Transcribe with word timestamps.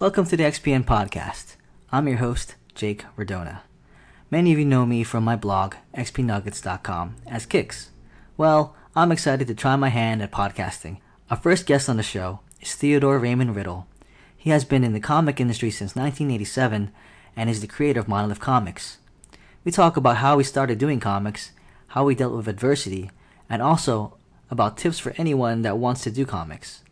Welcome 0.00 0.24
to 0.28 0.36
the 0.38 0.44
XPN 0.44 0.84
podcast. 0.84 1.56
I'm 1.92 2.08
your 2.08 2.16
host, 2.16 2.54
Jake 2.74 3.04
Redona. 3.18 3.58
Many 4.30 4.50
of 4.50 4.58
you 4.58 4.64
know 4.64 4.86
me 4.86 5.04
from 5.04 5.24
my 5.24 5.36
blog, 5.36 5.74
xpnuggets.com, 5.94 7.16
as 7.26 7.44
Kicks. 7.44 7.90
Well, 8.38 8.74
I'm 8.96 9.12
excited 9.12 9.46
to 9.48 9.54
try 9.54 9.76
my 9.76 9.90
hand 9.90 10.22
at 10.22 10.32
podcasting. 10.32 11.00
Our 11.30 11.36
first 11.36 11.66
guest 11.66 11.90
on 11.90 11.98
the 11.98 12.02
show 12.02 12.40
is 12.62 12.74
Theodore 12.74 13.18
Raymond 13.18 13.54
Riddle. 13.54 13.88
He 14.34 14.48
has 14.48 14.64
been 14.64 14.84
in 14.84 14.94
the 14.94 15.00
comic 15.00 15.38
industry 15.38 15.70
since 15.70 15.94
1987 15.94 16.92
and 17.36 17.50
is 17.50 17.60
the 17.60 17.66
creator 17.66 18.00
of 18.00 18.08
Monolith 18.08 18.40
Comics. 18.40 18.96
We 19.64 19.70
talk 19.70 19.98
about 19.98 20.16
how 20.16 20.38
he 20.38 20.44
started 20.44 20.78
doing 20.78 20.98
comics, 20.98 21.50
how 21.88 22.08
he 22.08 22.16
dealt 22.16 22.34
with 22.34 22.48
adversity, 22.48 23.10
and 23.50 23.60
also 23.60 24.16
about 24.50 24.78
tips 24.78 24.98
for 24.98 25.12
anyone 25.18 25.60
that 25.60 25.76
wants 25.76 26.00
to 26.04 26.10
do 26.10 26.24
comics. 26.24 26.84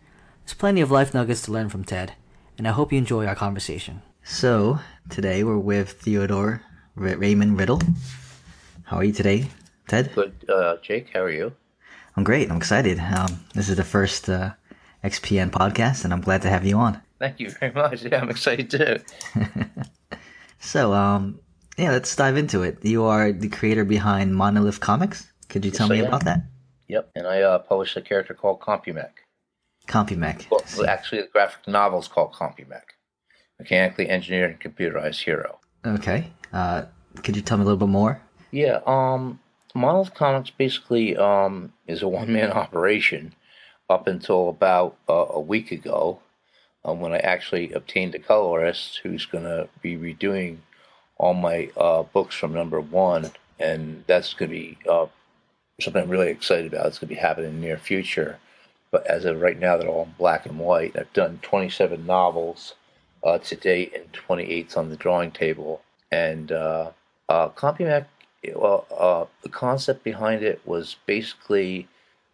There's 0.44 0.52
plenty 0.52 0.82
of 0.82 0.90
life 0.90 1.14
nuggets 1.14 1.40
to 1.46 1.52
learn 1.52 1.70
from 1.70 1.84
Ted, 1.84 2.12
and 2.58 2.66
I 2.66 2.72
hope 2.72 2.92
you 2.92 2.98
enjoy 2.98 3.26
our 3.26 3.34
conversation. 3.34 4.02
So, 4.24 4.78
today 5.08 5.44
we're 5.44 5.58
with 5.58 5.92
Theodore 5.92 6.62
R- 6.96 7.16
Raymond 7.16 7.58
Riddle. 7.58 7.80
How 8.84 8.98
are 8.98 9.04
you 9.04 9.12
today, 9.12 9.46
Ted? 9.86 10.12
Good, 10.14 10.34
uh, 10.48 10.76
Jake. 10.82 11.10
How 11.14 11.20
are 11.20 11.30
you? 11.30 11.52
I'm 12.16 12.24
great. 12.24 12.50
I'm 12.50 12.56
excited. 12.56 12.98
Um, 12.98 13.44
this 13.54 13.68
is 13.68 13.76
the 13.76 13.84
first 13.84 14.28
uh, 14.28 14.50
XPN 15.04 15.50
podcast, 15.50 16.04
and 16.04 16.12
I'm 16.12 16.20
glad 16.20 16.42
to 16.42 16.48
have 16.50 16.66
you 16.66 16.76
on. 16.76 17.00
Thank 17.18 17.40
you 17.40 17.50
very 17.50 17.72
much. 17.72 18.02
Yeah, 18.02 18.20
I'm 18.20 18.30
excited 18.30 18.70
too. 18.70 18.98
So, 20.60 20.92
um, 20.92 21.38
yeah, 21.76 21.92
let's 21.92 22.14
dive 22.16 22.36
into 22.36 22.64
it. 22.64 22.84
You 22.84 23.04
are 23.04 23.30
the 23.30 23.48
creator 23.48 23.84
behind 23.84 24.34
Monolith 24.34 24.80
Comics. 24.80 25.32
Could 25.48 25.64
you 25.64 25.70
tell 25.70 25.86
Yes, 25.86 26.02
me 26.02 26.06
about 26.06 26.24
that? 26.24 26.40
Yep. 26.88 27.10
And 27.14 27.28
I 27.28 27.42
uh, 27.42 27.58
published 27.60 27.96
a 27.96 28.00
character 28.02 28.34
called 28.34 28.58
Compumech. 28.60 29.12
Compumech. 29.88 30.50
Well, 30.50 30.88
actually, 30.88 31.22
the 31.22 31.28
graphic 31.28 31.66
novel 31.66 31.98
is 31.98 32.08
called 32.08 32.32
Compumech, 32.32 32.94
mechanically 33.58 34.08
engineered 34.08 34.50
and 34.50 34.60
computerized 34.60 35.22
hero. 35.22 35.58
Okay. 35.84 36.30
Uh, 36.52 36.84
could 37.22 37.34
you 37.34 37.42
tell 37.42 37.58
me 37.58 37.62
a 37.62 37.64
little 37.64 37.78
bit 37.78 37.88
more? 37.88 38.20
Yeah. 38.50 38.80
Um, 38.86 39.40
Monolith 39.74 40.14
Comics 40.14 40.50
basically 40.50 41.16
um 41.16 41.72
is 41.86 42.02
a 42.02 42.08
one 42.08 42.32
man 42.32 42.52
operation 42.64 43.34
up 43.90 44.06
until 44.06 44.48
about 44.48 44.96
uh, 45.08 45.26
a 45.30 45.40
week 45.40 45.72
ago, 45.72 46.20
um, 46.84 47.00
when 47.00 47.12
I 47.12 47.18
actually 47.18 47.72
obtained 47.72 48.14
a 48.14 48.18
colorist 48.18 49.00
who's 49.02 49.26
going 49.26 49.44
to 49.44 49.68
be 49.80 49.96
redoing 49.96 50.58
all 51.16 51.34
my 51.34 51.70
uh, 51.76 52.02
books 52.02 52.34
from 52.34 52.52
number 52.52 52.80
one, 52.80 53.30
and 53.58 54.04
that's 54.06 54.34
going 54.34 54.50
to 54.50 54.56
be 54.56 54.78
uh, 54.88 55.06
something 55.80 56.02
I'm 56.02 56.08
really 56.08 56.30
excited 56.30 56.72
about. 56.72 56.86
It's 56.86 56.98
going 56.98 57.08
to 57.08 57.14
be 57.14 57.20
happening 57.20 57.50
in 57.50 57.60
the 57.60 57.66
near 57.66 57.78
future. 57.78 58.38
But 58.90 59.06
as 59.06 59.24
of 59.24 59.40
right 59.40 59.58
now, 59.58 59.76
they're 59.76 59.88
all 59.88 60.04
in 60.04 60.14
black 60.18 60.46
and 60.46 60.58
white. 60.58 60.96
I've 60.98 61.12
done 61.12 61.40
27 61.42 62.06
novels 62.06 62.74
uh, 63.22 63.38
to 63.38 63.56
date, 63.56 63.94
and 63.94 64.10
28's 64.12 64.76
on 64.76 64.90
the 64.90 64.96
drawing 64.96 65.30
table. 65.30 65.82
And 66.10 66.50
uh, 66.52 66.92
uh, 67.28 67.50
Compumech, 67.50 68.06
well, 68.54 68.86
uh, 68.96 69.24
the 69.42 69.48
concept 69.48 70.04
behind 70.04 70.42
it 70.42 70.60
was 70.64 70.96
basically 71.06 71.88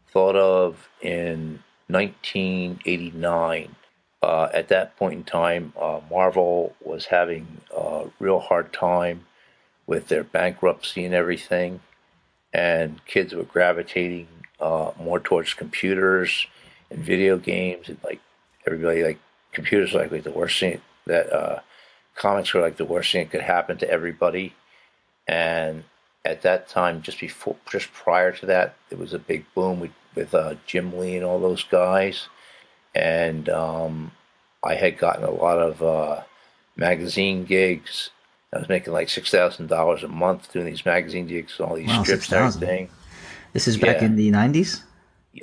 thought 0.09 0.37
of 0.37 0.89
in 1.03 1.63
1989. 1.89 3.75
Uh, 4.23 4.49
at 4.55 4.69
that 4.69 4.97
point 4.97 5.15
in 5.15 5.25
time, 5.25 5.73
uh, 5.79 6.01
Marvel 6.11 6.75
was 6.83 7.07
having 7.07 7.47
a 7.77 8.07
real 8.19 8.39
hard 8.39 8.73
time 8.73 9.27
with 9.87 10.09
their 10.09 10.25
bankruptcy 10.25 11.05
and 11.05 11.15
everything, 11.15 11.81
and 12.53 13.05
kids 13.05 13.35
were 13.35 13.45
gravitating 13.45 14.29
uh, 14.65 14.93
more 14.99 15.21
towards 15.21 15.55
computers 15.55 16.47
and 16.91 17.01
video 17.01 17.37
games, 17.39 17.89
and 17.89 17.99
like 18.05 18.21
everybody 18.67 19.05
like 19.05 19.19
computers 19.53 19.93
like, 19.95 20.11
like 20.11 20.25
the 20.25 20.31
worst 20.41 20.59
thing 20.61 20.81
that 21.07 21.33
uh, 21.33 21.61
comics 22.17 22.53
were 22.55 22.61
like 22.63 22.77
the 22.79 22.85
worst 22.95 23.13
thing 23.13 23.25
that 23.27 23.31
could 23.33 23.43
happen 23.43 23.77
to 23.79 23.91
everybody, 23.91 24.55
and 25.29 25.85
at 26.25 26.43
that 26.43 26.69
time, 26.69 27.03
just 27.03 27.21
before, 27.21 27.57
just 27.71 27.93
prior 27.93 28.33
to 28.33 28.47
that, 28.47 28.75
there 28.89 28.99
was 28.99 29.13
a 29.15 29.19
big 29.19 29.45
boom 29.55 29.81
with 29.81 29.93
with 30.15 30.35
uh, 30.35 30.55
Jim 30.67 30.99
Lee 30.99 31.17
and 31.17 31.25
all 31.25 31.39
those 31.41 31.65
guys, 31.65 32.29
and 32.95 33.49
um, 33.49 34.13
I 34.65 34.75
had 34.75 34.99
gotten 34.99 35.25
a 35.25 35.31
lot 35.31 35.59
of 35.59 35.83
uh, 35.83 36.23
magazine 36.77 37.45
gigs. 37.45 38.11
I 38.53 38.59
was 38.61 38.69
making 38.69 38.93
like 38.93 39.11
six 39.11 39.31
thousand 39.31 39.67
dollars 39.69 40.03
a 40.05 40.09
month 40.09 40.53
doing 40.53 40.67
these 40.67 40.87
magazine 40.87 41.27
gigs, 41.27 41.55
and 41.59 41.69
all 41.69 41.77
these 41.77 41.89
Wow, 41.89 42.03
strips 42.05 42.33
and 42.33 42.41
$6,000. 42.41 42.55
everything. 42.57 42.89
This 43.55 43.69
is 43.69 43.77
back 43.79 44.01
Yeah. 44.01 44.07
in 44.07 44.17
the 44.17 44.31
90s? 44.31 44.83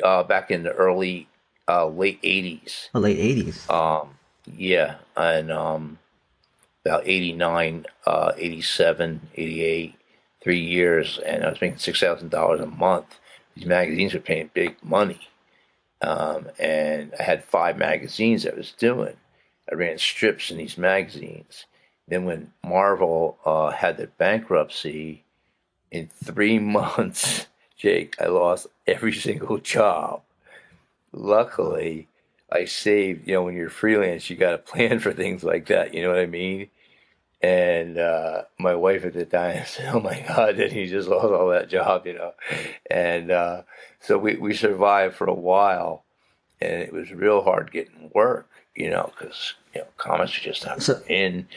Uh, 0.03 0.21
back 0.23 0.51
in 0.51 0.63
the 0.63 0.73
early, 0.73 1.27
uh, 1.67 1.87
late 1.87 2.19
eighties. 2.23 2.89
Or 2.93 2.99
late 3.01 3.17
80s? 3.17 3.69
Um, 3.69 4.17
yeah, 4.45 4.95
and 5.15 5.49
um, 5.51 5.97
about 6.85 7.07
89, 7.07 7.85
uh, 8.05 8.33
87, 8.37 9.29
88, 9.35 9.95
three 10.41 10.59
years, 10.59 11.19
and 11.19 11.45
I 11.45 11.49
was 11.51 11.61
making 11.61 11.77
six 11.79 11.99
thousand 12.01 12.29
dollars 12.31 12.59
a 12.59 12.65
month. 12.65 13.17
These 13.55 13.65
magazines 13.65 14.13
were 14.13 14.19
paying 14.19 14.49
big 14.53 14.75
money, 14.83 15.21
um, 16.01 16.49
and 16.59 17.13
I 17.17 17.23
had 17.23 17.43
five 17.45 17.77
magazines 17.77 18.45
I 18.45 18.53
was 18.53 18.71
doing. 18.73 19.15
I 19.71 19.75
ran 19.75 19.97
strips 19.99 20.51
in 20.51 20.57
these 20.57 20.77
magazines. 20.77 21.65
Then 22.09 22.25
when 22.25 22.51
Marvel 22.63 23.37
uh, 23.45 23.69
had 23.69 23.97
their 23.97 24.07
bankruptcy, 24.17 25.23
in 25.91 26.09
three 26.23 26.57
months, 26.77 27.45
Jake, 27.81 28.15
I 28.21 28.25
lost 28.27 28.67
every 28.85 29.13
single 29.27 29.57
job. 29.57 30.21
Luckily, 31.11 32.07
I 32.51 32.65
saved, 32.65 33.27
you 33.27 33.33
know, 33.33 33.43
when 33.43 33.55
you're 33.55 33.69
freelance, 33.69 34.29
you 34.29 34.35
got 34.35 34.51
to 34.51 34.57
plan 34.71 34.99
for 34.99 35.11
things 35.11 35.43
like 35.43 35.65
that. 35.67 35.93
You 35.93 36.03
know 36.03 36.09
what 36.09 36.19
I 36.19 36.27
mean? 36.27 36.67
And 37.41 37.97
uh, 37.97 38.43
my 38.59 38.75
wife 38.75 39.03
at 39.03 39.13
the 39.13 39.25
time 39.25 39.63
said, 39.67 39.89
"Oh 39.95 39.99
my 39.99 40.23
God, 40.27 40.57
did 40.57 40.71
he 40.71 40.85
just 40.85 41.07
lost 41.09 41.25
all 41.25 41.49
that 41.49 41.69
job?" 41.69 42.05
You 42.05 42.13
know, 42.13 42.33
and 42.89 43.31
uh, 43.31 43.63
so 43.99 44.19
we 44.19 44.35
we 44.35 44.53
survived 44.53 45.15
for 45.15 45.25
a 45.25 45.33
while, 45.33 46.03
and 46.61 46.83
it 46.83 46.93
was 46.93 47.11
real 47.11 47.41
hard 47.41 47.71
getting 47.71 48.11
work. 48.13 48.47
You 48.75 48.91
know, 48.91 49.11
because 49.17 49.55
you 49.73 49.81
know 49.81 49.87
comics 49.97 50.37
were 50.37 50.43
just 50.51 50.63
not 50.67 50.83
So- 50.83 51.01
in. 51.07 51.47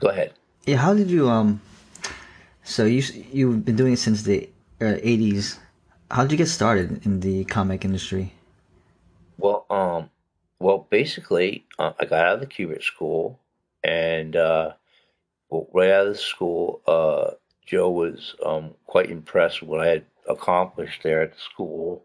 Go 0.00 0.08
ahead. 0.10 0.34
Yeah, 0.66 0.76
how 0.76 0.92
did 0.92 1.08
you, 1.10 1.30
um, 1.30 1.62
so 2.62 2.84
you, 2.84 3.02
you've 3.32 3.64
been 3.64 3.76
doing 3.76 3.94
it 3.94 3.98
since 3.98 4.24
the 4.24 4.50
uh, 4.80 4.84
80s. 4.84 5.58
How 6.10 6.22
did 6.22 6.32
you 6.32 6.38
get 6.38 6.48
started 6.48 7.04
in 7.04 7.20
the 7.20 7.44
comic 7.44 7.84
industry? 7.84 8.32
Well, 9.38 9.66
um, 9.70 10.10
well, 10.58 10.86
basically, 10.88 11.66
uh, 11.78 11.92
I 12.00 12.04
got 12.06 12.24
out 12.24 12.34
of 12.34 12.40
the 12.40 12.46
Kubert 12.46 12.82
school, 12.82 13.40
and 13.84 14.34
uh, 14.36 14.72
well, 15.50 15.68
right 15.72 15.90
out 15.90 16.06
of 16.06 16.14
the 16.14 16.18
school, 16.18 16.80
uh, 16.86 17.32
Joe 17.66 17.90
was 17.90 18.34
um, 18.44 18.74
quite 18.86 19.10
impressed 19.10 19.60
with 19.60 19.70
what 19.70 19.80
I 19.80 19.88
had 19.88 20.04
accomplished 20.28 21.02
there 21.02 21.22
at 21.22 21.32
the 21.34 21.40
school. 21.40 22.04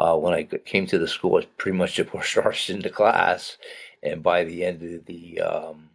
Uh, 0.00 0.16
when 0.16 0.34
I 0.34 0.44
came 0.44 0.86
to 0.86 0.98
the 0.98 1.08
school, 1.08 1.32
I 1.32 1.36
was 1.36 1.46
pretty 1.56 1.76
much 1.76 1.96
the 1.96 2.04
first 2.04 2.36
artist 2.38 2.70
in 2.70 2.80
the 2.80 2.90
class, 2.90 3.58
and 4.02 4.22
by 4.22 4.44
the 4.44 4.64
end 4.64 4.82
of 4.82 5.06
the 5.06 5.40
um, 5.40 5.90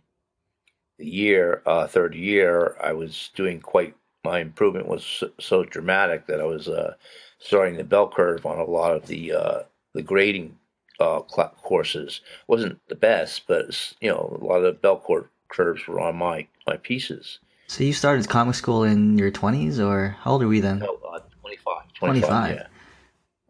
the 0.97 1.07
year, 1.07 1.61
uh, 1.65 1.87
third 1.87 2.13
year, 2.13 2.77
I 2.81 2.93
was 2.93 3.31
doing 3.35 3.61
quite. 3.61 3.95
My 4.23 4.39
improvement 4.39 4.87
was 4.87 5.23
so, 5.39 5.63
dramatic 5.63 6.27
that 6.27 6.41
I 6.41 6.45
was 6.45 6.67
uh, 6.67 6.95
starting 7.39 7.77
the 7.77 7.83
bell 7.83 8.09
curve 8.09 8.45
on 8.45 8.59
a 8.59 8.65
lot 8.65 8.95
of 8.95 9.07
the 9.07 9.31
uh, 9.31 9.59
the 9.93 10.01
grading 10.01 10.57
uh, 10.99 11.21
courses. 11.21 12.21
wasn't 12.47 12.79
the 12.89 12.95
best, 12.95 13.47
but 13.47 13.93
you 14.01 14.09
know 14.09 14.37
a 14.41 14.43
lot 14.43 14.57
of 14.57 14.63
the 14.63 14.73
bell 14.73 15.01
cur- 15.05 15.29
curves 15.47 15.87
were 15.87 15.99
on 15.99 16.17
my 16.17 16.47
my 16.67 16.77
pieces. 16.77 17.39
So 17.67 17.83
you 17.83 17.93
started 17.93 18.27
comic 18.27 18.55
school 18.55 18.83
in 18.83 19.17
your 19.17 19.31
20s, 19.31 19.79
or 19.79 20.17
how 20.21 20.31
old 20.31 20.43
are 20.43 20.47
we 20.47 20.59
then? 20.59 20.79
No, 20.79 20.99
uh, 21.07 21.19
25, 21.41 21.93
25. 21.93 22.55
Yeah, 22.55 22.67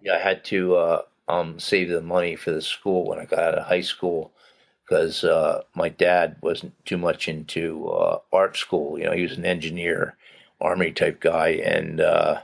yeah. 0.01 0.15
I 0.15 0.19
had 0.19 0.43
to 0.45 0.75
uh, 0.75 1.01
um, 1.29 1.57
save 1.57 1.89
the 1.89 2.01
money 2.01 2.35
for 2.35 2.51
the 2.51 2.61
school 2.61 3.07
when 3.07 3.17
I 3.17 3.25
got 3.25 3.39
out 3.39 3.57
of 3.57 3.65
high 3.65 3.81
school 3.81 4.33
because 4.83 5.23
uh, 5.23 5.61
my 5.75 5.87
dad 5.87 6.37
wasn't 6.41 6.73
too 6.85 6.97
much 6.97 7.27
into 7.27 7.87
uh, 7.89 8.19
art 8.33 8.57
school. 8.57 8.97
You 8.97 9.05
know, 9.05 9.11
he 9.11 9.21
was 9.21 9.37
an 9.37 9.45
engineer, 9.45 10.17
army 10.61 10.91
type 10.91 11.19
guy, 11.19 11.49
and 11.49 12.01
uh, 12.01 12.41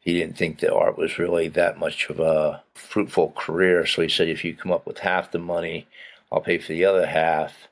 he 0.00 0.14
didn't 0.14 0.36
think 0.36 0.60
that 0.60 0.74
art 0.74 0.96
was 0.96 1.18
really 1.18 1.48
that 1.48 1.78
much 1.78 2.08
of 2.08 2.20
a 2.20 2.62
fruitful 2.74 3.32
career. 3.36 3.86
So 3.86 4.02
he 4.02 4.08
said, 4.08 4.28
if 4.28 4.44
you 4.44 4.54
come 4.54 4.72
up 4.72 4.86
with 4.86 4.98
half 4.98 5.30
the 5.30 5.38
money, 5.38 5.86
I'll 6.32 6.40
pay 6.40 6.58
for 6.58 6.72
the 6.72 6.84
other 6.84 7.06
half. 7.06 7.68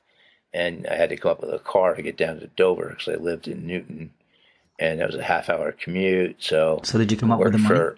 And 0.53 0.87
I 0.87 0.95
had 0.95 1.09
to 1.09 1.17
come 1.17 1.31
up 1.31 1.41
with 1.41 1.53
a 1.53 1.59
car 1.59 1.93
to 1.95 2.01
get 2.01 2.17
down 2.17 2.39
to 2.39 2.47
Dover 2.47 2.89
because 2.89 3.07
I 3.07 3.21
lived 3.21 3.47
in 3.47 3.67
Newton, 3.67 4.11
and 4.79 4.99
that 4.99 5.07
was 5.07 5.15
a 5.15 5.23
half 5.23 5.47
hour 5.49 5.71
commute. 5.71 6.37
So 6.39 6.81
So 6.83 6.97
did 6.97 7.11
you 7.11 7.17
come 7.17 7.31
up 7.31 7.39
with 7.39 7.51
the 7.51 7.59
money? 7.59 7.75
for 7.75 7.97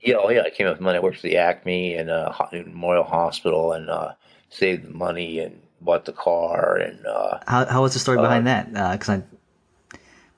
yeah, 0.00 0.16
oh 0.22 0.30
yeah, 0.30 0.42
I 0.42 0.50
came 0.50 0.66
up 0.68 0.74
with 0.74 0.80
money. 0.80 0.98
I 0.98 1.00
worked 1.00 1.16
for 1.16 1.26
the 1.26 1.38
Acme 1.38 1.94
and 1.94 2.10
uh, 2.10 2.32
Newton 2.52 2.72
Memorial 2.72 3.04
Hospital 3.04 3.72
and 3.72 3.90
uh, 3.90 4.12
saved 4.48 4.86
the 4.86 4.94
money 4.94 5.40
and 5.40 5.60
bought 5.80 6.04
the 6.04 6.12
car 6.12 6.76
and 6.76 7.04
uh, 7.06 7.38
How, 7.46 7.64
how 7.66 7.82
was 7.82 7.94
the 7.94 7.98
story 7.98 8.18
behind 8.18 8.46
that? 8.46 8.72
Because 8.72 9.08
I, 9.08 9.22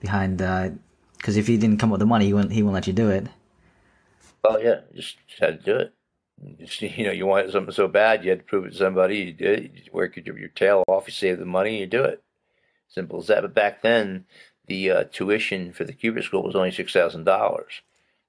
behind, 0.01 0.39
because 0.39 1.37
if 1.37 1.47
he 1.47 1.57
didn't 1.57 1.79
come 1.79 1.91
up 1.91 1.95
with 1.95 2.01
the 2.01 2.07
money, 2.07 2.27
he 2.27 2.33
wouldn't, 2.33 2.53
he 2.53 2.63
wouldn't 2.63 2.75
let 2.75 2.87
you 2.87 2.93
do 2.93 3.11
it. 3.11 3.27
oh 4.45 4.59
yeah, 4.59 4.81
just, 4.95 5.17
just 5.27 5.41
had 5.41 5.65
to 5.65 5.73
do 5.73 5.79
it. 5.79 5.95
Just, 6.59 6.81
you 6.83 7.05
know, 7.05 7.13
you 7.13 7.27
wanted 7.27 7.53
something 7.53 7.75
so 7.75 7.89
bad, 7.89 8.25
you 8.25 8.31
had 8.31 8.41
to 8.41 8.45
prove 8.45 8.67
it 8.67 8.71
to 8.71 8.77
somebody. 8.77 9.19
You 9.19 9.33
did 9.33 9.59
it. 9.59 9.73
You 9.75 9.83
work 9.93 10.17
your, 10.17 10.39
your 10.39 10.49
tail 10.49 10.85
off. 10.89 11.07
You 11.07 11.13
save 11.13 11.39
the 11.39 11.45
money. 11.45 11.79
You 11.79 11.87
do 11.87 12.03
it. 12.03 12.23
Simple 12.89 13.21
as 13.21 13.29
that. 13.29 13.43
But 13.43 13.55
back 13.55 13.83
then, 13.83 14.25
the 14.67 14.91
uh, 14.91 15.05
tuition 15.13 15.73
for 15.73 15.85
the 15.85 15.93
Kubert 15.93 16.25
School 16.25 16.43
was 16.43 16.57
only 16.57 16.71
six 16.71 16.93
thousand 16.93 17.25
dollars. 17.25 17.83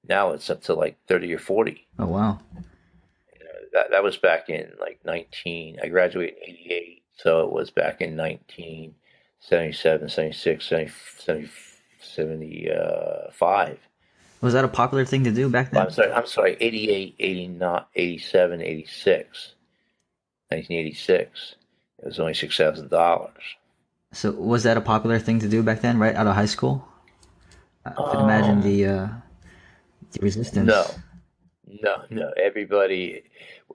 Now 0.08 0.32
it's 0.32 0.50
up 0.50 0.62
to 0.64 0.74
like 0.74 0.98
thirty 1.08 1.34
or 1.34 1.40
forty. 1.40 1.88
Oh 1.98 2.08
wow! 2.08 2.40
You 2.54 3.46
know, 3.46 3.52
that 3.74 3.92
that 3.92 4.04
was 4.04 4.18
back 4.18 4.50
in 4.50 4.72
like 4.80 5.00
nineteen. 5.06 5.80
I 5.82 5.88
graduated 5.88 6.36
in 6.38 6.44
eighty 6.44 6.68
eight, 6.72 7.04
so 7.18 7.46
it 7.46 7.52
was 7.52 7.72
back 7.72 8.02
in 8.02 8.16
1977, 9.50 10.10
76, 10.10 10.66
70, 10.66 10.92
70, 11.18 11.50
75. 12.00 13.80
Was 14.42 14.54
that 14.54 14.66
a 14.66 14.68
popular 14.68 15.06
thing 15.06 15.24
to 15.24 15.32
do 15.32 15.50
back 15.50 15.72
then? 15.72 15.84
I'm 15.84 15.92
sorry, 15.92 16.12
I'm 16.12 16.26
sorry, 16.26 16.58
88, 16.60 17.16
89, 17.20 17.82
87, 17.96 18.62
86, 18.62 19.54
1986. 20.50 21.56
It 22.00 22.06
was 22.06 22.20
only 22.20 22.34
$6,000. 22.34 23.30
So 24.14 24.32
was 24.32 24.64
that 24.64 24.78
a 24.78 24.82
popular 24.82 25.20
thing 25.20 25.40
to 25.40 25.48
do 25.48 25.62
back 25.62 25.82
then, 25.82 26.00
right 26.00 26.16
out 26.16 26.28
of 26.28 26.36
high 26.36 26.46
school? 26.46 26.88
I 27.86 27.92
could 27.92 28.20
imagine 28.20 28.62
the, 28.62 28.86
uh, 28.86 29.08
the 30.12 30.20
resistance. 30.22 30.68
No, 30.68 30.86
no, 31.82 32.04
no. 32.10 32.32
Everybody 32.38 33.24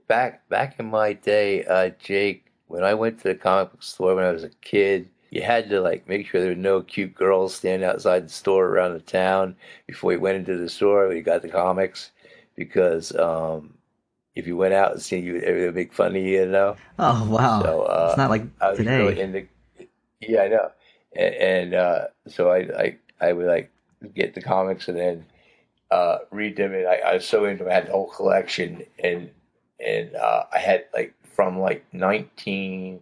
back 0.06 0.48
back 0.48 0.78
in 0.78 0.86
my 0.86 1.12
day, 1.12 1.64
uh, 1.64 1.90
Jake. 1.98 2.44
When 2.68 2.82
I 2.82 2.94
went 2.94 3.18
to 3.18 3.28
the 3.28 3.34
comic 3.34 3.70
book 3.70 3.82
store 3.82 4.16
when 4.16 4.24
I 4.24 4.32
was 4.32 4.44
a 4.44 4.50
kid, 4.60 5.08
you 5.30 5.42
had 5.42 5.68
to 5.70 5.80
like 5.80 6.08
make 6.08 6.26
sure 6.26 6.40
there 6.40 6.50
were 6.50 6.56
no 6.56 6.82
cute 6.82 7.14
girls 7.14 7.54
standing 7.54 7.88
outside 7.88 8.26
the 8.26 8.32
store 8.32 8.66
around 8.66 8.94
the 8.94 9.00
town 9.00 9.56
before 9.86 10.12
you 10.12 10.20
went 10.20 10.36
into 10.36 10.56
the 10.56 10.68
store 10.68 11.08
when 11.08 11.16
you 11.16 11.22
got 11.22 11.42
the 11.42 11.48
comics, 11.48 12.12
because 12.54 13.14
um, 13.16 13.74
if 14.34 14.46
you 14.46 14.56
went 14.56 14.74
out 14.74 14.92
and 14.92 15.02
seen 15.02 15.24
you, 15.24 15.40
they 15.40 15.66
would 15.66 15.74
make 15.74 15.92
fun 15.92 16.14
of 16.14 16.16
you, 16.16 16.40
you 16.40 16.46
know. 16.46 16.76
Oh 16.98 17.28
wow! 17.28 17.62
So 17.62 17.82
uh, 17.82 18.06
it's 18.10 18.18
not 18.18 18.30
like 18.30 18.44
I 18.60 18.70
was 18.70 18.78
today. 18.78 18.98
really 18.98 19.20
into. 19.20 19.46
Yeah, 20.20 20.42
I 20.42 20.48
know, 20.48 20.70
and, 21.14 21.34
and 21.34 21.74
uh, 21.74 22.06
so 22.28 22.50
I, 22.50 22.58
I 22.58 22.96
I 23.20 23.32
would 23.32 23.46
like 23.46 23.70
get 24.14 24.34
the 24.34 24.42
comics 24.42 24.88
and 24.88 24.98
then 24.98 25.26
uh, 25.90 26.18
read 26.30 26.56
them, 26.56 26.72
and 26.72 26.86
I, 26.86 26.96
I 26.96 27.14
was 27.14 27.26
so 27.26 27.44
into. 27.44 27.64
Them. 27.64 27.72
I 27.72 27.74
had 27.74 27.86
the 27.86 27.92
whole 27.92 28.10
collection, 28.10 28.84
and 29.02 29.30
and 29.84 30.14
uh, 30.14 30.44
I 30.52 30.58
had 30.58 30.84
like 30.94 31.14
from 31.24 31.58
like 31.58 31.84
nineteen. 31.92 33.00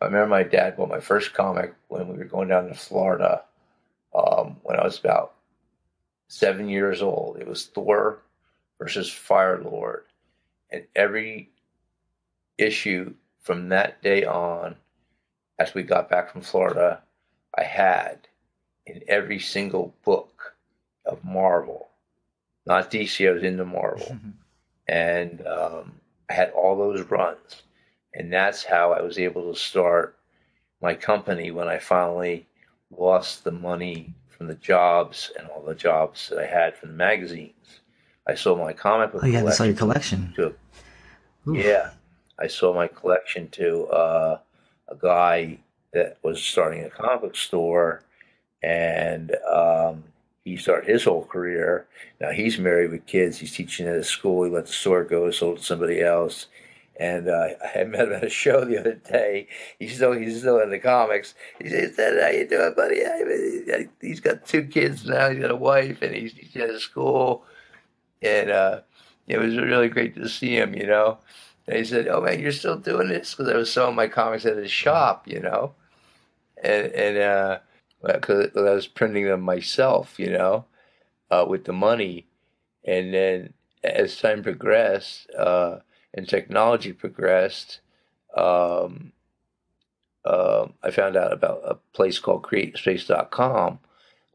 I 0.00 0.06
remember 0.06 0.28
my 0.28 0.42
dad 0.44 0.76
bought 0.76 0.88
my 0.88 1.00
first 1.00 1.34
comic 1.34 1.74
when 1.88 2.08
we 2.08 2.18
were 2.18 2.24
going 2.24 2.48
down 2.48 2.68
to 2.68 2.74
Florida 2.74 3.42
um, 4.14 4.56
when 4.62 4.78
I 4.78 4.84
was 4.84 4.98
about 4.98 5.34
seven 6.28 6.68
years 6.68 7.02
old. 7.02 7.38
It 7.38 7.48
was 7.48 7.66
Thor 7.66 8.22
versus 8.78 9.10
Fire 9.10 9.60
Lord, 9.60 10.04
and 10.70 10.84
every 10.94 11.50
issue 12.58 13.14
from 13.40 13.70
that 13.70 14.02
day 14.02 14.24
on, 14.24 14.76
as 15.58 15.74
we 15.74 15.82
got 15.82 16.10
back 16.10 16.30
from 16.30 16.42
Florida, 16.42 17.02
I 17.56 17.64
had 17.64 18.28
in 18.86 19.02
every 19.08 19.38
single 19.38 19.94
book 20.04 20.54
of 21.04 21.24
Marvel, 21.24 21.88
not 22.66 22.90
DC. 22.90 23.28
I 23.28 23.32
was 23.32 23.42
into 23.42 23.64
Marvel, 23.64 24.18
and 24.88 25.44
um, 25.46 25.92
I 26.30 26.34
had 26.34 26.50
all 26.50 26.76
those 26.76 27.02
runs, 27.10 27.62
and 28.14 28.32
that's 28.32 28.64
how 28.64 28.92
I 28.92 29.02
was 29.02 29.18
able 29.18 29.52
to 29.52 29.58
start 29.58 30.16
my 30.80 30.94
company 30.94 31.50
when 31.50 31.68
I 31.68 31.78
finally 31.78 32.46
lost 32.96 33.44
the 33.44 33.50
money 33.50 34.14
from 34.28 34.46
the 34.46 34.54
jobs 34.54 35.32
and 35.38 35.48
all 35.48 35.62
the 35.62 35.74
jobs 35.74 36.28
that 36.28 36.38
I 36.38 36.46
had 36.46 36.76
from 36.76 36.90
the 36.90 36.96
magazines. 36.96 37.80
I 38.26 38.34
sold 38.34 38.58
my 38.58 38.72
comic 38.72 39.12
book 39.12 39.22
oh, 39.24 39.26
you 39.26 39.34
had 39.34 39.46
to 39.46 39.52
sell 39.52 39.66
your 39.66 39.74
collection 39.74 40.32
to 40.36 40.54
Oof. 41.48 41.56
yeah, 41.56 41.90
I 42.38 42.46
sold 42.46 42.76
my 42.76 42.88
collection 42.88 43.48
to 43.50 43.86
uh, 43.86 44.38
a 44.88 44.94
guy 44.94 45.58
that 45.92 46.18
was 46.22 46.42
starting 46.42 46.84
a 46.84 46.90
comic 46.90 47.22
book 47.22 47.36
store, 47.36 48.02
and 48.62 49.34
um, 49.50 50.04
he 50.44 50.56
started 50.56 50.88
his 50.88 51.04
whole 51.04 51.24
career. 51.24 51.86
Now 52.20 52.30
he's 52.30 52.58
married 52.58 52.90
with 52.90 53.06
kids. 53.06 53.38
He's 53.38 53.54
teaching 53.54 53.86
at 53.86 53.96
a 53.96 54.04
school. 54.04 54.44
He 54.44 54.50
let 54.50 54.66
the 54.66 54.72
store 54.72 55.04
go, 55.04 55.30
sold 55.30 55.56
it 55.56 55.60
to 55.60 55.66
somebody 55.66 56.00
else. 56.00 56.46
And 56.98 57.28
uh, 57.28 57.50
I 57.76 57.84
met 57.84 58.08
him 58.08 58.12
at 58.12 58.24
a 58.24 58.28
show 58.28 58.64
the 58.64 58.78
other 58.78 58.94
day. 58.94 59.46
He's 59.78 59.96
still 59.96 60.12
he's 60.12 60.40
still 60.40 60.58
in 60.58 60.70
the 60.70 60.80
comics. 60.80 61.34
He 61.60 61.68
said, 61.68 62.20
"How 62.20 62.28
you 62.28 62.48
doing, 62.48 62.74
buddy?" 62.74 63.04
He's 64.00 64.20
got 64.20 64.44
two 64.44 64.64
kids 64.64 65.06
now. 65.06 65.30
He's 65.30 65.40
got 65.40 65.52
a 65.52 65.56
wife, 65.56 66.02
and 66.02 66.14
he's, 66.14 66.32
he's 66.32 66.56
at 66.56 66.80
school. 66.80 67.44
And 68.20 68.50
uh, 68.50 68.80
it 69.28 69.38
was 69.38 69.56
really 69.56 69.88
great 69.88 70.16
to 70.16 70.28
see 70.28 70.56
him. 70.56 70.74
You 70.74 70.86
know. 70.86 71.18
And 71.68 71.76
he 71.76 71.84
said, 71.84 72.08
"Oh 72.08 72.20
man, 72.20 72.40
you're 72.40 72.50
still 72.50 72.78
doing 72.78 73.08
this?" 73.08 73.34
Because 73.34 73.52
I 73.52 73.56
was 73.56 73.72
selling 73.72 73.94
my 73.94 74.08
comics 74.08 74.46
at 74.46 74.56
his 74.56 74.70
shop, 74.70 75.28
you 75.28 75.38
know, 75.38 75.74
and 76.62 76.86
and 76.92 77.18
uh, 77.18 77.58
because 78.02 78.48
I 78.56 78.74
was 78.74 78.86
printing 78.86 79.26
them 79.26 79.42
myself, 79.42 80.18
you 80.18 80.30
know, 80.30 80.64
uh, 81.30 81.44
with 81.46 81.64
the 81.64 81.72
money, 81.72 82.26
and 82.84 83.12
then 83.12 83.52
as 83.84 84.18
time 84.18 84.42
progressed 84.42 85.30
uh, 85.38 85.78
and 86.14 86.28
technology 86.28 86.92
progressed, 86.92 87.80
um, 88.36 89.12
um 90.24 90.74
I 90.82 90.90
found 90.90 91.16
out 91.16 91.32
about 91.32 91.62
a 91.64 91.76
place 91.94 92.18
called 92.18 92.42
CreateSpace.com 92.42 93.80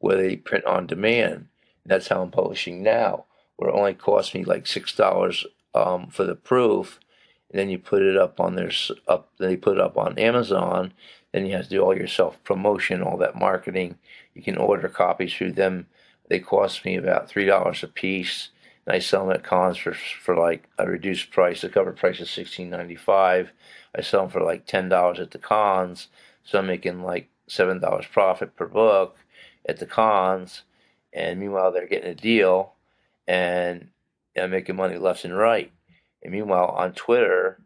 where 0.03 0.17
they 0.17 0.35
print 0.35 0.65
on 0.65 0.85
demand. 0.85 1.33
And 1.33 1.47
That's 1.85 2.09
how 2.09 2.21
I'm 2.21 2.29
publishing 2.29 2.83
now, 2.83 3.23
where 3.55 3.69
it 3.69 3.73
only 3.73 3.93
costs 3.93 4.33
me 4.33 4.43
like 4.43 4.67
six 4.67 4.93
dollars 4.93 5.45
um, 5.73 6.07
for 6.07 6.25
the 6.25 6.35
proof. 6.35 6.99
And 7.49 7.57
then 7.59 7.69
you 7.69 7.79
put 7.79 8.01
it 8.01 8.17
up 8.17 8.39
on 8.39 8.55
their 8.55 8.71
up 9.07 9.31
then 9.37 9.51
you 9.51 9.57
put 9.57 9.77
it 9.77 9.81
up 9.81 9.97
on 9.97 10.19
Amazon. 10.19 10.93
Then 11.31 11.45
you 11.45 11.53
have 11.55 11.63
to 11.65 11.69
do 11.69 11.81
all 11.81 11.95
your 11.95 12.07
self 12.07 12.43
promotion 12.43 13.01
all 13.01 13.17
that 13.17 13.39
marketing. 13.39 13.97
You 14.33 14.43
can 14.43 14.57
order 14.57 14.89
copies 14.89 15.33
through 15.33 15.53
them. 15.53 15.87
They 16.29 16.39
cost 16.39 16.83
me 16.83 16.97
about 16.97 17.29
three 17.29 17.45
dollars 17.45 17.81
a 17.81 17.87
piece 17.87 18.49
and 18.85 18.95
I 18.95 18.99
sell 18.99 19.27
them 19.27 19.35
at 19.35 19.43
cons 19.43 19.77
for 19.77 19.93
for 19.93 20.35
like 20.35 20.69
a 20.77 20.87
reduced 20.87 21.31
price 21.31 21.61
the 21.61 21.69
cover 21.69 21.91
price 21.91 22.19
is 22.19 22.29
sixteen 22.29 22.69
ninety 22.69 22.95
five 22.95 23.51
I 23.95 24.01
sell 24.01 24.21
them 24.21 24.29
for 24.29 24.41
like 24.41 24.65
ten 24.65 24.89
dollars 24.89 25.19
at 25.19 25.31
the 25.31 25.39
cons 25.39 26.07
so 26.43 26.59
I'm 26.59 26.67
making 26.67 27.03
like 27.03 27.29
seven 27.47 27.79
dollars 27.79 28.05
profit 28.11 28.55
per 28.55 28.67
book 28.67 29.17
at 29.67 29.79
the 29.79 29.85
cons 29.85 30.63
and 31.13 31.39
meanwhile 31.39 31.71
they're 31.71 31.87
getting 31.87 32.11
a 32.11 32.15
deal 32.15 32.73
and 33.27 33.89
I'm 34.35 34.51
making 34.51 34.75
money 34.75 34.97
left 34.97 35.25
and 35.25 35.37
right 35.37 35.71
and 36.23 36.31
meanwhile, 36.31 36.67
on 36.67 36.93
Twitter, 36.93 37.59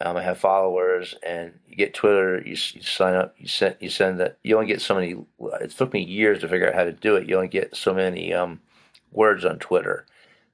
um, 0.00 0.16
I 0.16 0.22
have 0.22 0.38
followers, 0.38 1.14
and 1.22 1.58
you 1.68 1.76
get 1.76 1.92
Twitter. 1.92 2.40
You, 2.40 2.52
you 2.52 2.82
sign 2.82 3.14
up. 3.14 3.34
You 3.36 3.46
send. 3.46 3.76
You 3.80 3.90
send 3.90 4.18
that. 4.20 4.38
You 4.42 4.54
only 4.54 4.66
get 4.66 4.80
so 4.80 4.94
many. 4.94 5.16
It 5.60 5.70
took 5.72 5.92
me 5.92 6.02
years 6.02 6.40
to 6.40 6.48
figure 6.48 6.66
out 6.66 6.74
how 6.74 6.84
to 6.84 6.92
do 6.92 7.16
it. 7.16 7.28
You 7.28 7.36
only 7.36 7.48
get 7.48 7.76
so 7.76 7.92
many 7.92 8.32
um, 8.32 8.60
words 9.12 9.44
on 9.44 9.58
Twitter. 9.58 10.06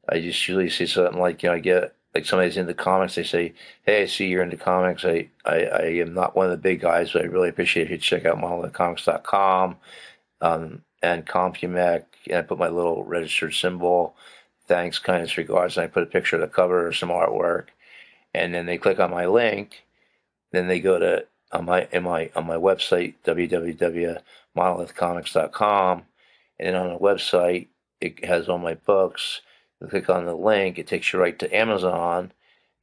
I 0.09 0.21
just 0.21 0.47
usually 0.49 0.71
say 0.71 0.87
something 0.87 1.21
like, 1.21 1.43
you 1.43 1.49
know, 1.49 1.57
I 1.57 1.61
get 1.61 1.95
like 2.15 2.27
somebody's 2.27 2.57
into 2.57 2.75
comics. 2.75 3.17
They 3.17 3.25
say, 3.25 3.55
"Hey, 3.85 4.03
I 4.03 4.07
see 4.07 4.29
you're 4.29 4.43
into 4.43 4.57
comics. 4.57 5.05
I, 5.05 5.29
I, 5.45 5.65
I 5.65 5.83
am 6.01 6.15
not 6.15 6.37
one 6.37 6.47
of 6.47 6.53
the 6.53 6.57
big 6.57 6.81
guys, 6.81 7.13
but 7.13 7.23
I 7.23 7.27
really 7.27 7.51
appreciate 7.51 7.91
you 7.91 7.99
check 7.99 8.25
out 8.25 8.39
monolithcomics.com 8.39 9.77
um, 10.41 10.83
and 11.03 11.27
Compumec." 11.27 12.05
And 12.29 12.39
I 12.39 12.43
put 12.43 12.59
my 12.59 12.69
little 12.69 13.05
registered 13.05 13.55
symbol 13.55 14.17
thanks, 14.67 14.99
kindness, 14.99 15.37
regards, 15.37 15.77
and 15.77 15.85
I 15.85 15.89
put 15.89 16.03
a 16.03 16.07
picture 16.07 16.37
of 16.37 16.43
the 16.43 16.49
cover 16.49 16.87
or 16.87 16.93
some 16.93 17.11
artwork, 17.11 17.67
and 18.35 18.53
then 18.55 18.67
they 18.67 18.79
click 18.79 18.99
on 18.99 19.11
my 19.11 19.27
link, 19.27 19.85
then 20.53 20.69
they 20.69 20.81
go 20.81 20.99
to 20.99 21.27
on 21.53 21.67
my 21.67 21.87
in 21.93 22.03
my 22.03 22.31
on 22.35 22.47
my 22.47 22.57
website 22.57 23.15
www.monolithcomics.com, 23.25 26.03
and 26.59 26.69
then 26.69 26.75
on 26.75 26.93
the 26.93 26.99
website 26.99 27.69
it 28.01 28.25
has 28.25 28.49
all 28.49 28.59
my 28.59 28.75
books. 28.75 29.43
They 29.81 29.89
click 29.89 30.09
on 30.09 30.25
the 30.25 30.35
link, 30.35 30.79
it 30.79 30.87
takes 30.87 31.13
you 31.13 31.19
right 31.19 31.39
to 31.39 31.55
Amazon. 31.55 32.33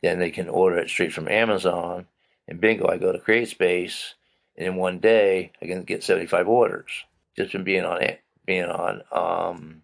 Then 0.02 0.20
they 0.20 0.32
can 0.32 0.50
order 0.50 0.78
it 0.78 0.90
straight 0.90 1.14
from 1.14 1.30
Amazon, 1.30 2.08
and 2.48 2.60
bingo, 2.60 2.90
I 2.90 2.98
go 2.98 3.14
to 3.14 3.20
CreateSpace, 3.20 4.14
and 4.58 4.68
in 4.68 4.76
one 4.76 5.00
day 5.00 5.54
I 5.62 5.66
can 5.66 5.84
get 5.84 6.04
seventy 6.04 6.28
five 6.28 6.48
orders 6.48 6.92
just 7.38 7.54
from 7.54 7.64
being 7.64 7.86
on 7.86 8.02
it, 8.02 8.22
being 8.46 8.66
on 8.66 9.02
um, 9.12 9.82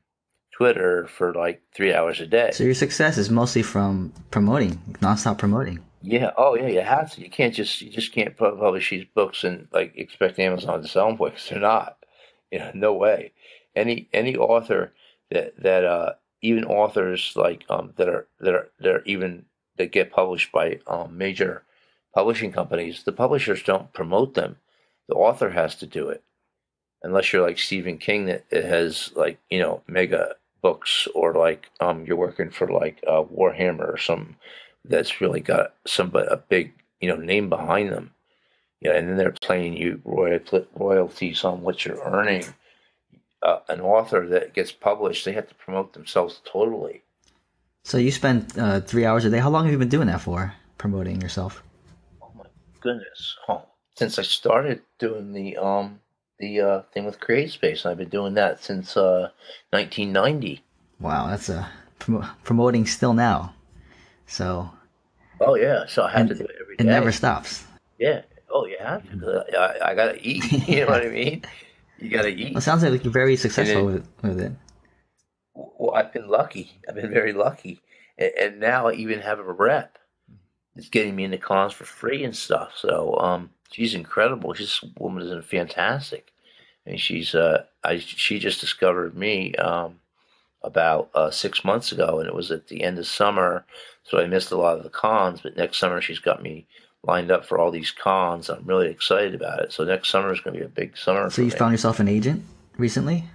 Twitter 0.52 1.08
for 1.08 1.34
like 1.34 1.62
three 1.74 1.94
hours 1.94 2.20
a 2.20 2.28
day. 2.28 2.52
So 2.52 2.66
your 2.66 2.74
success 2.74 3.18
is 3.18 3.30
mostly 3.30 3.64
from 3.64 4.12
promoting, 4.30 4.98
nonstop 5.00 5.38
promoting. 5.38 5.80
Yeah. 6.02 6.32
Oh, 6.38 6.56
yeah. 6.56 6.68
You 6.68 6.82
have 6.82 7.14
to. 7.14 7.22
You 7.22 7.30
can't 7.30 7.54
just. 7.54 7.82
You 7.82 7.90
just 7.92 8.12
can't 8.12 8.36
publish 8.36 8.90
these 8.90 9.06
books 9.14 9.44
and 9.44 9.68
like 9.72 9.94
expect 9.96 10.40
Amazon 10.40 10.82
to 10.82 10.88
sell 10.88 11.08
them 11.08 11.18
because 11.18 11.48
they're 11.50 11.60
not. 11.60 11.98
You 12.52 12.60
know, 12.60 12.72
no 12.74 12.94
way. 12.94 13.32
Any 13.76 14.10
any 14.14 14.36
author 14.36 14.92
that 15.32 15.62
that 15.62 15.86
uh 15.86 16.14
even 16.42 16.66
authors 16.66 17.34
like 17.36 17.66
um 17.70 17.94
that 17.98 18.10
are 18.10 18.28
that 18.40 18.54
are 18.54 18.70
that 18.80 18.96
are 18.96 19.04
even 19.06 19.46
that 19.78 19.92
get 19.92 20.12
published 20.12 20.52
by 20.52 20.80
um 20.88 21.18
major 21.18 21.64
publishing 22.14 22.52
companies, 22.52 23.04
the 23.04 23.12
publishers 23.12 23.64
don't 23.64 23.94
promote 23.94 24.34
them. 24.34 24.58
The 25.08 25.16
author 25.16 25.50
has 25.52 25.76
to 25.76 25.88
do 25.88 26.10
it, 26.10 26.24
unless 27.04 27.32
you're 27.34 27.46
like 27.46 27.60
Stephen 27.60 27.98
King 27.98 28.26
that 28.26 28.46
has 28.52 29.12
like 29.16 29.40
you 29.50 29.60
know 29.60 29.82
mega 29.88 30.36
books 30.62 31.08
or 31.16 31.34
like 31.34 31.70
um 31.80 32.06
you're 32.06 32.18
working 32.18 32.50
for 32.50 32.68
like 32.68 33.00
uh, 33.08 33.24
Warhammer 33.24 33.94
or 33.94 33.98
some 33.98 34.36
that's 34.86 35.22
really 35.22 35.42
got 35.42 35.76
somebody 35.86 36.28
a 36.30 36.38
big 36.38 36.74
you 37.02 37.10
know 37.10 37.18
name 37.18 37.50
behind 37.50 37.92
them. 37.92 38.12
Yeah, 38.82 38.94
and 38.96 39.10
then 39.10 39.18
they're 39.18 39.34
paying 39.42 39.76
you 39.76 40.02
royalties 40.06 41.44
on 41.44 41.62
what 41.62 41.86
you're 41.86 42.02
earning. 42.02 42.46
Uh, 43.42 43.60
an 43.70 43.80
author 43.80 44.28
that 44.28 44.54
gets 44.54 44.72
published, 44.72 45.24
they 45.26 45.32
have 45.32 45.48
to 45.48 45.56
promote 45.56 45.94
themselves 45.94 46.42
totally. 46.46 47.04
So 47.84 47.98
you 47.98 48.12
spend 48.12 48.58
uh, 48.58 48.82
three 48.82 49.06
hours 49.06 49.24
a 49.26 49.30
day. 49.30 49.40
How 49.40 49.50
long 49.50 49.64
have 49.64 49.72
you 49.72 49.78
been 49.78 49.90
doing 49.90 50.08
that 50.08 50.22
for? 50.22 50.54
Promoting 50.78 51.22
yourself? 51.22 51.64
Oh 52.22 52.32
my 52.38 52.46
goodness! 52.82 53.38
Oh, 53.48 53.64
since 53.96 54.20
I 54.20 54.24
started 54.24 54.82
doing 54.98 55.34
the 55.34 55.58
um 55.58 56.02
the 56.40 56.62
uh, 56.62 56.82
thing 56.94 57.06
with 57.06 57.20
CreateSpace, 57.20 57.86
I've 57.86 57.98
been 57.98 58.10
doing 58.10 58.34
that 58.36 58.64
since 58.64 58.96
uh, 58.96 59.30
1990. 59.72 60.62
Wow, 61.00 61.28
that's 61.28 61.50
a 61.50 61.70
prom- 62.00 62.30
promoting 62.44 62.86
still 62.86 63.14
now. 63.14 63.54
So. 64.26 64.70
Oh 65.42 65.56
yeah, 65.56 65.86
so 65.88 66.04
I 66.04 66.12
have 66.12 66.28
to 66.28 66.36
do 66.36 66.44
it 66.44 66.56
every 66.62 66.76
day. 66.78 66.84
It 66.84 66.88
never 66.88 67.12
stops. 67.12 67.66
Yeah. 67.98 68.22
Oh, 68.52 68.66
you 68.66 68.78
have 68.80 69.04
to. 69.04 69.46
I, 69.58 69.92
I 69.92 69.96
gotta 69.96 70.18
eat. 70.22 70.44
You 70.68 70.86
know 70.86 70.92
what 70.92 71.04
I 71.04 71.10
mean? 71.10 71.44
You 72.02 72.10
gotta 72.10 72.30
eat. 72.30 72.54
Well, 72.54 72.58
it 72.58 72.62
sounds 72.62 72.84
like 72.84 73.04
you're 73.04 73.14
very 73.14 73.36
successful 73.36 73.86
with, 73.86 74.08
with 74.22 74.40
it. 74.40 74.52
Well, 75.54 75.94
I've 75.94 76.14
been 76.14 76.28
lucky. 76.28 76.80
I've 76.88 76.96
been 76.96 77.12
very 77.12 77.34
lucky, 77.34 77.82
and, 78.18 78.32
and 78.40 78.60
now 78.60 78.88
I 78.88 78.94
even 78.94 79.20
have 79.20 79.40
a 79.40 79.44
rep. 79.44 79.98
It's 80.76 80.90
getting 80.90 81.16
me 81.16 81.26
into 81.26 81.38
cons 81.38 81.74
for 81.74 81.84
free 81.84 82.24
and 82.24 82.36
stuff. 82.36 82.74
So, 82.78 83.18
um, 83.18 83.50
she's 83.72 83.94
incredible. 83.94 84.54
This 84.54 84.84
woman 84.98 85.24
is 85.24 85.46
fantastic, 85.46 86.32
and 86.86 87.00
she's 87.00 87.36
uh, 87.36 87.64
I 87.84 87.98
she 87.98 88.40
just 88.40 88.62
discovered 88.62 89.16
me 89.16 89.56
um 89.56 90.00
about 90.62 91.10
uh, 91.16 91.32
six 91.32 91.64
months 91.64 91.92
ago, 91.92 92.20
and 92.20 92.28
it 92.28 92.36
was 92.36 92.52
at 92.52 92.68
the 92.68 92.84
end 92.84 93.00
of 93.00 93.08
summer, 93.08 93.66
so 94.04 94.20
I 94.20 94.28
missed 94.28 94.52
a 94.52 94.58
lot 94.58 94.78
of 94.78 94.84
the 94.84 94.90
cons. 94.90 95.42
But 95.42 95.58
next 95.58 95.78
summer, 95.78 96.02
she's 96.02 96.20
got 96.20 96.42
me 96.42 96.68
lined 97.04 97.32
up 97.32 97.46
for 97.46 97.58
all 97.58 97.72
these 97.72 97.92
cons. 97.92 98.50
I'm 98.50 98.66
really 98.66 98.90
excited 98.90 99.36
about 99.36 99.60
it. 99.60 99.72
So 99.72 99.84
next 99.84 100.10
summer 100.10 100.34
is 100.34 100.42
going 100.42 100.54
to 100.56 100.60
be 100.60 100.66
a 100.66 100.70
big 100.70 100.98
summer. 100.98 101.30
So 101.30 101.42
you 101.42 101.50
me. 101.50 101.56
found 101.56 101.74
yourself 101.74 102.00
an 102.00 102.08
agent 102.08 102.44
recently? 102.78 103.26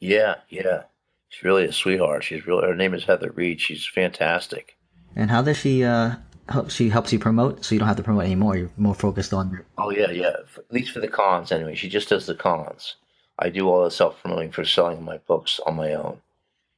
Yeah, 0.00 0.36
yeah. 0.48 0.84
She's 1.28 1.44
really 1.44 1.64
a 1.64 1.72
sweetheart. 1.72 2.24
She's 2.24 2.46
really 2.46 2.66
her 2.66 2.74
name 2.74 2.94
is 2.94 3.04
Heather 3.04 3.30
Reed. 3.30 3.60
She's 3.60 3.86
fantastic. 3.86 4.76
And 5.14 5.30
how 5.30 5.42
does 5.42 5.56
she 5.56 5.82
uh 5.84 6.16
help? 6.48 6.70
She 6.70 6.88
helps 6.88 7.12
you 7.12 7.18
promote, 7.18 7.64
so 7.64 7.74
you 7.74 7.78
don't 7.78 7.88
have 7.88 7.96
to 7.96 8.02
promote 8.02 8.24
anymore. 8.24 8.56
You're 8.56 8.70
more 8.76 8.94
focused 8.94 9.32
on. 9.32 9.50
Your- 9.50 9.64
oh 9.78 9.90
yeah, 9.90 10.10
yeah. 10.10 10.36
At 10.56 10.72
least 10.72 10.92
for 10.92 11.00
the 11.00 11.08
cons, 11.08 11.52
anyway. 11.52 11.74
She 11.74 11.88
just 11.88 12.08
does 12.08 12.26
the 12.26 12.34
cons. 12.34 12.96
I 13.38 13.50
do 13.50 13.68
all 13.68 13.84
the 13.84 13.90
self 13.90 14.20
promoting 14.22 14.52
for 14.52 14.64
selling 14.64 15.02
my 15.02 15.18
books 15.18 15.60
on 15.66 15.76
my 15.76 15.94
own. 15.94 16.18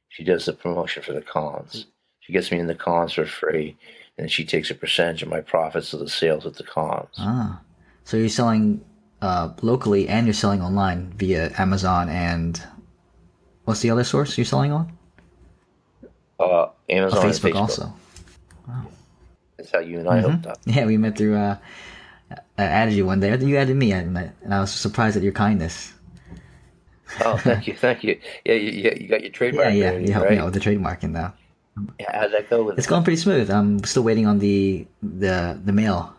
She 0.09 0.23
does 0.23 0.45
the 0.45 0.53
promotion 0.53 1.03
for 1.03 1.13
the 1.13 1.21
cons. 1.21 1.85
She 2.21 2.33
gets 2.33 2.51
me 2.51 2.59
in 2.59 2.67
the 2.67 2.75
cons 2.75 3.13
for 3.13 3.25
free, 3.25 3.77
and 4.19 4.31
she 4.31 4.43
takes 4.45 4.69
a 4.69 4.75
percentage 4.75 5.23
of 5.23 5.29
my 5.29 5.41
profits 5.41 5.93
of 5.93 5.99
the 6.01 6.09
sales 6.09 6.45
at 6.45 6.55
the 6.55 6.63
cons. 6.63 7.15
Ah, 7.17 7.61
so 8.03 8.17
you're 8.17 8.29
selling 8.29 8.83
uh, 9.21 9.53
locally 9.61 10.07
and 10.07 10.27
you're 10.27 10.33
selling 10.33 10.61
online 10.61 11.13
via 11.15 11.51
Amazon 11.57 12.09
and 12.09 12.61
what's 13.63 13.81
the 13.81 13.89
other 13.89 14.03
source 14.03 14.37
you're 14.37 14.45
selling 14.45 14.71
on? 14.71 14.91
Uh, 16.39 16.67
Amazon, 16.89 17.19
oh, 17.19 17.27
Facebook, 17.27 17.51
Facebook, 17.51 17.55
also. 17.55 17.93
Wow. 18.67 18.87
That's 19.57 19.71
how 19.71 19.79
you 19.79 19.99
and 19.99 20.09
I 20.09 20.21
mm-hmm. 20.21 20.31
hooked 20.31 20.47
up. 20.47 20.59
Yeah, 20.65 20.85
we 20.85 20.97
met 20.97 21.17
through. 21.17 21.35
Uh, 21.35 21.57
I 22.57 22.63
added 22.63 22.93
you 22.93 23.05
one 23.05 23.19
day. 23.19 23.35
You 23.37 23.57
added 23.57 23.75
me, 23.75 23.91
and 23.91 24.17
I, 24.17 24.31
and 24.43 24.53
I 24.53 24.59
was 24.61 24.71
surprised 24.71 25.17
at 25.17 25.23
your 25.23 25.33
kindness. 25.33 25.93
oh, 27.25 27.37
thank 27.37 27.67
you, 27.67 27.73
thank 27.75 28.03
you. 28.03 28.19
Yeah, 28.45 28.53
you, 28.53 28.91
you 28.97 29.07
got 29.07 29.21
your 29.21 29.31
trademark. 29.31 29.73
Yeah, 29.73 29.91
yeah, 29.91 29.97
you 29.97 30.13
helped 30.13 30.29
right? 30.29 30.35
me 30.35 30.39
out 30.39 30.45
with 30.45 30.53
the 30.53 30.59
trademarking 30.59 31.11
now. 31.11 31.33
Yeah, 31.99 32.19
how'd 32.19 32.33
that 32.33 32.49
go? 32.49 32.63
With 32.63 32.77
it's 32.77 32.87
it? 32.87 32.89
going 32.89 33.03
pretty 33.03 33.17
smooth. 33.17 33.49
I'm 33.49 33.83
still 33.83 34.03
waiting 34.03 34.27
on 34.27 34.39
the 34.39 34.87
the 35.01 35.59
the 35.63 35.71
mail. 35.71 36.13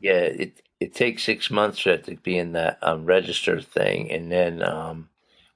Yeah, 0.00 0.20
it 0.20 0.62
it 0.80 0.94
takes 0.94 1.22
six 1.22 1.50
months 1.50 1.80
for 1.80 1.90
it 1.90 2.04
to 2.04 2.16
be 2.16 2.38
in 2.38 2.52
that 2.52 2.78
um, 2.82 3.04
register 3.04 3.60
thing, 3.60 4.10
and 4.10 4.30
then 4.30 4.62
um, 4.62 5.08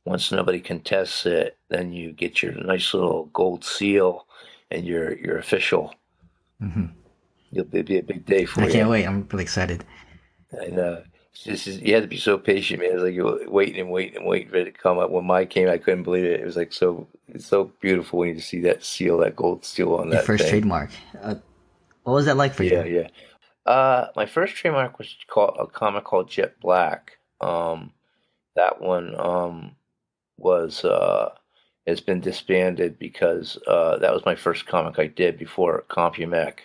once 0.05 0.33
nobody 0.33 0.61
contests 0.61 1.27
it, 1.27 1.59
then 1.69 1.93
you 1.93 2.13
get 2.13 2.43
your 2.43 2.53
nice 2.53 2.95
little 2.95 3.27
gold 3.27 3.65
seal, 3.65 4.27
and 4.71 4.85
you're 4.85 5.17
you're 5.19 5.39
official. 5.39 5.95
Mm-hmm. 6.63 6.87
It'll 7.53 7.65
be 7.65 7.99
a 7.99 8.03
big 8.03 8.27
day 8.27 8.45
for 8.45 8.63
I 8.63 8.65
you. 8.65 8.71
I 8.71 8.73
can't 8.73 8.91
wait. 8.91 9.07
I'm 9.07 9.27
really 9.31 9.45
excited. 9.45 9.85
I 10.61 10.67
know 10.67 11.03
just 11.45 11.66
you 11.66 11.95
had 11.95 12.02
to 12.02 12.09
be 12.09 12.18
so 12.18 12.38
patient, 12.38 12.80
man. 12.80 12.90
It 12.90 12.95
was 12.95 13.02
like 13.04 13.14
you 13.14 13.50
waiting 13.50 13.80
and 13.80 13.90
waiting 13.90 14.16
and 14.16 14.26
waiting 14.26 14.49
for 14.49 14.57
it 14.57 14.64
to 14.64 14.73
come 14.73 14.99
up. 14.99 15.11
When 15.11 15.25
mine 15.25 15.47
came, 15.47 15.68
I 15.68 15.78
couldn't 15.78 16.02
believe 16.02 16.25
it. 16.25 16.40
It 16.40 16.45
was 16.45 16.57
like 16.57 16.73
so 16.73 17.07
it's 17.28 17.47
so 17.47 17.73
beautiful 17.80 18.21
when 18.21 18.35
you 18.35 18.40
see 18.40 18.61
that 18.62 18.85
seal, 18.85 19.18
that 19.18 19.37
gold 19.37 19.64
seal 19.64 19.95
on 19.95 20.09
Your 20.09 20.16
that 20.16 20.25
first 20.25 20.45
thing. 20.45 20.50
trademark. 20.50 20.90
Uh, 21.21 21.37
what 22.04 22.14
was 22.14 22.26
that 22.26 22.37
like 22.37 22.54
for 22.54 22.64
yeah, 22.64 22.85
you? 22.85 22.97
Yeah, 22.97 23.09
yeah. 23.66 23.73
Uh, 23.73 24.09
my 24.16 24.26
first 24.26 24.57
trademark 24.57 24.99
was 24.99 25.14
called 25.28 25.57
a 25.61 25.66
comic 25.66 26.04
called 26.04 26.30
Jet 26.30 26.59
Black. 26.61 27.18
Um, 27.40 27.92
that 28.57 28.80
one 28.80 29.14
um, 29.18 29.76
was 30.38 30.85
uh, 30.85 31.35
has 31.87 32.00
been 32.00 32.21
disbanded 32.21 32.99
because 32.99 33.59
uh, 33.66 33.99
that 33.99 34.12
was 34.12 34.25
my 34.25 34.35
first 34.35 34.66
comic 34.66 34.99
I 34.99 35.07
did 35.07 35.38
before 35.38 35.85
Compumec 35.88 36.61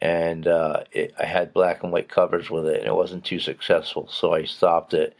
and 0.00 0.46
uh, 0.46 0.84
it, 0.92 1.14
I 1.18 1.26
had 1.26 1.52
black 1.52 1.82
and 1.82 1.92
white 1.92 2.08
covers 2.08 2.50
with 2.50 2.66
it, 2.66 2.78
and 2.78 2.86
it 2.86 2.94
wasn't 2.94 3.24
too 3.24 3.38
successful, 3.38 4.08
so 4.08 4.32
I 4.32 4.44
stopped 4.44 4.94
it. 4.94 5.14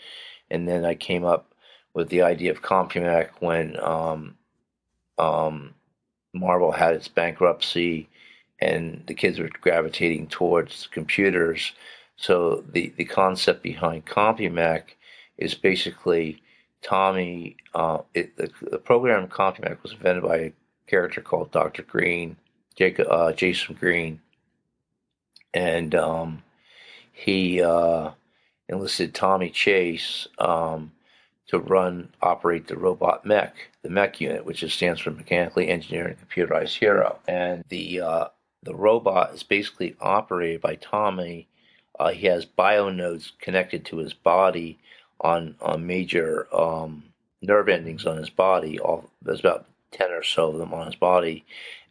And 0.51 0.67
then 0.67 0.85
I 0.85 0.95
came 0.95 1.25
up 1.25 1.55
with 1.95 2.09
the 2.09 2.23
idea 2.23 2.51
of 2.51 2.63
Compumec 2.63 3.31
when 3.41 3.79
um, 3.81 4.37
um, 5.19 5.75
Marvel 6.33 6.73
had 6.73 6.95
its 6.95 7.09
bankruptcy, 7.09 8.09
and 8.61 9.03
the 9.07 9.15
kids 9.15 9.39
were 9.39 9.51
gravitating 9.61 10.29
towards 10.29 10.89
computers. 10.91 11.73
So 12.17 12.65
the 12.71 12.93
the 12.97 13.05
concept 13.05 13.63
behind 13.63 14.07
Compumec 14.07 14.83
is 15.37 15.55
basically 15.55 16.43
Tommy. 16.83 17.57
Uh, 17.75 17.99
it, 18.15 18.37
the, 18.37 18.51
the 18.71 18.79
program 18.79 19.29
Compumec 19.29 19.83
was 19.83 19.93
invented 19.93 20.23
by 20.23 20.37
a 20.37 20.53
character 20.87 21.21
called 21.21 21.53
Doctor 21.53 21.83
Green, 21.83 22.37
uh, 22.81 23.33
Jason 23.33 23.77
Green 23.79 24.21
and 25.55 25.95
um, 25.95 26.43
he 27.13 27.63
uh, 27.63 28.11
enlisted 28.69 29.15
Tommy 29.15 29.51
Chase 29.51 30.29
um, 30.39 30.93
to 31.49 31.59
run, 31.59 32.11
operate 32.23 32.69
the 32.69 32.77
robot 32.77 33.27
mech, 33.27 33.55
the 33.83 33.91
mech 33.91 34.21
unit, 34.21 34.45
which 34.45 34.65
stands 34.73 35.01
for 35.01 35.11
Mechanically 35.11 35.69
Engineered 35.69 36.17
Computerized 36.19 36.79
Hero. 36.79 37.19
And 37.27 37.65
the 37.69 38.01
uh, 38.01 38.29
the 38.63 38.75
robot 38.75 39.35
is 39.35 39.43
basically 39.43 39.97
operated 40.01 40.61
by 40.61 40.77
Tommy. 40.77 41.49
Uh, 41.99 42.11
he 42.11 42.27
has 42.27 42.45
bio 42.45 42.89
nodes 42.89 43.33
connected 43.41 43.85
to 43.87 43.99
his 43.99 44.15
body 44.15 44.79
on 45.21 45.57
on 45.61 45.87
major 45.87 46.47
um, 46.55 47.05
nerve 47.43 47.69
endings 47.69 48.07
on 48.07 48.17
his 48.17 48.31
body. 48.31 48.79
All 48.79 49.11
there's 49.23 49.41
about 49.41 49.67
ten 49.91 50.11
or 50.13 50.23
so 50.23 50.53
of 50.53 50.59
them 50.59 50.73
on 50.73 50.87
his 50.87 50.95
body, 50.95 51.45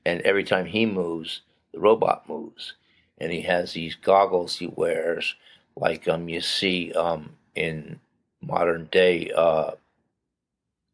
and 0.05 0.21
every 0.21 0.43
time 0.43 0.65
he 0.65 0.85
moves, 0.85 1.41
the 1.73 1.79
robot 1.79 2.27
moves 2.29 2.73
and 3.19 3.31
he 3.31 3.41
has 3.41 3.73
these 3.73 3.95
goggles 3.95 4.57
he 4.57 4.67
wears, 4.67 5.35
like 5.75 6.07
um 6.07 6.29
you 6.29 6.41
see 6.41 6.91
um 6.93 7.31
in 7.55 7.99
modern 8.41 8.87
day 8.91 9.31
uh 9.35 9.71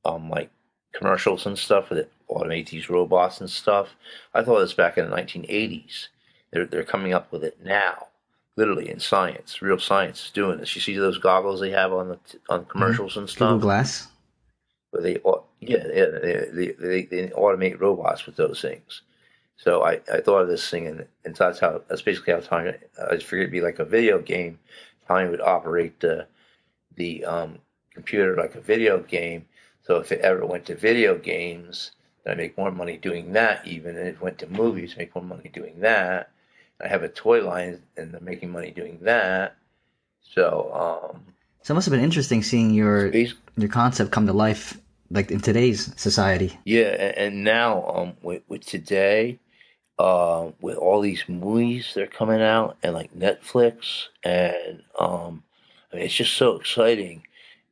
um 0.03 0.29
like 0.29 0.49
commercials 0.93 1.45
and 1.45 1.57
stuff 1.57 1.89
that 1.89 2.09
automate 2.29 2.69
these 2.69 2.89
robots 2.89 3.39
and 3.39 3.49
stuff. 3.49 3.95
I 4.33 4.43
thought 4.43 4.59
this 4.59 4.73
back 4.73 4.97
in 4.97 5.09
the 5.09 5.15
1980s. 5.15 6.07
They're 6.51 6.65
they're 6.65 6.83
coming 6.83 7.13
up 7.13 7.31
with 7.31 7.43
it 7.43 7.57
now, 7.63 8.07
literally 8.55 8.89
in 8.89 8.99
science. 8.99 9.61
Real 9.61 9.79
science 9.79 10.25
is 10.25 10.31
doing 10.31 10.59
this. 10.59 10.75
You 10.75 10.81
see 10.81 10.95
those 10.95 11.17
goggles 11.17 11.59
they 11.59 11.71
have 11.71 11.93
on 11.93 12.09
the 12.09 12.19
on 12.49 12.61
mm-hmm. 12.61 12.69
commercials 12.69 13.11
mm-hmm. 13.11 13.19
and 13.21 13.29
stuff. 13.29 13.49
Google 13.49 13.59
Glass. 13.59 14.07
Where 14.91 15.03
they 15.03 15.19
yeah, 15.59 15.85
yeah 15.93 16.05
they, 16.21 16.45
they, 16.53 16.71
they, 16.71 17.03
they 17.03 17.27
automate 17.29 17.79
robots 17.79 18.25
with 18.25 18.37
those 18.37 18.61
things. 18.61 19.01
So 19.57 19.83
I, 19.83 20.01
I 20.11 20.19
thought 20.19 20.41
of 20.41 20.47
this 20.47 20.69
thing, 20.69 20.87
and, 20.87 21.05
and 21.23 21.35
so 21.35 21.45
that's 21.45 21.59
how 21.59 21.81
that's 21.87 22.01
basically 22.01 22.33
how 22.33 22.39
Tommy. 22.39 22.73
I 22.99 23.17
figured 23.17 23.41
it'd 23.41 23.51
be 23.51 23.61
like 23.61 23.79
a 23.79 23.85
video 23.85 24.19
game. 24.19 24.59
Tommy 25.07 25.29
would 25.29 25.41
operate 25.41 25.99
the 25.99 26.27
the 26.95 27.25
um, 27.25 27.59
computer 27.93 28.35
like 28.35 28.55
a 28.55 28.61
video 28.61 28.99
game. 28.99 29.45
So 29.83 29.97
if 29.97 30.11
it 30.11 30.21
ever 30.21 30.45
went 30.45 30.65
to 30.65 30.75
video 30.75 31.17
games, 31.17 31.91
then 32.23 32.33
I 32.33 32.37
make 32.37 32.57
more 32.57 32.71
money 32.71 32.97
doing 32.97 33.33
that. 33.33 33.65
Even 33.65 33.97
and 33.97 34.07
it 34.07 34.21
went 34.21 34.39
to 34.39 34.47
movies, 34.47 34.95
make 34.97 35.15
more 35.15 35.23
money 35.23 35.49
doing 35.53 35.79
that. 35.79 36.31
I 36.83 36.87
have 36.87 37.03
a 37.03 37.09
toy 37.09 37.43
line, 37.45 37.81
and 37.95 38.13
I'm 38.13 38.25
making 38.25 38.51
money 38.51 38.71
doing 38.71 38.99
that. 39.03 39.55
So 40.21 40.71
um, 40.73 41.21
so 41.61 41.73
it 41.73 41.75
must 41.75 41.85
have 41.85 41.93
been 41.93 42.03
interesting 42.03 42.43
seeing 42.43 42.71
your 42.71 43.07
your 43.07 43.69
concept 43.69 44.11
come 44.11 44.27
to 44.27 44.33
life 44.33 44.77
like 45.11 45.31
in 45.31 45.39
today's 45.39 45.93
society. 45.99 46.59
Yeah, 46.65 46.89
and, 46.89 47.17
and 47.17 47.43
now 47.43 47.87
um, 47.87 48.13
with, 48.21 48.43
with 48.47 48.65
today, 48.65 49.39
uh, 49.97 50.51
with 50.61 50.77
all 50.77 51.01
these 51.01 51.23
movies 51.27 51.93
that 51.93 52.03
are 52.03 52.07
coming 52.07 52.41
out 52.41 52.77
and 52.83 52.93
like 52.93 53.13
Netflix 53.13 54.05
and 54.23 54.83
um, 54.99 55.43
I 55.91 55.97
mean 55.97 56.05
it's 56.05 56.15
just 56.15 56.33
so 56.33 56.55
exciting. 56.55 57.23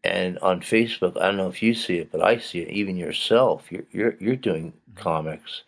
And 0.06 0.38
on 0.40 0.60
Facebook, 0.60 1.16
I 1.18 1.28
don't 1.28 1.38
know 1.38 1.48
if 1.48 1.64
you 1.64 1.74
see 1.74 1.98
it, 1.98 2.12
but 2.12 2.22
I 2.22 2.38
see 2.38 2.60
it. 2.60 2.68
Even 2.70 2.98
yourself, 2.98 3.72
you're 3.72 3.86
you're 3.92 4.16
you're 4.20 4.36
doing 4.36 4.74
comics. 4.96 5.64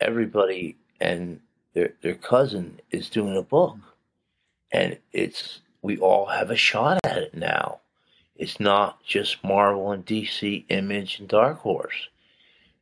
Everybody 0.00 0.76
and 1.00 1.40
their 1.74 1.92
their 2.02 2.14
cousin 2.14 2.80
is 2.90 3.08
doing 3.08 3.36
a 3.36 3.42
book, 3.42 3.76
and 4.72 4.98
it's 5.12 5.60
we 5.82 5.98
all 5.98 6.26
have 6.26 6.50
a 6.50 6.56
shot 6.56 6.98
at 7.04 7.18
it 7.18 7.34
now. 7.34 7.80
It's 8.34 8.58
not 8.58 9.02
just 9.04 9.42
Marvel 9.44 9.92
and 9.92 10.04
DC, 10.04 10.64
Image 10.68 11.20
and 11.20 11.28
Dark 11.28 11.58
Horse. 11.60 12.08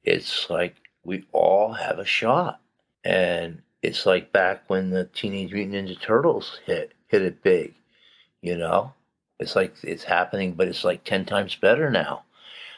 It's 0.05 0.49
like 0.49 0.77
we 1.05 1.25
all 1.33 1.73
have 1.75 1.99
a 1.99 2.05
shot, 2.05 2.61
and 3.05 3.63
it's 3.83 4.07
like 4.07 4.33
back 4.33 4.65
when 4.69 4.91
the 4.91 5.05
Teenage 5.05 5.53
Mutant 5.53 5.89
Ninja 5.89 6.01
Turtles 6.01 6.61
hit 6.65 6.93
hit 7.09 7.23
it 7.23 7.43
big, 7.43 7.75
you 8.41 8.57
know. 8.57 8.93
It's 9.39 9.55
like 9.55 9.75
it's 9.83 10.05
happening, 10.05 10.53
but 10.53 10.69
it's 10.69 10.85
like 10.85 11.05
ten 11.05 11.25
times 11.27 11.55
better 11.55 11.91
now. 11.91 12.23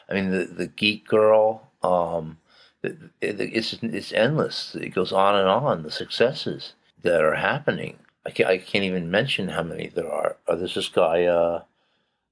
I 0.09 0.13
mean, 0.13 0.31
the 0.31 0.45
the 0.45 0.67
Geek 0.67 1.07
Girl, 1.07 1.69
um, 1.81 2.37
it, 2.83 2.97
it, 3.21 3.39
it's 3.39 3.73
it's 3.81 4.11
endless. 4.11 4.75
It 4.75 4.89
goes 4.89 5.13
on 5.13 5.35
and 5.35 5.47
on. 5.47 5.83
The 5.83 5.91
successes 5.91 6.73
that 7.03 7.23
are 7.23 7.35
happening. 7.35 7.99
I 8.25 8.31
can't, 8.31 8.49
I 8.49 8.57
can't 8.57 8.83
even 8.83 9.09
mention 9.09 9.49
how 9.49 9.63
many 9.63 9.87
there 9.87 10.11
are. 10.11 10.35
Oh, 10.47 10.57
there's 10.57 10.75
this 10.75 10.89
guy 10.89 11.23
uh, 11.23 11.63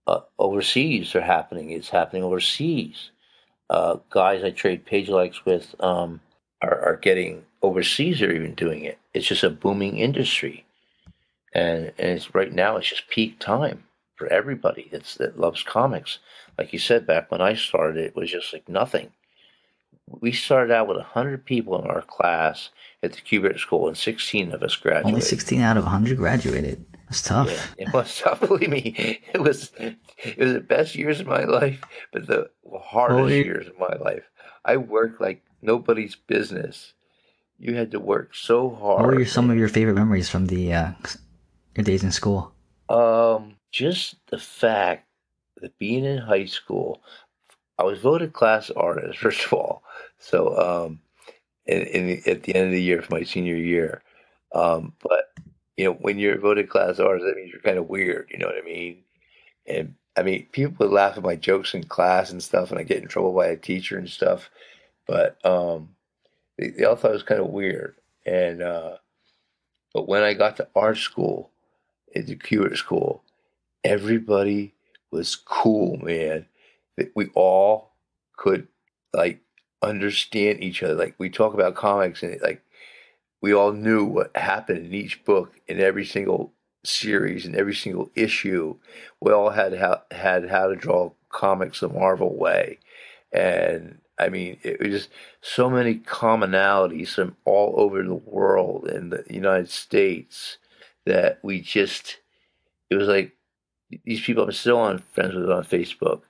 uh, 0.08 0.22
overseas. 0.38 1.14
They're 1.14 1.22
happening. 1.22 1.70
It's 1.72 1.90
happening 1.90 2.24
overseas. 2.24 3.12
Uh, 3.70 3.98
guys 4.10 4.44
I 4.44 4.52
trade 4.52 4.86
page 4.86 5.08
likes 5.08 5.46
with 5.46 5.74
um, 5.80 6.20
are, 6.62 6.78
are 6.80 6.98
getting 6.98 7.46
overseas. 7.66 8.20
They're 8.20 8.32
even 8.34 8.56
doing 8.56 8.84
it. 8.84 8.98
It's 9.14 9.28
just 9.28 9.44
a 9.44 9.50
booming 9.50 9.98
industry, 9.98 10.66
and 11.54 11.92
and 11.98 12.10
it's 12.18 12.34
right 12.36 12.54
now. 12.54 12.78
It's 12.78 12.90
just 12.90 13.10
peak 13.10 13.40
time 13.40 13.84
for 14.16 14.28
everybody 14.28 14.88
that's 14.92 15.16
that 15.16 15.40
loves 15.40 15.64
comics. 15.64 16.20
Like 16.58 16.72
you 16.74 16.80
said, 16.80 17.06
back 17.06 17.32
when 17.32 17.42
I 17.42 17.56
started, 17.56 18.04
it 18.04 18.16
was 18.16 18.32
just 18.32 18.54
like 18.54 18.70
nothing. 18.70 19.12
We 20.08 20.32
started 20.32 20.72
out 20.72 20.88
with 20.88 21.00
hundred 21.02 21.46
people 21.46 21.82
in 21.82 21.88
our 21.90 22.02
class 22.02 22.70
at 23.02 23.14
the 23.14 23.22
Kubert 23.22 23.60
School, 23.60 23.88
and 23.88 23.98
sixteen 23.98 24.52
of 24.52 24.62
us 24.64 24.76
graduated. 24.76 25.08
Only 25.08 25.22
16 25.22 25.62
out 25.62 25.78
of 25.78 25.84
100 25.84 26.18
graduated. 26.18 26.86
That's 27.10 27.22
tough. 27.22 27.50
Yeah, 27.78 27.88
it 27.88 27.94
was 27.94 28.18
tough. 28.24 28.40
Believe 28.42 28.70
me, 28.70 29.20
it 29.34 29.42
was. 29.42 29.72
It 29.78 30.38
was 30.38 30.54
the 30.54 30.60
best 30.60 30.96
years 30.96 31.20
of 31.20 31.28
my 31.28 31.44
life, 31.44 31.82
but 32.14 32.28
the 32.28 32.50
hardest 32.84 33.32
it- 33.32 33.46
years 33.46 33.68
of 33.68 33.78
my 33.80 33.96
life. 34.00 34.24
I 34.64 34.78
worked 34.78 35.22
like 35.22 35.44
nobody's 35.62 36.16
business. 36.16 36.94
You 37.60 37.76
had 37.76 37.92
to 37.92 38.00
work 38.00 38.36
so 38.36 38.70
hard. 38.70 39.02
What 39.02 39.08
were 39.08 39.20
your, 39.20 39.26
some 39.26 39.50
of 39.50 39.58
your 39.58 39.70
favorite 39.70 39.96
memories 39.96 40.30
from 40.30 40.48
the 40.48 40.74
uh, 40.74 40.92
your 41.76 41.84
days 41.84 42.04
in 42.04 42.12
school? 42.12 42.54
Um, 42.90 43.56
just 43.72 44.16
the 44.28 44.38
fact 44.38 45.08
that 45.62 45.78
being 45.78 46.04
in 46.04 46.18
high 46.18 46.46
school, 46.46 47.02
I 47.80 47.84
was 47.84 48.00
voted 48.00 48.34
class 48.34 48.70
artist 48.72 49.20
first 49.20 49.46
of 49.46 49.54
all. 49.54 49.84
So, 50.20 50.58
um, 50.58 51.00
in, 51.66 51.82
in 51.84 52.08
the, 52.08 52.32
at 52.32 52.44
the 52.44 52.56
end 52.56 52.68
of 52.68 52.72
the 52.72 52.82
year 52.82 53.02
for 53.02 53.14
my 53.14 53.24
senior 53.24 53.56
year, 53.56 54.02
um, 54.54 54.94
but 55.02 55.34
you 55.78 55.86
know, 55.86 55.94
when 55.94 56.20
you're 56.20 56.40
voted 56.40 56.70
class 56.70 57.00
artist, 57.00 57.26
that 57.26 57.36
means 57.36 57.52
you're 57.52 57.62
kind 57.62 57.78
of 57.78 57.90
weird. 57.90 58.30
You 58.32 58.40
know 58.40 58.48
what 58.48 58.58
I 58.58 58.66
mean? 58.66 59.04
And 59.66 59.96
I 60.16 60.24
mean, 60.24 60.48
people 60.52 60.76
would 60.80 60.94
laugh 60.94 61.18
at 61.18 61.24
my 61.24 61.36
jokes 61.36 61.74
in 61.74 61.84
class 61.84 62.32
and 62.32 62.42
stuff, 62.42 62.72
and 62.72 62.80
I 62.80 62.84
get 62.84 63.02
in 63.02 63.08
trouble 63.08 63.34
by 63.34 63.48
a 63.48 63.58
teacher 63.58 63.98
and 63.98 64.10
stuff. 64.10 64.50
But 65.06 65.44
um, 65.46 65.90
they, 66.58 66.84
all 66.84 66.96
thought 66.96 67.12
it 67.12 67.14
was 67.14 67.24
kind 67.24 67.42
of 67.42 67.48
weird. 67.48 67.96
And 68.26 68.62
uh, 68.62 68.98
but 69.94 70.08
when 70.08 70.24
I 70.24 70.34
got 70.34 70.58
to 70.58 70.68
art 70.76 70.98
school, 70.98 71.52
at 72.16 72.28
the 72.28 72.36
Kubert 72.36 72.78
School, 72.78 73.24
everybody 73.84 74.74
was 75.12 75.36
cool, 75.36 75.98
man. 75.98 76.46
We 77.14 77.28
all 77.36 77.92
could 78.38 78.68
like 79.14 79.42
understand 79.82 80.64
each 80.64 80.82
other. 80.82 80.96
Like 80.96 81.16
we 81.18 81.30
talk 81.30 81.54
about 81.54 81.76
comics 81.76 82.24
and 82.24 82.40
like 82.42 82.62
we 83.42 83.54
all 83.54 83.74
knew 83.74 84.06
what 84.06 84.36
happened 84.36 84.86
in 84.86 84.94
each 84.94 85.24
book 85.26 85.54
in 85.68 85.80
every 85.80 86.06
single 86.06 86.54
series 86.86 87.46
in 87.46 87.56
every 87.56 87.76
single 87.76 88.12
issue. 88.16 88.78
We 89.20 89.32
all 89.32 89.50
had 89.50 89.78
how 89.78 90.04
had 90.12 90.50
how 90.50 90.68
to 90.68 90.76
draw 90.76 91.12
comics 91.30 91.82
the 91.82 91.90
Marvel 91.90 92.38
way, 92.38 92.80
and 93.32 94.00
I 94.18 94.30
mean 94.30 94.58
it 94.64 94.80
was 94.80 94.90
just 94.90 95.10
so 95.42 95.70
many 95.70 95.96
commonalities 95.96 97.10
from 97.10 97.36
all 97.46 97.74
over 97.78 98.04
the 98.04 98.14
world 98.14 98.88
in 98.88 99.10
the 99.10 99.24
United 99.30 99.70
States 99.70 100.58
that 101.06 101.40
we 101.44 101.62
just 101.62 102.18
it 102.90 102.96
was 102.96 103.08
like 103.08 103.32
these 104.04 104.22
people 104.22 104.44
I'm 104.44 104.52
still 104.52 104.80
on 104.80 105.00
friends 105.14 105.36
with 105.36 105.50
on 105.50 105.64
Facebook. 105.64 106.22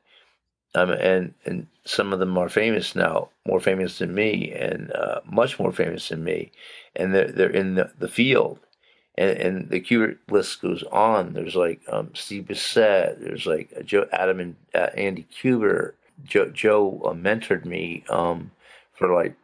Um, 0.74 0.91
and 0.91 1.34
and 1.45 1.67
some 1.86 2.12
of 2.12 2.19
them 2.19 2.38
are 2.38 2.50
famous 2.50 2.95
now, 2.95 3.30
more 3.48 3.62
famous 3.62 4.00
than 4.00 4.13
me, 4.13 4.52
and 4.52 4.91
uh, 4.91 5.21
much 5.26 5.58
more 5.58 5.71
famous 5.71 6.10
than 6.10 6.24
me, 6.24 6.52
and 6.95 7.15
they're 7.15 7.32
they're 7.32 7.50
in 7.50 7.76
the, 7.76 7.91
the 7.98 8.10
field, 8.10 8.60
and 9.17 9.38
and 9.38 9.69
the 9.69 9.80
Kubert 9.80 10.17
list 10.30 10.62
goes 10.62 10.84
on. 10.91 11.32
There's 11.32 11.56
like 11.56 11.80
um, 11.88 12.12
Steve 12.13 12.45
Bissette, 12.50 13.21
there's 13.21 13.45
like 13.45 13.71
uh, 13.78 13.84
Joe 13.84 14.06
Adam 14.12 14.41
and 14.41 14.56
uh, 14.74 14.89
Andy 14.98 15.26
Kubert. 15.41 15.93
Joe 16.23 16.49
Joe 16.49 17.01
uh, 17.06 17.13
mentored 17.13 17.65
me 17.65 18.04
um, 18.10 18.51
for 18.93 19.13
like 19.13 19.36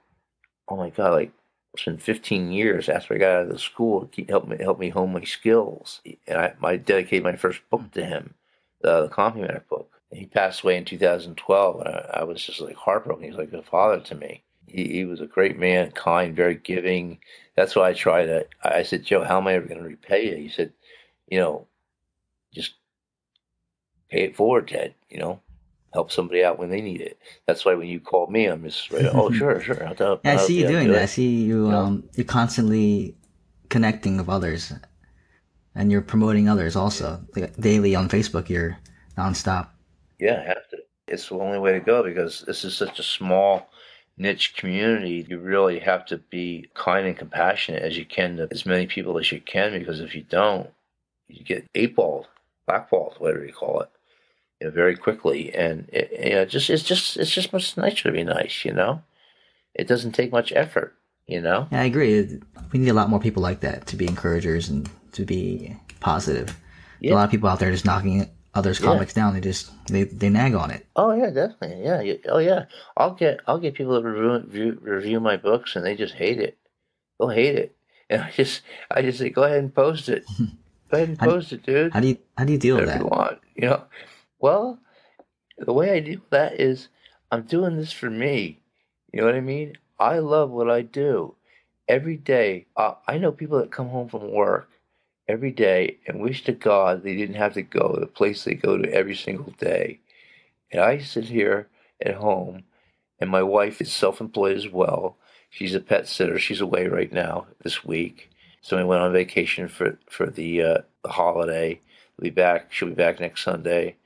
oh 0.72 0.78
my 0.78 0.90
god, 0.90 1.14
like 1.14 1.32
it's 1.74 1.86
been 1.86 1.98
15 1.98 2.52
years 2.52 2.90
after 2.90 3.14
I 3.14 3.18
got 3.18 3.32
out 3.32 3.44
of 3.44 3.50
the 3.50 3.60
school. 3.60 4.10
He 4.14 4.26
helped 4.28 4.48
me 4.48 4.58
help 4.60 4.80
me 4.80 4.90
hone 4.90 5.14
my 5.14 5.24
skills, 5.24 6.02
and 6.28 6.38
I, 6.38 6.54
I 6.64 6.78
dedicated 6.78 7.24
my 7.24 7.36
first 7.36 7.62
book 7.70 7.92
to 7.92 8.06
him, 8.06 8.34
the, 8.82 9.04
the 9.04 9.10
Complimenter 9.10 9.68
book. 9.70 9.90
He 10.12 10.26
passed 10.26 10.64
away 10.64 10.78
in 10.78 10.86
2012, 10.86 11.80
and 11.80 11.90
I, 11.90 12.10
I 12.16 12.24
was 12.24 12.44
just 12.44 12.60
like 12.60 12.76
heartbroken. 12.76 13.24
He 13.24 13.30
was 13.30 13.38
like 13.38 13.54
a 13.54 13.62
father 13.62 14.00
to 14.02 14.16
me. 14.16 14.44
He, 14.68 14.88
he 14.88 15.06
was 15.06 15.22
a 15.22 15.28
great 15.28 15.58
man, 15.58 15.92
kind, 15.92 16.36
very 16.36 16.56
giving. 16.56 17.20
That's 17.56 17.76
why 17.76 17.90
I 17.90 17.94
tried 17.94 18.26
to. 18.26 18.48
I 18.64 18.84
said, 18.84 19.04
Joe, 19.04 19.24
how 19.24 19.38
am 19.38 19.48
I 19.48 19.54
ever 19.54 19.68
going 19.68 19.82
to 19.82 19.88
repay 19.88 20.30
you? 20.30 20.36
He 20.36 20.50
said, 20.50 20.74
you 21.28 21.40
know, 21.40 21.68
just 22.54 22.74
pay 24.10 24.24
it 24.24 24.36
forward, 24.36 24.68
Ted. 24.68 24.94
You 25.10 25.20
know, 25.20 25.42
help 25.94 26.12
somebody 26.12 26.44
out 26.44 26.60
when 26.60 26.70
they 26.70 26.82
need 26.82 27.02
it. 27.02 27.20
That's 27.48 27.66
why 27.66 27.74
when 27.76 27.88
you 27.88 28.00
call 28.00 28.28
me, 28.28 28.46
I'm 28.46 28.64
just 28.64 28.92
right. 28.92 29.06
Oh, 29.14 29.32
sure, 29.32 29.62
sure. 29.62 29.86
I'll, 29.86 29.96
I'll, 30.00 30.22
Yeah, 30.24 30.34
I 30.34 30.38
see 30.38 30.62
you 30.62 30.68
doing 30.68 30.88
do 30.88 30.94
that. 30.94 31.04
I 31.04 31.06
see 31.06 31.44
you. 31.44 31.70
Yeah. 31.70 31.78
Um, 31.78 32.04
you're 32.16 32.26
constantly 32.26 33.16
connecting 33.70 34.18
with 34.18 34.30
others, 34.30 34.74
and 35.76 35.92
you're 35.92 36.02
promoting 36.02 36.50
others 36.50 36.76
also 36.76 37.22
like, 37.36 37.56
daily 37.58 37.96
on 37.96 38.10
Facebook. 38.10 38.50
You're 38.50 38.78
nonstop. 39.18 39.70
Yeah, 40.20 40.42
I 40.44 40.48
have 40.48 40.70
to. 40.70 40.78
It's 41.08 41.28
the 41.28 41.36
only 41.36 41.60
way 41.60 41.74
to 41.74 41.80
go 41.80 42.04
because 42.04 42.42
this 42.42 42.64
is 42.64 42.76
such 42.76 43.00
a 43.00 43.04
small 43.04 43.68
niche 44.18 44.56
community. 44.56 45.26
You 45.28 45.40
really 45.40 45.80
have 45.80 46.06
to 46.06 46.18
be 46.18 46.70
kind 46.74 47.06
and 47.06 47.18
compassionate 47.18 47.84
as 47.84 47.98
you 47.98 48.06
can 48.06 48.38
to 48.38 48.48
as 48.52 48.66
many 48.66 48.88
people 48.88 49.18
as 49.18 49.32
you 49.32 49.42
can 49.42 49.78
because 49.78 50.00
if 50.00 50.16
you 50.16 50.24
don't, 50.24 50.70
you 51.28 51.44
get 51.44 51.66
eight 51.76 51.96
balled, 51.96 52.28
blackballed, 52.66 53.16
whatever 53.18 53.46
you 53.46 53.52
call 53.52 53.82
it, 53.82 53.90
you 54.62 54.68
know, 54.68 54.72
very 54.72 54.96
quickly. 54.96 55.54
And 55.54 55.90
it, 55.92 56.12
you 56.24 56.30
know, 56.36 56.46
just 56.46 56.70
it's 56.70 56.84
just 56.84 57.18
it's 57.18 57.32
just 57.32 57.52
much 57.52 57.76
nicer 57.76 58.04
to 58.10 58.12
be 58.12 58.24
nice. 58.24 58.64
You 58.64 58.74
know, 58.74 59.02
it 59.74 59.88
doesn't 59.88 60.14
take 60.14 60.32
much 60.32 60.54
effort. 60.56 60.96
You 61.28 61.42
know. 61.42 61.68
Yeah, 61.72 61.82
I 61.82 61.86
agree. 61.86 62.40
We 62.72 62.80
need 62.80 62.90
a 62.90 62.94
lot 62.94 63.10
more 63.10 63.20
people 63.20 63.42
like 63.44 63.62
that 63.62 63.88
to 63.88 63.96
be 63.96 64.06
encouragers 64.08 64.70
and 64.70 64.90
to 65.14 65.26
be 65.26 65.76
positive. 66.00 66.58
Yeah. 67.00 67.14
A 67.14 67.16
lot 67.16 67.26
of 67.26 67.32
people 67.32 67.50
out 67.50 67.60
there 67.60 67.72
just 67.72 67.86
knocking 67.86 68.30
others' 68.54 68.80
Yeah. 68.80 68.88
comics 68.88 69.14
down. 69.14 69.34
They 69.34 69.42
just 69.42 69.72
they, 69.88 70.04
they 70.04 70.30
nag 70.30 70.54
on 70.54 70.72
it. 70.72 70.86
Oh 70.96 71.14
yeah, 71.14 71.30
definitely. 71.32 71.84
Yeah. 71.84 72.16
Oh 72.30 72.38
yeah. 72.40 72.66
I'll 72.98 73.14
get 73.16 73.40
I'll 73.48 73.60
get 73.60 73.74
people 73.76 74.00
to 74.02 74.08
review 74.08 74.32
review, 74.46 74.78
review 74.82 75.20
my 75.20 75.38
books 75.38 75.76
and 75.76 75.86
they 75.86 75.96
just 75.96 76.14
hate 76.14 76.40
it. 76.40 76.58
They'll 77.20 77.30
hate 77.30 77.56
it, 77.56 77.76
and 78.10 78.22
I 78.24 78.32
just 78.32 78.62
I 78.92 79.02
just 79.02 79.20
say 79.20 79.30
go 79.30 79.44
ahead 79.44 79.60
and 79.60 79.74
post 79.74 80.10
it. 80.10 80.26
Go 80.92 80.98
ahead 80.98 81.08
and 81.08 81.18
How 81.22 81.28
do- 81.28 81.32
post 81.32 81.54
it, 81.54 81.64
dude. 81.64 81.94
How 81.94 82.02
do 82.02 82.10
you 82.10 82.18
how 82.38 82.44
do 82.44 82.52
you 82.52 82.60
deal 82.60 82.76
with 82.76 82.88
that? 82.88 83.00
you 83.00 83.08
want. 83.08 83.40
You 83.56 83.68
know. 83.70 83.84
Well, 84.42 84.80
the 85.58 85.74
way 85.74 85.92
I 85.96 86.00
with 86.02 86.30
that 86.32 86.60
is 86.60 86.90
I'm 87.32 87.44
doing 87.44 87.78
this 87.78 87.92
for 87.92 88.10
me. 88.10 88.60
You 89.14 89.22
know 89.22 89.28
what 89.28 89.36
I 89.36 89.42
mean? 89.42 89.78
I 90.00 90.20
love 90.20 90.50
what 90.50 90.70
I 90.70 90.82
do. 90.82 91.36
Every 91.88 92.18
day, 92.18 92.66
uh, 92.76 92.96
I 93.08 93.18
know 93.18 93.32
people 93.32 93.60
that 93.60 93.72
come 93.72 93.90
home 93.90 94.10
from 94.10 94.32
work 94.32 94.70
every 95.28 95.52
day 95.52 96.00
and 96.08 96.22
wish 96.22 96.44
to 96.46 96.52
God 96.54 97.04
they 97.04 97.16
didn't 97.16 97.36
have 97.36 97.54
to 97.54 97.62
go 97.62 97.94
to 97.94 98.00
the 98.00 98.08
place 98.08 98.44
they 98.44 98.56
go 98.56 98.78
to 98.78 98.92
every 98.92 99.16
single 99.16 99.54
day. 99.60 100.00
And 100.72 100.82
I 100.82 101.00
sit 101.00 101.26
here 101.26 101.68
at 102.04 102.16
home, 102.16 102.64
and 103.20 103.30
my 103.30 103.44
wife 103.44 103.82
is 103.82 103.92
self 103.92 104.22
employed 104.22 104.58
as 104.58 104.70
well. 104.70 105.18
She's 105.50 105.76
a 105.76 105.82
pet 105.82 106.08
sitter. 106.08 106.40
She's 106.40 106.62
away 106.62 106.88
right 106.88 107.12
now 107.12 107.48
this 107.64 107.84
week. 107.84 108.30
So 108.62 108.78
we 108.78 108.84
went 108.86 109.02
on 109.02 109.14
vacation 109.14 109.68
for, 109.68 110.00
for 110.10 110.28
the, 110.28 110.62
uh, 110.62 110.78
the 111.04 111.10
holiday. 111.12 111.82
We'll 112.18 112.26
be 112.26 112.30
back. 112.32 112.72
She'll 112.72 112.90
be 112.90 112.96
back 112.96 113.20
next 113.20 113.44
Sunday. 113.44 113.98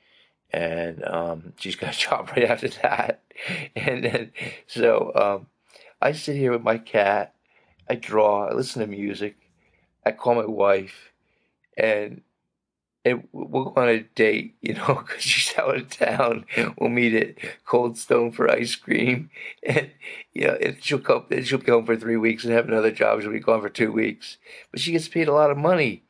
And 0.56 1.04
um, 1.04 1.54
she's 1.58 1.76
got 1.76 1.94
a 1.94 1.98
job 1.98 2.32
right 2.32 2.46
after 2.46 2.70
that. 2.82 3.22
And 3.76 4.06
then, 4.06 4.32
so 4.66 5.12
um, 5.14 5.48
I 6.02 6.14
sit 6.14 6.38
here 6.38 6.54
with 6.54 6.64
my 6.64 6.78
cat. 6.78 7.36
I 7.90 7.96
draw. 7.96 8.48
I 8.48 8.54
listen 8.54 8.80
to 8.80 8.88
music. 8.88 9.36
I 10.06 10.12
call 10.12 10.36
my 10.36 10.46
wife. 10.46 11.12
And 11.78 12.22
and 13.04 13.28
we'll 13.34 13.66
go 13.66 13.82
on 13.82 13.90
a 13.90 14.00
date, 14.00 14.56
you 14.62 14.76
know, 14.76 14.96
because 15.06 15.22
she's 15.22 15.58
out 15.58 15.76
of 15.76 15.90
town. 15.90 16.46
We'll 16.78 16.90
meet 16.90 17.14
at 17.14 17.36
Cold 17.66 17.98
Stone 17.98 18.32
for 18.32 18.50
ice 18.50 18.76
cream, 18.76 19.30
and 19.64 19.92
you 20.32 20.48
know, 20.48 20.58
and 20.62 20.82
she'll 20.82 21.00
come. 21.00 21.26
And 21.30 21.46
she'll 21.46 21.60
be 21.60 21.72
home 21.72 21.86
for 21.86 21.98
three 21.98 22.18
weeks 22.18 22.46
and 22.46 22.54
have 22.54 22.70
another 22.70 22.92
job. 22.92 23.22
She'll 23.22 23.32
be 23.34 23.42
gone 23.42 23.62
for 23.62 23.70
two 23.70 23.92
weeks, 23.92 24.38
but 24.72 24.80
she 24.80 24.94
gets 24.94 25.10
paid 25.10 25.28
a 25.28 25.34
lot 25.34 25.52
of 25.52 25.58
money 25.58 26.04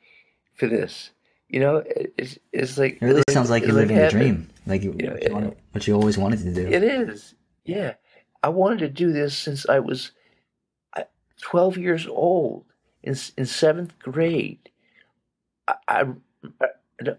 for 0.53 0.67
this. 0.67 1.09
You 1.49 1.59
know, 1.59 1.83
it's 1.85 2.37
it's 2.51 2.77
like 2.77 2.93
It 3.01 3.05
really 3.05 3.23
sounds 3.29 3.49
like 3.49 3.63
you're 3.63 3.73
living 3.73 3.97
a 3.97 4.09
dream, 4.09 4.49
like 4.65 4.81
you, 4.83 4.95
you 4.99 5.17
wanted- 5.31 5.55
what 5.71 5.87
you 5.87 5.93
always 5.93 6.17
wanted 6.17 6.39
to 6.39 6.53
do. 6.53 6.67
It 6.67 6.83
is. 6.83 7.35
Yeah. 7.63 7.93
I 8.41 8.49
wanted 8.49 8.79
to 8.79 8.89
do 8.89 9.11
this 9.11 9.37
since 9.37 9.67
I 9.67 9.79
was 9.79 10.11
uh, 10.95 11.03
12 11.41 11.77
years 11.77 12.07
old 12.07 12.65
in, 13.03 13.15
in 13.37 13.45
seventh 13.45 13.97
grade. 13.99 14.69
I, 15.67 15.75
I, 15.87 16.03
I 16.61 16.67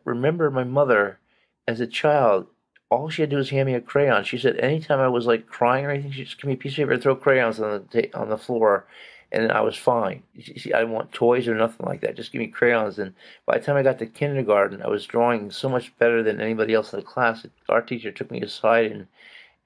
remember 0.05 0.51
my 0.51 0.65
mother 0.65 1.19
as 1.67 1.81
a 1.81 1.87
child, 1.87 2.47
all 2.91 3.09
she 3.09 3.23
had 3.23 3.31
to 3.31 3.35
do 3.35 3.39
was 3.39 3.51
hand 3.51 3.67
me 3.67 3.75
a 3.75 3.81
crayon. 3.81 4.23
She 4.25 4.39
said 4.39 4.57
anytime 4.59 5.01
I 5.01 5.09
was 5.09 5.27
like 5.27 5.47
crying 5.49 5.85
or 5.85 5.91
anything, 5.91 6.13
she'd 6.13 6.25
just 6.25 6.41
give 6.41 6.47
me 6.49 6.55
a 6.55 6.57
piece 6.57 6.73
of 6.73 6.77
paper 6.77 6.93
and 6.93 7.03
throw 7.03 7.17
crayons 7.17 7.59
on 7.61 7.89
the, 7.91 8.15
on 8.17 8.29
the 8.29 8.39
floor. 8.39 8.87
And 9.33 9.51
I 9.51 9.61
was 9.61 9.77
fine. 9.77 10.23
She, 10.39 10.73
I 10.73 10.79
didn't 10.79 10.95
want 10.95 11.13
toys 11.13 11.49
or 11.49 11.55
nothing 11.55 11.85
like 11.85 12.01
that. 12.03 12.17
Just 12.17 12.33
give 12.33 12.39
me 12.39 12.47
crayons. 12.47 12.99
And 12.99 13.13
by 13.45 13.59
the 13.59 13.65
time 13.65 13.77
I 13.77 13.83
got 13.83 13.99
to 13.99 14.07
kindergarten, 14.07 14.83
I 14.83 14.89
was 14.89 15.05
drawing 15.05 15.51
so 15.51 15.69
much 15.69 15.97
better 15.99 16.23
than 16.23 16.41
anybody 16.41 16.75
else 16.75 16.93
in 16.93 17.01
the 17.01 17.05
class. 17.05 17.45
Our 17.69 17.83
teacher 17.83 18.13
took 18.13 18.31
me 18.31 18.41
aside 18.41 18.93
and 18.93 19.07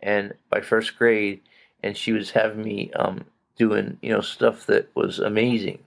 and 0.02 0.32
by 0.48 0.60
first 0.60 0.96
grade, 0.96 1.40
and 1.82 1.96
she 1.96 2.12
was 2.12 2.30
having 2.30 2.62
me 2.62 2.90
um, 2.92 3.24
doing 3.56 3.98
you 4.00 4.10
know 4.10 4.22
stuff 4.22 4.66
that 4.66 4.88
was 4.94 5.18
amazing. 5.18 5.78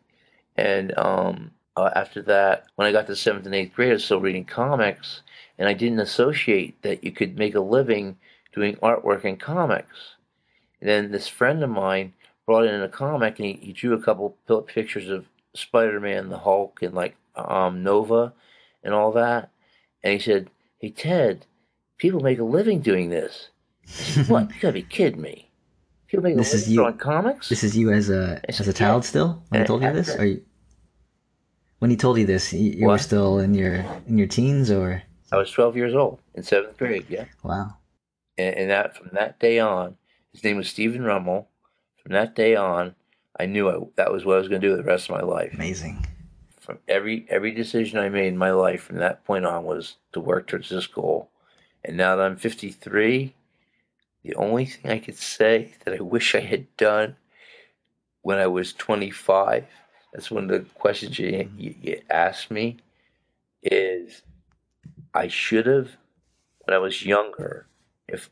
And 0.55 0.97
um, 0.97 1.51
uh, 1.75 1.89
after 1.95 2.21
that, 2.23 2.65
when 2.75 2.87
I 2.87 2.91
got 2.91 3.07
to 3.07 3.15
seventh 3.15 3.45
and 3.45 3.55
eighth 3.55 3.73
grade, 3.73 3.89
I 3.89 3.93
was 3.93 4.05
still 4.05 4.19
reading 4.19 4.45
comics, 4.45 5.21
and 5.57 5.67
I 5.67 5.73
didn't 5.73 5.99
associate 5.99 6.81
that 6.83 7.03
you 7.03 7.11
could 7.11 7.37
make 7.37 7.55
a 7.55 7.59
living 7.59 8.17
doing 8.53 8.75
artwork 8.77 9.25
in 9.25 9.37
comics. 9.37 10.15
And 10.79 10.89
then 10.89 11.11
this 11.11 11.27
friend 11.27 11.63
of 11.63 11.69
mine 11.69 12.13
brought 12.45 12.65
in 12.65 12.81
a 12.81 12.89
comic, 12.89 13.39
and 13.39 13.45
he, 13.47 13.53
he 13.53 13.73
drew 13.73 13.93
a 13.93 14.01
couple 14.01 14.37
pictures 14.67 15.09
of 15.09 15.25
Spider-Man, 15.55 16.29
the 16.29 16.37
Hulk, 16.39 16.81
and 16.81 16.93
like 16.93 17.15
um, 17.35 17.83
Nova, 17.83 18.33
and 18.83 18.93
all 18.93 19.11
that. 19.13 19.49
And 20.03 20.13
he 20.13 20.19
said, 20.19 20.49
"Hey 20.79 20.89
Ted, 20.89 21.45
people 21.97 22.19
make 22.19 22.39
a 22.39 22.43
living 22.43 22.81
doing 22.81 23.09
this." 23.09 23.49
I 23.85 23.89
said, 23.91 24.27
what? 24.29 24.49
You 24.53 24.59
gotta 24.61 24.73
be 24.73 24.81
kidding 24.83 25.21
me. 25.21 25.49
People 26.07 26.23
make 26.23 26.33
a 26.35 26.37
This 26.37 26.53
is 26.53 26.61
living 26.63 26.71
you- 26.73 26.77
drawing 26.79 26.97
comics? 26.97 27.49
This 27.49 27.63
is 27.63 27.75
you 27.77 27.91
as 27.91 28.09
a 28.09 28.33
It's- 28.43 28.59
as 28.59 28.67
a 28.67 28.73
child 28.73 29.03
still 29.05 29.43
when 29.49 29.57
he 29.57 29.57
And 29.59 29.67
told 29.67 29.83
you 29.83 29.91
this, 29.93 30.15
or 30.15 30.25
you, 30.25 30.41
when 31.79 31.89
he 31.91 31.97
told 31.97 32.17
you 32.17 32.25
this, 32.25 32.53
you, 32.53 32.71
you 32.71 32.87
were 32.87 32.97
still 32.97 33.39
in 33.39 33.53
your 33.53 33.75
in 34.07 34.17
your 34.17 34.27
teens, 34.27 34.69
or 34.71 35.01
I 35.31 35.37
was 35.37 35.49
12 35.51 35.75
years 35.75 35.95
old 35.95 36.19
in 36.35 36.43
seventh 36.43 36.77
grade, 36.77 37.05
yeah. 37.09 37.25
wow, 37.43 37.75
And, 38.37 38.55
and 38.55 38.69
that 38.69 38.95
from 38.95 39.09
that 39.13 39.39
day 39.39 39.57
on, 39.59 39.97
his 40.31 40.43
name 40.43 40.57
was 40.57 40.69
Stephen 40.69 41.01
Rummel. 41.03 41.47
From 42.03 42.13
that 42.13 42.35
day 42.35 42.55
on, 42.55 42.95
I 43.39 43.45
knew 43.45 43.69
I, 43.69 43.79
that 43.95 44.11
was 44.11 44.25
what 44.25 44.35
I 44.35 44.39
was 44.39 44.49
going 44.49 44.61
to 44.61 44.67
do 44.67 44.75
the 44.75 44.83
rest 44.83 45.09
of 45.09 45.15
my 45.15 45.21
life. 45.21 45.53
amazing. 45.53 46.05
From 46.59 46.79
every 46.87 47.25
every 47.29 47.51
decision 47.51 47.99
I 47.99 48.09
made 48.09 48.27
in 48.27 48.37
my 48.37 48.51
life 48.51 48.83
from 48.83 48.97
that 48.97 49.25
point 49.25 49.45
on 49.45 49.65
was 49.65 49.97
to 50.13 50.19
work 50.19 50.47
towards 50.47 50.69
this 50.69 50.87
goal. 50.87 51.29
And 51.83 51.97
now 51.97 52.15
that 52.15 52.25
I'm 52.25 52.37
53, 52.37 53.33
the 54.23 54.35
only 54.35 54.65
thing 54.65 54.91
I 54.91 54.99
could 54.99 55.17
say 55.17 55.73
that 55.83 55.93
I 55.93 56.01
wish 56.01 56.35
I 56.35 56.39
had 56.39 56.75
done 56.77 57.17
when 58.21 58.37
I 58.37 58.47
was 58.47 58.71
25, 58.73 59.65
that's 60.13 60.31
one 60.31 60.45
of 60.45 60.49
the 60.49 60.69
questions 60.75 61.19
you, 61.19 61.31
mm-hmm. 61.31 61.59
you, 61.59 61.75
you 61.81 62.01
asked 62.09 62.49
me, 62.49 62.77
is 63.61 64.21
I 65.13 65.27
should 65.27 65.65
have, 65.65 65.97
when 66.59 66.73
I 66.73 66.77
was 66.77 67.05
younger, 67.05 67.67
if 68.07 68.29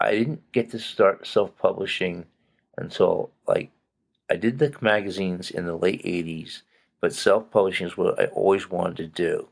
I 0.00 0.12
didn't 0.12 0.50
get 0.50 0.70
to 0.70 0.78
start 0.80 1.26
self 1.26 1.56
publishing 1.56 2.26
until 2.80 3.30
like 3.46 3.70
I 4.30 4.36
did 4.36 4.58
the 4.58 4.74
magazines 4.80 5.50
in 5.50 5.66
the 5.66 5.76
late 5.76 6.02
80s, 6.04 6.62
but 7.00 7.12
self 7.12 7.50
publishing 7.50 7.86
is 7.86 7.96
what 7.96 8.20
I 8.20 8.26
always 8.26 8.70
wanted 8.70 8.96
to 8.96 9.06
do. 9.06 9.48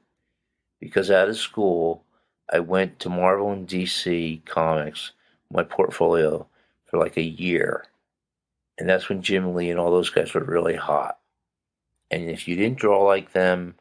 Because 0.81 1.11
out 1.11 1.29
of 1.29 1.37
school, 1.37 2.05
I 2.51 2.61
went 2.61 2.99
to 3.01 3.09
Marvel 3.09 3.51
and 3.51 3.69
DC 3.69 4.45
Comics, 4.47 5.12
my 5.51 5.64
portfolio, 5.64 6.47
for 6.87 6.99
like 6.99 7.17
a 7.17 7.23
year. 7.23 7.85
And 8.79 8.88
that's 8.88 9.09
when 9.09 9.23
Jim 9.23 9.55
Lee 9.55 9.71
and 9.71 9.81
all 9.81 9.91
those 9.91 10.11
guys 10.11 10.33
were 10.33 10.45
really 10.45 10.77
hot. 10.77 11.19
And 12.11 12.31
if 12.31 12.47
you 12.47 12.57
didn't 12.57 12.79
draw 12.79 13.03
like 13.03 13.33
them, 13.33 13.75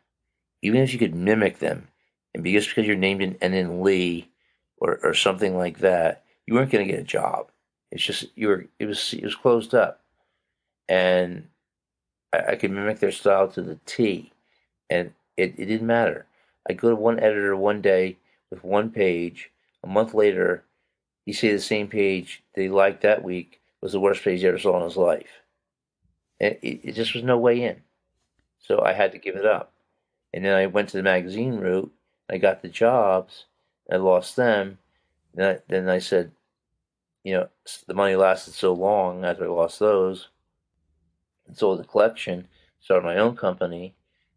even 0.62 0.82
if 0.82 0.92
you 0.92 1.00
could 1.00 1.16
mimic 1.16 1.60
them, 1.60 1.88
and 2.34 2.44
just 2.44 2.70
because 2.70 2.86
you're 2.86 2.96
named 2.96 3.22
in 3.22 3.38
and 3.42 3.54
in 3.54 3.82
Lee 3.82 4.30
or, 4.78 5.00
or 5.04 5.14
something 5.14 5.56
like 5.56 5.80
that, 5.80 6.24
you 6.46 6.56
weren't 6.56 6.72
going 6.72 6.86
to 6.86 6.92
get 6.92 7.02
a 7.02 7.06
job. 7.06 7.50
It's 7.92 8.04
just 8.04 8.26
you 8.36 8.48
were. 8.50 8.66
It 8.80 8.86
was 8.86 9.14
it 9.14 9.24
was 9.24 9.36
closed 9.36 9.74
up, 9.74 10.02
and 10.90 11.48
I, 12.34 12.52
I 12.52 12.56
could 12.56 12.72
mimic 12.72 13.00
their 13.00 13.12
style 13.12 13.48
to 13.50 13.62
the 13.62 13.80
T, 13.86 14.34
and 14.90 15.14
it, 15.38 15.56
it 15.58 15.66
didn't 15.66 15.88
matter. 15.88 16.26
I'd 16.70 16.78
go 16.78 16.90
to 16.90 16.96
one 16.96 17.20
editor 17.20 17.56
one 17.56 17.82
day 17.82 18.18
with 18.50 18.64
one 18.64 18.90
page. 18.92 19.52
A 19.84 19.88
month 19.88 20.14
later, 20.14 20.64
he 21.26 21.34
say 21.34 21.52
the 21.52 21.60
same 21.60 21.88
page 21.88 22.44
he 22.56 22.68
liked 22.68 23.02
that 23.04 23.24
week 23.24 23.62
was 23.82 23.92
the 23.92 24.00
worst 24.00 24.24
page 24.24 24.42
he 24.42 24.48
ever 24.48 24.58
saw 24.58 24.78
in 24.78 24.84
his 24.84 24.98
life. 24.98 25.42
And 26.40 26.58
it, 26.62 26.82
it 26.84 26.92
just 26.94 27.14
was 27.14 27.24
no 27.24 27.38
way 27.38 27.64
in. 27.64 27.82
So 28.60 28.82
I 28.82 28.94
had 28.94 29.12
to 29.14 29.18
give 29.18 29.36
it 29.36 29.46
up. 29.46 29.72
And 30.34 30.44
then 30.44 30.56
I 30.56 30.66
went 30.66 30.90
to 30.90 30.98
the 30.98 31.04
magazine 31.04 31.58
route. 31.58 31.92
I 32.30 32.38
got 32.38 32.62
the 32.62 32.70
jobs. 32.70 33.46
I 33.90 33.96
lost 33.96 34.36
them. 34.36 34.80
Then 35.34 35.56
I, 35.56 35.60
then 35.68 35.90
I 35.90 36.00
said, 36.00 36.32
you 37.28 37.34
know, 37.34 37.50
the 37.88 37.94
money 37.94 38.16
lasted 38.16 38.54
so 38.54 38.72
long 38.72 39.26
after 39.26 39.44
I 39.44 39.48
lost 39.50 39.80
those. 39.80 40.30
And 41.46 41.58
sold 41.58 41.80
the 41.80 41.84
collection, 41.84 42.48
started 42.80 43.06
my 43.06 43.18
own 43.18 43.36
company. 43.36 43.96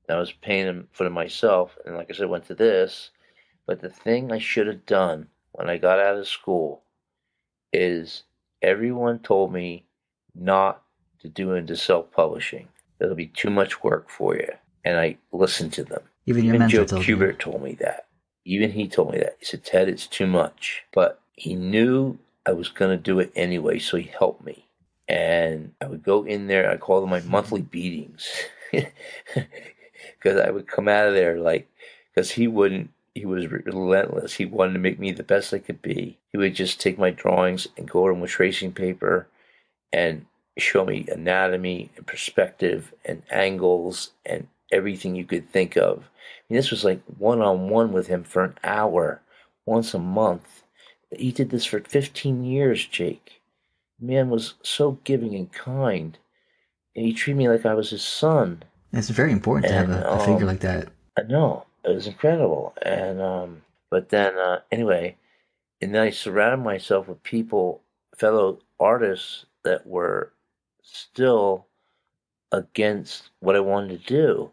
And 0.09 0.17
I 0.17 0.19
was 0.19 0.33
paying 0.33 0.89
for 0.91 1.05
them 1.05 1.13
myself. 1.13 1.79
And 1.87 1.95
like 1.97 2.11
I 2.11 2.15
said, 2.15 2.29
went 2.29 2.49
to 2.49 2.55
this. 2.57 3.11
But 3.65 3.81
the 3.81 3.91
thing 3.91 4.33
I 4.33 4.39
should 4.41 4.67
have 4.67 4.87
done 4.87 5.29
when 5.53 5.71
I 5.71 5.79
got 5.79 6.01
out 6.01 6.17
of 6.17 6.27
school 6.27 6.83
is 7.73 8.25
everyone 8.61 9.21
told 9.21 9.53
me 9.53 9.85
not 10.35 10.83
to 11.21 11.29
do 11.29 11.53
into 11.53 11.77
self 11.77 12.11
publishing. 12.11 12.67
That'll 12.99 13.15
be 13.15 13.29
too 13.29 13.51
much 13.51 13.85
work 13.85 14.11
for 14.11 14.35
you. 14.35 14.49
And 14.85 14.99
I 14.99 15.17
listened 15.31 15.73
to 15.75 15.85
them. 15.85 16.03
Even 16.27 16.45
your 16.45 16.57
Even 16.57 16.69
Joe 16.69 16.85
told 16.85 17.07
you. 17.07 17.33
Told 17.35 17.63
me 17.63 17.75
that. 17.75 18.09
Even 18.45 18.73
he 18.73 18.89
told 18.89 19.13
me 19.13 19.21
that. 19.21 19.37
He 19.39 19.45
said, 19.45 19.63
Ted, 19.63 19.89
it's 19.89 20.09
too 20.09 20.27
much. 20.27 20.83
But 20.93 21.21
he 21.37 21.55
knew 21.55 22.19
I 22.51 22.53
was 22.53 22.69
going 22.69 22.91
to 22.91 23.03
do 23.03 23.21
it 23.21 23.33
anyway, 23.37 23.79
so 23.79 23.97
he 23.97 24.11
helped 24.19 24.45
me. 24.45 24.67
And 25.09 25.73
I 25.81 25.87
would 25.87 26.03
go 26.03 26.25
in 26.25 26.49
there, 26.49 26.69
I 26.69 26.77
call 26.77 27.01
them 27.01 27.11
my 27.11 27.21
monthly 27.21 27.63
beatings. 27.77 28.29
Because 30.19 30.41
I 30.41 30.51
would 30.51 30.67
come 30.67 30.89
out 30.89 31.09
of 31.09 31.15
there 31.15 31.39
like, 31.39 31.67
because 32.13 32.33
he 32.33 32.47
wouldn't, 32.47 32.91
he 33.15 33.25
was 33.25 33.51
relentless. 33.51 34.35
He 34.35 34.45
wanted 34.45 34.75
to 34.75 34.79
make 34.79 34.99
me 34.99 35.13
the 35.13 35.23
best 35.23 35.55
I 35.55 35.59
could 35.59 35.81
be. 35.81 36.19
He 36.33 36.39
would 36.39 36.55
just 36.55 36.81
take 36.81 36.99
my 36.99 37.11
drawings 37.11 37.67
and 37.77 37.89
go 37.89 38.01
over 38.01 38.13
them 38.13 38.21
with 38.21 38.31
tracing 38.31 38.73
paper 38.73 39.29
and 39.93 40.27
show 40.59 40.85
me 40.85 41.07
anatomy 41.11 41.91
and 41.97 42.07
perspective 42.07 42.93
and 43.05 43.23
angles 43.31 44.11
and 44.27 44.47
everything 44.71 45.15
you 45.17 45.25
could 45.25 45.51
think 45.51 45.77
of. 45.77 45.99
I 45.99 46.43
mean, 46.51 46.57
this 46.57 46.71
was 46.71 46.85
like 46.85 47.01
one 47.19 47.41
on 47.41 47.71
one 47.71 47.93
with 47.93 48.09
him 48.09 48.25
for 48.25 48.45
an 48.45 48.59
hour, 48.63 49.23
once 49.65 49.95
a 49.95 49.99
month. 49.99 50.60
He 51.17 51.33
did 51.33 51.51
this 51.51 51.65
for 51.65 51.81
15 51.81 52.45
years, 52.45 52.87
Jake. 52.87 53.41
Man 54.01 54.31
was 54.31 54.55
so 54.63 54.93
giving 55.05 55.35
and 55.35 55.53
kind. 55.53 56.17
And 56.97 57.05
he 57.05 57.13
treated 57.13 57.39
me 57.39 57.49
like 57.49 57.67
I 57.67 57.75
was 57.75 57.91
his 57.91 58.03
son. 58.03 58.63
It's 58.93 59.11
very 59.11 59.33
important 59.33 59.67
to 59.69 59.73
have 59.75 59.91
And, 59.91 60.01
a, 60.03 60.11
a 60.13 60.19
figure 60.21 60.37
um, 60.43 60.47
like 60.47 60.61
that. 60.61 60.89
I 61.19 61.23
know 61.23 61.67
it 61.85 61.95
was 61.95 62.07
incredible, 62.07 62.75
and 62.83 63.21
um, 63.21 63.63
but 63.91 64.09
then 64.09 64.37
uh, 64.37 64.61
anyway, 64.73 65.17
and 65.81 65.95
then 65.95 66.03
I 66.03 66.11
surrounded 66.11 66.65
myself 66.65 67.09
with 67.09 67.23
people, 67.23 67.83
fellow 68.17 68.59
artists 68.81 69.47
that 69.65 69.87
were 69.87 70.33
still 70.83 71.67
against 72.53 73.31
what 73.41 73.57
I 73.57 73.61
wanted 73.61 74.01
to 74.05 74.07
do, 74.07 74.51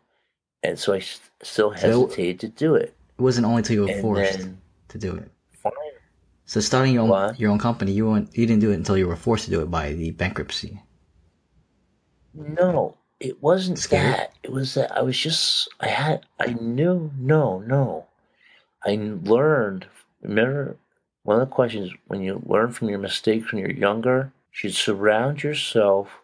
and 0.64 0.78
so 0.78 0.94
I 0.94 0.98
s- 0.98 1.20
still 1.42 1.76
So- 1.76 2.06
hesitated 2.08 2.40
to 2.42 2.48
do 2.50 2.76
it. 2.76 2.94
It 3.18 3.22
wasn't 3.22 3.48
only 3.48 3.60
until 3.60 3.76
you 3.76 3.82
were 3.86 3.92
And 3.92 4.02
forced 4.02 4.38
then 4.40 4.62
to 4.90 4.98
do 5.00 5.16
it. 5.16 5.32
So 6.48 6.60
starting 6.62 6.94
your 6.94 7.04
own 7.04 7.10
What? 7.10 7.40
your 7.40 7.52
own 7.52 7.60
company, 7.60 7.92
you 7.92 8.08
weren't, 8.10 8.36
you 8.36 8.46
didn't 8.46 8.62
do 8.62 8.72
it 8.72 8.76
until 8.76 8.98
you 8.98 9.08
were 9.08 9.16
forced 9.18 9.46
to 9.46 9.52
do 9.52 9.62
it 9.62 9.70
by 9.70 9.94
the 9.94 10.12
bankruptcy. 10.12 10.82
no, 12.34 12.98
it 13.20 13.42
wasn't 13.42 13.80
Scared? 13.80 14.14
that. 14.16 14.34
It 14.44 14.52
was 14.52 14.74
that 14.76 14.92
I 14.96 15.02
was 15.02 15.18
just 15.18 15.68
I 15.80 15.88
had 15.88 16.26
I 16.40 16.54
knew 16.54 17.12
no 17.18 17.60
no, 17.60 18.06
I 18.86 18.96
learned. 18.96 19.88
Remember 20.22 20.78
one 21.24 21.40
of 21.42 21.48
the 21.50 21.54
questions 21.54 21.92
when 22.08 22.22
you 22.22 22.42
learn 22.46 22.72
from 22.72 22.90
your 22.90 23.00
mistakes 23.00 23.52
when 23.52 23.60
you're 23.60 23.72
younger, 23.72 24.32
you 24.52 24.58
should 24.70 24.74
surround 24.76 25.44
yourself 25.44 26.22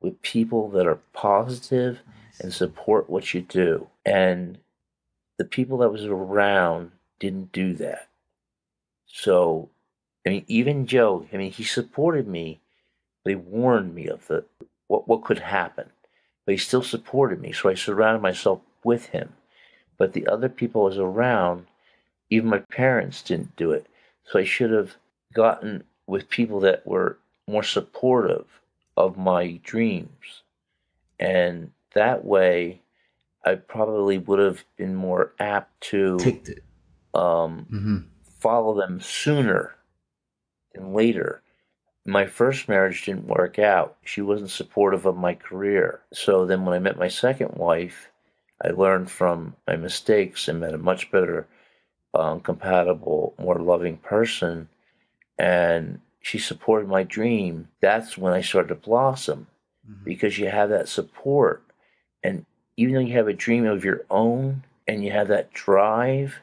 with 0.00 0.20
people 0.22 0.68
that 0.70 0.86
are 0.86 0.98
positive 1.12 2.00
and 2.40 2.52
support 2.52 3.08
what 3.08 3.32
you 3.34 3.40
do. 3.40 3.86
And 4.04 4.58
the 5.38 5.44
people 5.44 5.78
that 5.78 5.90
was 5.90 6.04
around 6.04 6.90
didn't 7.20 7.52
do 7.52 7.72
that. 7.74 8.08
So, 9.12 9.68
I 10.26 10.30
mean, 10.30 10.44
even 10.48 10.86
Joe, 10.86 11.26
I 11.32 11.36
mean, 11.36 11.52
he 11.52 11.64
supported 11.64 12.26
me, 12.26 12.60
but 13.22 13.30
he 13.30 13.36
warned 13.36 13.94
me 13.94 14.06
of 14.08 14.26
the 14.26 14.44
what 14.88 15.06
what 15.06 15.22
could 15.22 15.38
happen. 15.38 15.90
But 16.44 16.52
he 16.52 16.58
still 16.58 16.82
supported 16.82 17.40
me, 17.40 17.52
so 17.52 17.68
I 17.68 17.74
surrounded 17.74 18.22
myself 18.22 18.60
with 18.82 19.06
him. 19.06 19.34
But 19.98 20.14
the 20.14 20.26
other 20.26 20.48
people 20.48 20.82
I 20.82 20.84
was 20.86 20.98
around, 20.98 21.66
even 22.30 22.48
my 22.48 22.58
parents 22.58 23.22
didn't 23.22 23.54
do 23.54 23.70
it. 23.70 23.86
So 24.24 24.38
I 24.38 24.44
should 24.44 24.70
have 24.70 24.96
gotten 25.34 25.84
with 26.06 26.28
people 26.28 26.58
that 26.60 26.86
were 26.86 27.18
more 27.46 27.62
supportive 27.62 28.46
of 28.96 29.16
my 29.16 29.60
dreams. 29.62 30.42
And 31.20 31.70
that 31.94 32.24
way, 32.24 32.80
I 33.44 33.54
probably 33.56 34.18
would 34.18 34.38
have 34.38 34.64
been 34.76 34.94
more 34.94 35.32
apt 35.38 35.80
to 35.90 36.18
Take 36.18 36.44
the, 36.44 37.18
um, 37.18 37.66
hmm 37.70 38.11
follow 38.42 38.74
them 38.74 39.00
sooner 39.00 39.74
than 40.74 40.92
later. 40.92 41.42
My 42.04 42.26
first 42.26 42.68
marriage 42.68 43.04
didn't 43.04 43.28
work 43.28 43.58
out. 43.58 43.96
She 44.04 44.20
wasn't 44.20 44.50
supportive 44.50 45.06
of 45.06 45.16
my 45.16 45.34
career. 45.34 46.00
So 46.12 46.44
then 46.46 46.64
when 46.64 46.74
I 46.74 46.80
met 46.80 46.98
my 46.98 47.08
second 47.08 47.52
wife, 47.54 48.10
I 48.64 48.68
learned 48.70 49.10
from 49.10 49.54
my 49.66 49.76
mistakes 49.76 50.48
and 50.48 50.60
met 50.60 50.74
a 50.74 50.78
much 50.78 51.10
better, 51.10 51.46
um, 52.14 52.40
compatible, 52.40 53.34
more 53.38 53.58
loving 53.58 53.98
person. 53.98 54.68
And 55.38 56.00
she 56.20 56.38
supported 56.38 56.88
my 56.88 57.04
dream. 57.04 57.68
That's 57.80 58.18
when 58.18 58.32
I 58.32 58.40
started 58.40 58.68
to 58.68 58.74
blossom 58.74 59.46
Mm-hmm. 59.82 60.04
because 60.04 60.38
you 60.38 60.48
have 60.48 60.68
that 60.70 60.88
support. 60.88 61.64
And 62.22 62.46
even 62.76 62.94
though 62.94 63.00
you 63.00 63.14
have 63.14 63.26
a 63.26 63.32
dream 63.32 63.66
of 63.66 63.84
your 63.84 64.04
own 64.08 64.62
and 64.86 65.04
you 65.04 65.10
have 65.10 65.26
that 65.26 65.52
drive, 65.52 66.38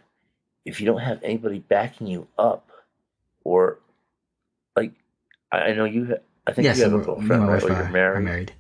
if 0.66 0.80
you 0.80 0.86
don't 0.86 1.00
have 1.00 1.22
anybody 1.24 1.60
backing 1.60 2.08
you 2.08 2.28
up, 2.38 2.70
or 3.44 3.80
like, 4.76 4.94
I 5.52 5.72
know 5.74 5.86
you, 5.86 6.18
I 6.46 6.54
think 6.54 6.66
yes, 6.66 6.78
you 6.78 6.84
have 6.84 6.94
a 6.94 7.00
girlfriend, 7.00 7.48
right? 7.48 7.64
Or 7.64 7.68
you're 7.70 7.90
married. 7.90 8.24
married. 8.24 8.54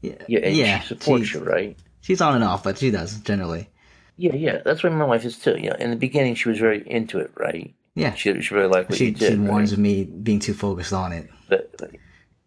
Yeah, 0.00 0.14
Yeah, 0.28 0.38
and 0.40 0.56
yeah, 0.56 0.80
she 0.80 0.88
supports 0.88 1.26
she's- 1.26 1.40
you, 1.42 1.48
right? 1.48 1.76
She's 2.02 2.20
on 2.22 2.34
and 2.34 2.42
off, 2.44 2.64
but 2.64 2.78
she 2.78 2.90
does 2.90 3.18
generally. 3.20 3.68
Yeah, 4.16 4.34
yeah. 4.34 4.58
That's 4.64 4.82
what 4.82 4.92
my 4.92 5.04
wife 5.04 5.24
is 5.24 5.38
too. 5.38 5.56
Know, 5.58 5.72
in 5.78 5.90
the 5.90 5.96
beginning, 5.96 6.34
she 6.34 6.48
was 6.48 6.58
very 6.58 6.82
into 6.88 7.18
it, 7.18 7.30
right? 7.36 7.74
Yeah, 7.94 8.14
She, 8.14 8.40
she 8.40 8.54
really 8.54 8.68
liked 8.68 8.88
what 8.88 8.98
she 8.98 9.06
you 9.06 9.12
did. 9.12 9.32
she 9.32 9.38
warns 9.38 9.72
right? 9.72 9.78
me 9.80 10.04
being 10.04 10.38
too 10.40 10.54
focused 10.54 10.92
on 10.94 11.12
it. 11.12 11.28
But, 11.48 11.74
but 11.76 11.90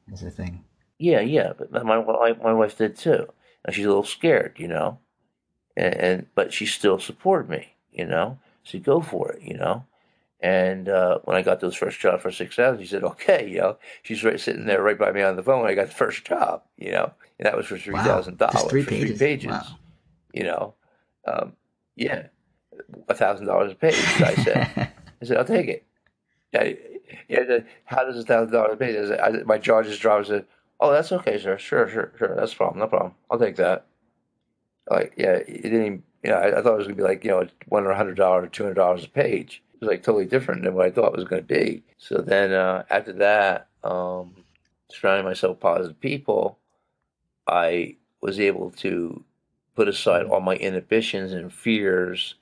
That's 0.08 0.22
the 0.22 0.32
thing. 0.32 0.64
Yeah, 0.98 1.20
yeah, 1.20 1.54
but 1.58 1.72
my 1.72 1.84
my 2.02 2.34
my 2.42 2.54
wife 2.54 2.78
did 2.78 2.98
too. 2.98 3.28
And 3.66 3.76
she's 3.76 3.86
a 3.86 3.90
little 3.90 4.04
scared, 4.06 4.54
you 4.58 4.68
know, 4.68 5.00
and, 5.78 5.94
and 5.96 6.26
but 6.34 6.54
she 6.54 6.66
still 6.66 6.98
supported 7.00 7.50
me, 7.50 7.74
you 7.92 8.06
know. 8.06 8.40
So 8.64 8.80
go 8.80 9.02
for 9.02 9.32
it, 9.34 9.42
you 9.42 9.56
know. 9.58 9.86
And 10.40 10.90
uh, 10.90 11.20
when 11.24 11.38
I 11.38 11.42
got 11.42 11.60
those 11.62 11.76
first 11.76 12.00
job 12.00 12.20
for 12.22 12.32
six 12.32 12.56
thousand, 12.56 12.82
she 12.84 12.90
said, 12.90 13.04
"Okay," 13.04 13.48
you 13.50 13.60
know. 13.60 13.78
She's 14.02 14.24
right 14.24 14.40
sitting 14.40 14.66
there 14.66 14.82
right 14.84 14.98
by 15.00 15.12
me 15.12 15.22
on 15.22 15.36
the 15.36 15.44
phone 15.44 15.62
when 15.62 15.72
I 15.72 15.76
got 15.76 15.88
the 15.88 15.94
first 15.94 16.26
job, 16.26 16.64
you 16.78 16.92
know, 16.92 17.14
and 17.40 17.46
that 17.46 17.56
was 17.56 17.66
for 17.66 17.78
three 17.78 17.96
thousand 17.96 18.40
Wow, 18.40 18.48
dollars 18.48 18.70
three 18.70 18.84
for 18.84 18.92
pages. 18.92 19.18
three 19.18 19.28
pages, 19.28 19.52
Wow. 19.52 19.78
you 20.34 20.44
know. 20.44 20.74
Um, 21.26 21.54
yeah, 21.96 22.28
a 23.08 23.14
thousand 23.14 23.46
dollars 23.46 23.72
a 23.72 23.76
page. 23.76 23.94
I 23.96 24.36
said. 24.36 24.68
I 25.22 25.26
said, 25.26 25.38
I'll 25.38 25.46
take 25.46 25.70
it. 25.70 25.86
Yeah, 26.52 26.74
yeah. 27.30 27.60
How 27.86 28.04
does 28.04 28.18
a 28.18 28.24
thousand 28.24 28.52
dollars 28.52 28.78
pay? 28.78 29.00
I 29.00 29.06
said, 29.08 29.20
I, 29.22 29.30
my 29.44 29.58
jaw 29.58 29.82
just 29.82 30.02
dropped. 30.02 30.26
I 30.26 30.28
said, 30.28 30.46
Oh, 30.82 30.92
that's 30.92 31.14
okay, 31.14 31.40
sir. 31.40 31.58
Sure, 31.58 31.88
sure, 31.88 32.12
sure. 32.18 32.36
That's 32.36 32.52
a 32.52 32.56
problem. 32.58 32.80
No 32.80 32.88
problem. 32.88 33.16
I'll 33.32 33.40
take 33.40 33.56
that. 33.56 33.86
Like, 34.90 35.14
yeah, 35.18 35.36
it 35.36 35.62
didn't. 35.64 35.82
Even, 35.86 36.04
you 36.24 36.30
know, 36.32 36.38
I, 36.38 36.60
I 36.60 36.62
thought 36.62 36.76
it 36.76 36.78
was 36.78 36.88
gonna 36.88 36.96
be 36.98 37.04
like 37.04 37.24
you 37.24 37.32
know, 37.32 37.48
one 37.68 37.86
or 37.86 37.94
hundred 37.94 38.16
dollars 38.18 38.46
or 38.46 38.50
two 38.50 38.64
hundred 38.64 38.76
dollars 38.76 39.04
a 39.06 39.10
page. 39.10 39.62
It 39.74 39.82
was 39.82 39.90
like 39.90 40.04
totally 40.04 40.26
different 40.26 40.64
than 40.64 40.74
what 40.74 40.86
I 40.86 40.92
thought 40.92 41.14
it 41.14 41.18
was 41.18 41.26
gonna 41.28 41.42
be. 41.42 41.84
So 41.98 42.18
then 42.18 42.54
uh, 42.54 42.84
after 42.90 43.14
that, 43.14 43.68
um, 43.84 44.36
surrounding 44.90 45.26
myself 45.26 45.56
with 45.58 45.62
positive 45.62 46.00
people, 46.00 46.60
I 47.48 47.98
was 48.22 48.40
able 48.40 48.72
to 48.72 49.24
put 49.76 49.88
aside 49.88 50.26
all 50.26 50.40
my 50.40 50.56
inhibitions 50.56 51.34
and 51.34 51.52
fears 51.52 52.36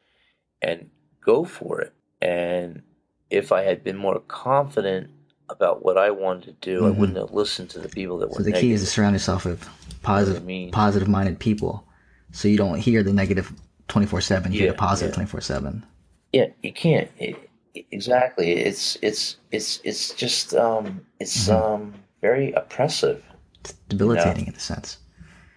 and 0.62 0.90
go 1.26 1.44
for 1.44 1.82
it. 1.82 1.94
And 2.22 2.84
if 3.30 3.52
I 3.52 3.64
had 3.64 3.84
been 3.84 3.98
more 3.98 4.20
confident 4.20 5.10
about 5.50 5.84
what 5.84 5.98
I 5.98 6.12
wanted 6.12 6.46
to 6.46 6.52
do, 6.62 6.86
I 6.86 6.90
Mhm. 6.90 6.98
wouldn't 6.98 7.18
have 7.18 7.32
listened 7.32 7.70
to 7.72 7.80
the 7.80 7.90
people 7.90 8.18
that 8.20 8.30
were 8.30 8.36
So 8.36 8.44
the 8.44 8.52
negative. 8.52 8.70
key 8.70 8.74
is 8.74 8.82
to 8.82 8.88
surround 8.88 9.16
yourself 9.16 9.46
with 9.46 9.68
positive, 10.04 10.48
I 10.48 10.70
positive 10.72 11.08
minded 11.08 11.40
people, 11.40 11.84
so 12.32 12.48
you 12.48 12.58
don't 12.58 12.78
hear 12.80 13.02
the 13.02 13.14
negative 13.14 13.52
twenty 13.92 14.08
four 14.08 14.22
seven. 14.22 14.52
You 14.52 14.60
hear 14.60 14.68
Yeah, 14.68 14.72
the 14.72 14.78
positive 14.78 15.12
yeah. 15.12 15.16
twenty 15.16 15.30
four 15.30 15.42
seven. 15.42 15.86
Yeah, 16.34 16.48
you 16.64 16.74
can't. 16.74 17.10
It, 17.20 17.50
exactly. 17.92 18.54
It's 18.54 18.98
it's 19.02 19.38
it's 19.52 19.82
it's 19.84 20.14
just 20.14 20.54
um 20.56 21.06
it's 21.20 21.48
Mhm. 21.48 21.54
um 21.54 21.94
very 22.22 22.52
oppressive. 22.54 23.24
It's 23.60 23.74
debilitating 23.90 24.48
in 24.48 24.56
a 24.56 24.60
sense. 24.60 24.98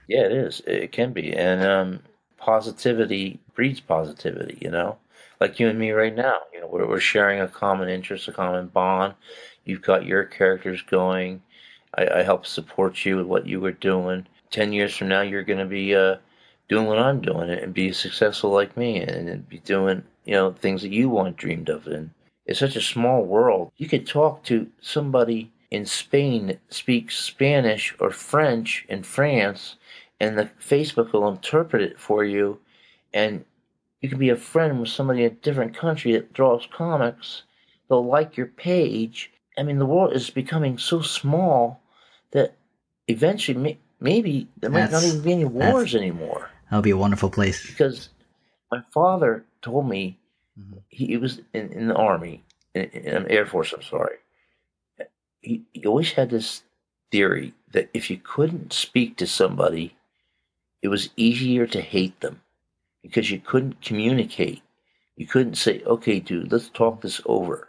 Yeah, 0.09 0.23
it 0.27 0.33
is. 0.33 0.61
It 0.66 0.92
can 0.92 1.12
be. 1.12 1.33
And 1.35 1.62
um 1.62 2.01
positivity 2.38 3.40
breeds 3.55 3.81
positivity, 3.81 4.59
you 4.61 4.70
know? 4.70 4.99
Like 5.40 5.59
you 5.61 5.68
and 5.68 5.79
me 5.79 5.90
right 5.92 6.14
now. 6.14 6.38
You 6.53 6.61
know, 6.61 6.66
we're 6.66 6.87
we're 6.88 7.01
sharing 7.01 7.40
a 7.40 7.49
common 7.49 7.88
interest, 7.88 8.29
a 8.29 8.33
common 8.33 8.68
bond. 8.68 9.14
You've 9.64 9.83
got 9.83 10.07
your 10.07 10.25
characters 10.25 10.83
going. 10.83 11.42
I, 11.97 12.09
I 12.20 12.23
help 12.23 12.47
support 12.47 13.05
you 13.05 13.16
with 13.16 13.27
what 13.27 13.47
you 13.47 13.61
were 13.61 13.73
doing. 13.73 14.27
Ten 14.51 14.73
years 14.73 14.97
from 14.97 15.09
now 15.09 15.23
you're 15.23 15.44
gonna 15.44 15.66
be 15.66 15.94
uh 15.94 16.16
doing 16.68 16.87
what 16.87 16.98
I'm 16.98 17.20
doing 17.20 17.50
and 17.50 17.74
be 17.74 17.92
successful 17.92 18.50
like 18.50 18.77
me 18.77 19.00
and, 19.00 19.48
be 19.48 19.59
doing, 19.59 20.03
you 20.24 20.35
know, 20.35 20.53
things 20.53 20.83
that 20.83 20.92
you 20.92 21.09
want 21.09 21.37
dreamed 21.37 21.68
of 21.68 21.87
and 21.87 22.11
it's 22.46 22.61
such 22.61 22.77
a 22.77 22.81
small 22.83 23.24
world. 23.24 23.72
You 23.77 23.88
could 23.88 24.07
talk 24.07 24.44
to 24.44 24.68
somebody 24.81 25.50
in 25.70 25.87
Spain 25.87 26.48
that 26.48 26.61
speaks 26.68 27.16
Spanish 27.16 27.94
or 27.98 28.11
French 28.11 28.85
in 28.88 29.03
France, 29.03 29.77
and 30.20 30.38
the 30.38 30.50
Facebook 30.61 31.12
will 31.12 31.29
interpret 31.29 31.83
it 31.83 31.98
for 31.98 32.22
you, 32.24 32.61
and 33.12 33.44
you 34.00 34.09
can 34.09 34.18
be 34.18 34.29
a 34.29 34.37
friend 34.37 34.79
with 34.79 34.90
somebody 34.90 35.24
in 35.24 35.33
a 35.33 35.35
different 35.35 35.74
country 35.74 36.12
that 36.12 36.33
draws 36.33 36.68
comics. 36.70 37.44
They'll 37.88 38.05
like 38.05 38.37
your 38.37 38.46
page. 38.46 39.33
I 39.59 39.62
mean, 39.62 39.79
the 39.79 39.87
world 39.87 40.12
is 40.12 40.31
becoming 40.31 40.79
so 40.79 41.00
small 41.00 41.81
that 42.33 42.55
eventually, 43.09 43.59
may- 43.59 43.79
maybe 44.00 44.48
there 44.61 44.70
might 44.70 44.90
not 44.90 45.03
even 45.05 45.22
be 45.22 45.33
any 45.33 45.44
wars 45.44 45.94
anymore. 45.94 46.50
That 46.70 46.77
would 46.77 46.85
be 46.85 46.90
a 46.90 46.96
wonderful 46.96 47.31
place. 47.31 47.66
Because 47.66 48.09
my 48.70 48.83
father 48.92 49.44
told 49.62 49.88
me 49.88 50.18
Mhm. 50.59 50.83
he, 50.88 51.07
he 51.07 51.16
was 51.16 51.40
in, 51.53 51.72
in 51.72 51.88
the 51.88 51.94
army, 51.96 52.44
in, 52.74 52.85
in 52.85 53.24
the 53.24 53.31
Air 53.31 53.46
Force. 53.46 53.72
I'm 53.72 53.83
sorry. 53.83 54.18
He, 55.40 55.64
he 55.72 55.85
always 55.87 56.12
had 56.12 56.31
this 56.31 56.62
theory 57.11 57.55
that 57.72 57.90
if 57.92 58.11
you 58.11 58.18
couldn't 58.18 58.72
speak 58.72 59.16
to 59.16 59.27
somebody, 59.27 59.96
it 60.83 60.88
was 60.88 61.11
easier 61.16 61.66
to 61.66 61.81
hate 61.81 62.20
them 62.20 62.40
because 63.03 63.31
you 63.31 63.40
couldn't 63.40 63.83
communicate. 63.83 64.62
You 65.16 65.27
couldn't 65.27 65.57
say, 65.57 65.83
"Okay, 65.85 66.20
dude, 66.20 66.53
let's 66.53 66.68
talk 66.70 67.00
this 67.00 67.20
over." 67.27 67.68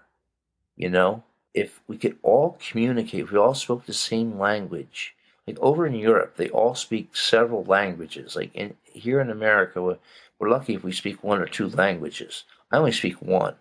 You 0.76 0.90
know, 0.90 1.24
if 1.54 1.82
we 1.88 1.98
could 1.98 2.18
all 2.24 2.58
communicate, 2.70 3.22
if 3.22 3.32
we 3.32 3.38
all 3.40 3.54
spoke 3.56 3.86
the 3.86 3.94
same 3.94 4.38
language. 4.40 5.16
Like 5.48 5.60
over 5.60 5.86
in 5.86 5.96
Europe, 5.96 6.38
they 6.38 6.50
all 6.50 6.76
speak 6.76 7.16
several 7.16 7.64
languages. 7.66 8.36
Like 8.36 8.54
in 8.56 8.76
here 8.96 9.20
in 9.22 9.30
America, 9.30 9.82
we're, 9.82 9.98
we're 10.40 10.50
lucky 10.50 10.74
if 10.76 10.84
we 10.84 10.92
speak 10.92 11.24
one 11.24 11.40
or 11.42 11.46
two 11.48 11.68
languages. 11.70 12.44
I 12.72 12.78
only 12.78 12.92
speak 12.92 13.22
one. 13.22 13.56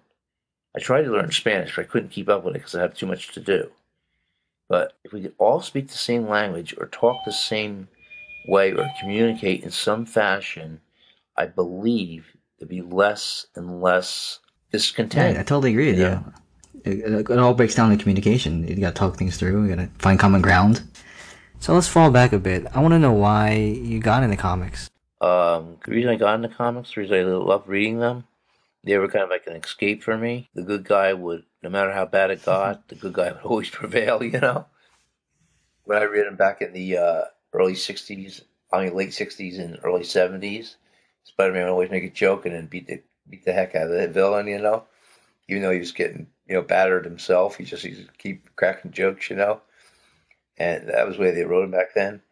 I 0.77 0.81
tried 0.81 1.03
to 1.03 1.11
learn 1.13 1.31
Spanish, 1.31 1.77
but 1.77 1.83
I 1.83 1.89
couldn't 1.89 2.11
keep 2.11 2.29
up 2.29 2.45
with 2.45 2.57
it 2.57 2.59
because 2.59 2.75
I 2.75 2.83
have 2.83 2.95
too 2.97 3.07
much 3.07 3.33
to 3.33 3.41
do. 3.41 3.71
But 4.69 4.95
if 5.05 5.13
we 5.13 5.21
could 5.23 5.35
all 5.39 5.61
speak 5.61 5.89
the 5.89 5.95
same 5.99 6.27
language 6.29 6.75
or 6.79 6.87
talk 6.87 7.17
the 7.25 7.33
same 7.33 7.89
way 8.49 8.73
or 8.73 8.89
communicate 9.01 9.63
in 9.63 9.71
some 9.71 10.07
fashion, 10.07 10.81
I 11.37 11.47
believe 11.47 12.27
there'd 12.59 12.69
be 12.69 12.83
less 12.83 13.47
and 13.55 13.81
less 13.83 14.41
Yeah, 14.43 14.79
discontent. 14.79 15.39
I 15.39 15.43
totally 15.43 15.71
agree 15.73 15.91
with 15.91 15.99
Yeah. 16.01 16.21
you. 16.21 16.33
It, 16.85 17.31
it- 17.31 17.39
all 17.39 17.55
breaks 17.55 17.75
down 17.75 17.91
to 17.91 17.97
communication. 17.97 18.67
You 18.67 18.77
gotta 18.77 18.95
talk 18.95 19.17
things 19.17 19.37
through. 19.37 19.65
You 19.65 19.77
gotta 19.77 19.89
find 19.99 20.19
common 20.19 20.43
ground. 20.43 20.83
So 21.61 21.73
let's 21.73 21.89
fall 21.89 22.11
back 22.11 22.33
a 22.33 22.39
bit. 22.39 22.67
I 22.75 22.81
want 22.81 22.93
to 22.93 22.99
know 22.99 23.13
why 23.13 23.53
you 23.53 24.01
got 24.01 24.23
into 24.23 24.37
comics. 24.37 24.91
Um, 25.21 25.79
the 25.85 25.93
reason 25.93 26.11
I 26.11 26.17
got 26.17 26.35
into 26.35 26.49
comics, 26.49 26.95
the 26.95 27.01
reason 27.01 27.19
I 27.19 27.23
loved 27.23 27.69
reading 27.69 27.99
them, 27.99 28.25
they 28.85 28.99
were 28.99 29.09
kind 29.09 29.25
of 29.25 29.31
like 29.31 29.47
an 29.47 29.57
escape 29.57 30.03
for 30.03 30.17
me. 30.17 30.51
The 30.55 30.63
good 30.63 30.85
guy 30.85 31.13
would, 31.13 31.45
no 31.63 31.71
matter 31.71 31.93
how 31.93 32.05
bad 32.07 32.31
it 32.31 32.45
got, 32.45 32.89
the 32.89 32.95
good 32.95 33.15
guy 33.15 33.33
would 33.33 33.43
always 33.43 33.71
prevail, 33.71 34.23
you 34.23 34.39
know? 34.39 34.67
When 35.85 35.99
I 35.99 36.05
read 36.05 36.27
them 36.27 36.37
back 36.37 36.63
in 36.63 36.73
the 36.73 36.99
uh, 36.99 37.23
early 37.53 37.75
60s, 37.75 38.43
I 38.73 38.85
mean, 38.85 38.97
late 38.97 39.11
60s 39.11 39.59
and 39.59 39.79
early 39.85 40.03
70s, 40.03 40.77
Spider 41.25 41.53
Man 41.53 41.65
would 41.65 41.73
always 41.73 41.91
make 41.91 42.05
a 42.05 42.11
joke 42.11 42.47
and 42.47 42.55
then 42.55 42.67
beat 42.67 42.87
the, 42.87 43.03
beat 43.29 43.45
the 43.45 43.53
heck 43.53 43.75
out 43.75 43.91
of 43.91 43.93
the 43.93 44.09
villain, 44.09 44.47
you 44.47 44.59
know? 44.59 44.85
Even 45.49 45.63
though 45.63 45.71
he 45.71 45.79
was 45.79 45.93
getting, 45.93 46.27
you 46.47 46.55
know, 46.55 46.63
battered 46.63 47.05
himself, 47.05 47.57
he 47.57 47.65
just 47.65 47.85
he 47.85 48.07
keep 48.19 48.55
cracking 48.57 48.93
jokes, 48.93 49.29
you 49.31 49.37
know? 49.37 49.61
And 50.57 50.89
that 50.89 51.07
was 51.07 51.17
the 51.17 51.23
way 51.23 51.31
they 51.33 51.45
wrote 51.45 51.65
him 51.65 51.71
back 51.71 51.95
then. 51.95 52.23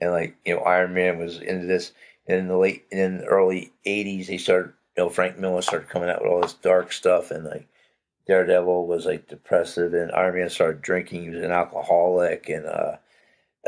And 0.00 0.12
like, 0.12 0.36
you 0.44 0.54
know, 0.54 0.62
Iron 0.62 0.94
Man 0.94 1.18
was 1.18 1.40
into 1.40 1.66
this. 1.66 1.92
In 2.26 2.48
the 2.48 2.56
late, 2.56 2.84
and 2.92 3.00
in 3.00 3.18
the 3.18 3.24
early 3.24 3.72
'80s, 3.84 4.26
they 4.26 4.38
started 4.38 4.72
you 4.96 5.04
know 5.04 5.08
Frank 5.08 5.38
Miller 5.38 5.62
started 5.62 5.88
coming 5.88 6.08
out 6.08 6.22
with 6.22 6.30
all 6.30 6.40
this 6.40 6.54
dark 6.54 6.92
stuff, 6.92 7.30
and 7.30 7.44
like 7.44 7.66
Daredevil 8.26 8.86
was 8.86 9.06
like 9.06 9.28
depressive, 9.28 9.92
and 9.94 10.12
Iron 10.12 10.36
Man 10.36 10.50
started 10.50 10.82
drinking. 10.82 11.22
He 11.22 11.30
was 11.30 11.42
an 11.42 11.50
alcoholic, 11.50 12.48
and 12.48 12.66
uh, 12.66 12.96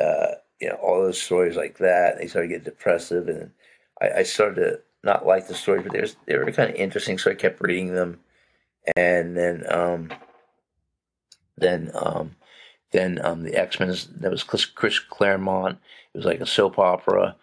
uh, 0.01 0.35
you 0.61 0.69
know 0.69 0.77
all 0.77 1.03
those 1.03 1.21
stories 1.21 1.57
like 1.57 1.79
that. 1.79 2.19
They 2.19 2.29
started 2.29 2.49
getting 2.49 2.65
depressive, 2.65 3.29
and 3.29 3.51
I, 4.01 4.19
I 4.19 4.23
started 4.23 4.55
to 4.55 4.81
not 5.05 5.27
like 5.27 5.47
the 5.47 5.55
stories, 5.55 5.83
but 5.83 5.93
they, 5.93 6.01
was, 6.01 6.17
they 6.27 6.37
were 6.37 6.51
kind 6.51 6.71
of 6.71 6.77
interesting, 6.77 7.19
so 7.19 7.31
I 7.31 7.35
kept 7.35 7.61
reading 7.61 7.95
them. 7.95 8.21
And 8.97 9.37
then, 9.37 9.65
um, 9.69 10.11
then, 11.57 11.91
um, 11.95 12.37
then 12.91 13.21
um, 13.25 13.43
the 13.43 13.55
X 13.55 13.79
Men. 13.79 13.95
That 14.21 14.31
was 14.31 14.43
Chris, 14.43 14.65
Chris 14.65 14.99
Claremont. 14.99 15.79
It 16.13 16.19
was 16.19 16.27
like 16.27 16.41
a 16.41 16.47
soap 16.47 16.79
opera, 16.79 17.37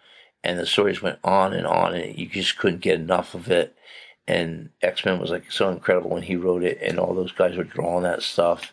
and 0.44 0.58
the 0.58 0.66
stories 0.66 1.02
went 1.02 1.18
on 1.24 1.52
and 1.52 1.66
on, 1.66 1.94
and 1.94 2.18
you 2.18 2.26
just 2.26 2.58
couldn't 2.58 2.80
get 2.80 3.00
enough 3.00 3.34
of 3.34 3.50
it. 3.50 3.76
And 4.28 4.70
X 4.82 5.04
Men 5.04 5.18
was 5.20 5.30
like 5.30 5.50
so 5.50 5.68
incredible 5.70 6.10
when 6.10 6.22
he 6.22 6.36
wrote 6.36 6.64
it, 6.64 6.78
and 6.82 6.98
all 6.98 7.14
those 7.14 7.32
guys 7.32 7.56
were 7.56 7.64
drawing 7.64 8.04
that 8.04 8.22
stuff. 8.22 8.72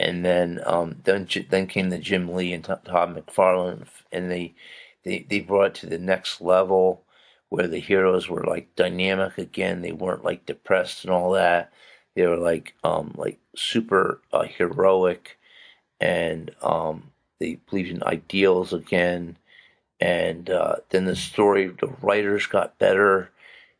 And 0.00 0.24
then, 0.24 0.60
um, 0.64 1.00
then, 1.04 1.28
then 1.50 1.66
came 1.66 1.90
the 1.90 1.98
Jim 1.98 2.32
Lee 2.34 2.52
and 2.52 2.64
Todd 2.64 2.84
McFarlane, 2.86 3.86
and 4.12 4.30
they, 4.30 4.54
they, 5.04 5.26
they 5.28 5.40
brought 5.40 5.66
it 5.66 5.74
to 5.76 5.86
the 5.86 5.98
next 5.98 6.40
level 6.40 7.02
where 7.48 7.66
the 7.66 7.78
heroes 7.78 8.28
were 8.28 8.44
like 8.44 8.74
dynamic 8.76 9.38
again. 9.38 9.82
They 9.82 9.92
weren't 9.92 10.24
like 10.24 10.46
depressed 10.46 11.04
and 11.04 11.12
all 11.12 11.32
that. 11.32 11.72
They 12.14 12.26
were 12.26 12.36
like 12.36 12.74
um 12.84 13.14
like 13.16 13.38
super 13.56 14.20
uh, 14.32 14.42
heroic, 14.44 15.38
and 16.00 16.50
um 16.62 17.10
they 17.40 17.56
believed 17.70 17.90
in 17.90 18.02
ideals 18.02 18.72
again. 18.72 19.36
And 20.00 20.48
uh, 20.50 20.76
then 20.90 21.06
the 21.06 21.16
story, 21.16 21.66
the 21.66 21.92
writers 22.00 22.46
got 22.46 22.78
better, 22.78 23.30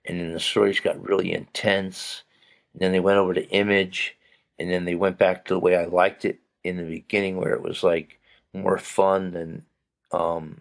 and 0.04 0.20
then 0.20 0.32
the 0.32 0.40
stories 0.40 0.80
got 0.80 1.02
really 1.06 1.32
intense. 1.32 2.24
And 2.72 2.82
then 2.82 2.92
they 2.92 3.00
went 3.00 3.18
over 3.18 3.34
to 3.34 3.48
Image, 3.50 4.16
and 4.58 4.70
then 4.70 4.84
they 4.84 4.94
went 4.94 5.18
back 5.18 5.44
to 5.44 5.54
the 5.54 5.60
way 5.60 5.76
I 5.76 5.84
liked 5.84 6.24
it 6.24 6.40
in 6.64 6.76
the 6.76 6.82
beginning, 6.82 7.36
where 7.36 7.52
it 7.52 7.62
was 7.62 7.82
like 7.82 8.18
more 8.52 8.78
fun 8.78 9.34
and 9.36 9.62
um, 10.10 10.60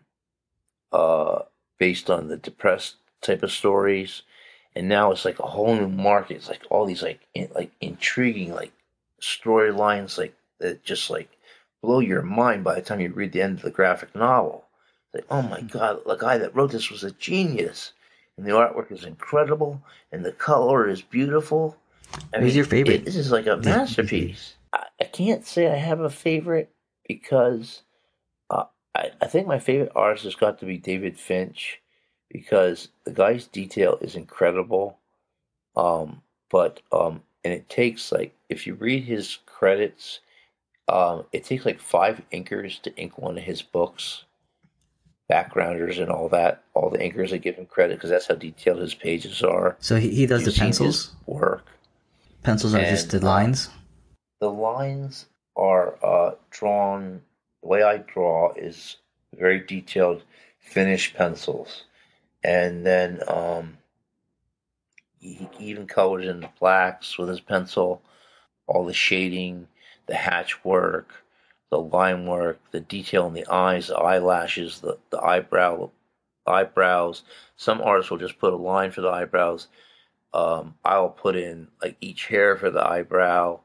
uh, 0.91 1.39
based 1.77 2.09
on 2.09 2.27
the 2.27 2.37
depressed 2.37 2.95
type 3.21 3.43
of 3.43 3.51
stories, 3.51 4.23
and 4.75 4.87
now 4.87 5.11
it's 5.11 5.25
like 5.25 5.39
a 5.39 5.47
whole 5.47 5.75
new 5.75 5.87
market. 5.87 6.37
It's 6.37 6.49
like 6.49 6.63
all 6.69 6.85
these 6.85 7.01
like 7.01 7.21
in, 7.33 7.49
like 7.55 7.71
intriguing 7.81 8.53
like 8.53 8.73
storylines 9.21 10.17
like 10.17 10.35
that 10.59 10.83
just 10.83 11.09
like 11.09 11.29
blow 11.81 11.99
your 11.99 12.21
mind 12.21 12.63
by 12.63 12.75
the 12.75 12.81
time 12.81 12.99
you 12.99 13.11
read 13.11 13.31
the 13.31 13.41
end 13.41 13.57
of 13.57 13.63
the 13.63 13.71
graphic 13.71 14.13
novel. 14.15 14.66
Oh 15.30 15.41
my 15.41 15.62
god, 15.62 16.01
the 16.06 16.15
guy 16.15 16.38
that 16.38 16.56
wrote 16.56 16.71
this 16.71 16.89
was 16.89 17.03
a 17.03 17.12
genius, 17.12 17.93
and 18.38 18.45
the 18.45 18.51
artwork 18.51 18.91
is 18.91 19.03
incredible, 19.03 19.82
and 20.12 20.23
the 20.23 20.32
color 20.32 20.88
is 20.88 21.01
beautiful. 21.01 21.77
I 22.34 22.39
Who's 22.39 22.47
mean, 22.47 22.56
your 22.56 22.65
favorite? 22.65 22.95
It, 22.95 23.06
this 23.06 23.15
is 23.15 23.32
like 23.32 23.47
a 23.47 23.58
masterpiece. 23.58 24.56
I, 24.73 24.86
I, 25.01 25.06
can't 25.06 25.45
say 25.45 25.67
I 25.67 25.75
have 25.75 25.99
a 25.99 26.10
favorite 26.10 26.71
because 27.08 27.82
uh, 28.49 28.65
I, 28.95 29.12
I 29.21 29.27
think 29.27 29.47
my 29.47 29.60
favorite 29.60 29.91
artist 29.95 30.23
has 30.25 30.36
got 30.36 30.60
to 30.60 30.65
be 30.65 30.77
David 30.77 31.17
Finch 31.17 31.82
because 32.30 32.89
the 33.03 33.12
guy's 33.12 33.47
detail 33.47 33.97
is 34.01 34.15
incredible. 34.15 34.97
Um, 35.75 36.21
but 36.49 36.82
um, 36.91 37.21
and 37.43 37.53
it 37.53 37.69
takes 37.69 38.12
like 38.12 38.34
if 38.49 38.65
you 38.67 38.73
read 38.75 39.03
his 39.03 39.38
credits, 39.45 40.19
um, 40.88 41.25
it 41.32 41.43
takes 41.43 41.65
like 41.65 41.80
five 41.80 42.21
inkers 42.32 42.82
to 42.82 42.95
ink 42.95 43.17
one 43.17 43.38
of 43.38 43.43
his 43.43 43.62
books, 43.62 44.23
backgrounders 45.29 45.99
and 45.99 46.09
all 46.09 46.29
that. 46.29 46.63
All 46.73 46.89
the 46.89 46.99
inkers 46.99 47.31
that 47.31 47.39
give 47.39 47.55
him 47.55 47.65
credit 47.65 47.95
because 47.95 48.09
that's 48.09 48.27
how 48.27 48.35
detailed 48.35 48.79
his 48.79 48.93
pages 48.93 49.43
are. 49.43 49.75
So 49.79 49.97
he, 49.97 50.09
he 50.09 50.25
does 50.25 50.45
You've 50.45 50.55
the 50.55 50.59
pencils 50.59 51.15
work. 51.25 51.65
Pencils 52.43 52.73
are 52.73 52.79
and, 52.79 52.87
just 52.87 53.11
the 53.11 53.19
lines. 53.19 53.69
the 54.39 54.49
lines 54.51 55.25
are 55.55 55.97
uh, 56.03 56.35
drawn. 56.49 57.21
The 57.61 57.67
way 57.67 57.83
I 57.83 57.97
draw 57.97 58.53
is 58.53 58.97
very 59.37 59.59
detailed, 59.59 60.23
finished 60.59 61.15
pencils 61.15 61.83
and 62.47 62.85
then 62.85 63.21
um, 63.27 63.77
he 65.19 65.49
even 65.59 65.85
colors 65.85 66.25
in 66.25 66.39
the 66.39 66.49
blacks 66.59 67.17
with 67.17 67.29
his 67.29 67.41
pencil, 67.41 68.01
all 68.67 68.85
the 68.85 68.93
shading, 68.93 69.67
the 70.05 70.15
hatch 70.15 70.63
work, 70.63 71.25
the 71.69 71.80
line 71.80 72.25
work, 72.25 72.60
the 72.71 72.80
detail 72.80 73.27
in 73.27 73.34
the 73.34 73.45
eyes, 73.47 73.88
the 73.88 73.97
eyelashes, 73.97 74.82
the, 74.82 74.97
the 75.10 75.19
eyebrow 75.19 75.89
eyebrows. 76.45 77.23
Some 77.58 77.82
artists 77.82 78.10
will 78.10 78.17
just 78.17 78.39
put 78.39 78.53
a 78.53 78.58
line 78.58 78.91
for 78.91 79.01
the 79.01 79.10
eyebrows. 79.10 79.67
Um, 80.34 80.75
I'll 80.86 81.10
put 81.10 81.36
in 81.36 81.67
like 81.82 81.97
each 81.99 82.27
hair 82.27 82.58
for 82.58 82.69
the 82.69 82.86
eyebrow. 82.86 83.60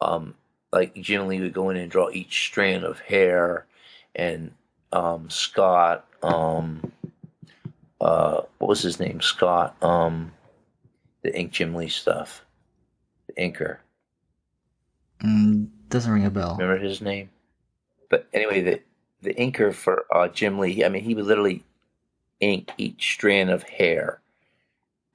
Um, 0.00 0.34
like 0.72 0.94
Jim 0.94 1.26
Lee 1.26 1.40
would 1.40 1.54
go 1.54 1.70
in 1.70 1.76
and 1.76 1.90
draw 1.90 2.10
each 2.10 2.46
strand 2.46 2.84
of 2.84 3.00
hair, 3.00 3.66
and 4.14 4.52
um, 4.92 5.30
Scott 5.30 6.04
um, 6.22 6.92
uh, 8.00 8.42
what 8.58 8.68
was 8.68 8.82
his 8.82 9.00
name? 9.00 9.20
Scott. 9.20 9.76
Um, 9.82 10.32
the 11.22 11.36
Ink 11.36 11.52
Jim 11.52 11.74
Lee 11.74 11.88
stuff. 11.88 12.44
The 13.26 13.34
inker. 13.34 13.78
Mm, 15.22 15.68
doesn't 15.88 16.12
ring 16.12 16.26
a 16.26 16.30
bell. 16.30 16.56
Remember 16.58 16.82
his 16.82 17.00
name? 17.00 17.30
But 18.08 18.28
anyway, 18.32 18.62
the 18.62 18.80
the 19.20 19.34
inker 19.34 19.74
for 19.74 20.06
uh, 20.14 20.28
Jim 20.28 20.58
Lee. 20.58 20.84
I 20.84 20.88
mean, 20.88 21.02
he 21.02 21.14
would 21.14 21.26
literally 21.26 21.64
ink 22.40 22.70
each 22.78 23.12
strand 23.14 23.50
of 23.50 23.64
hair, 23.64 24.20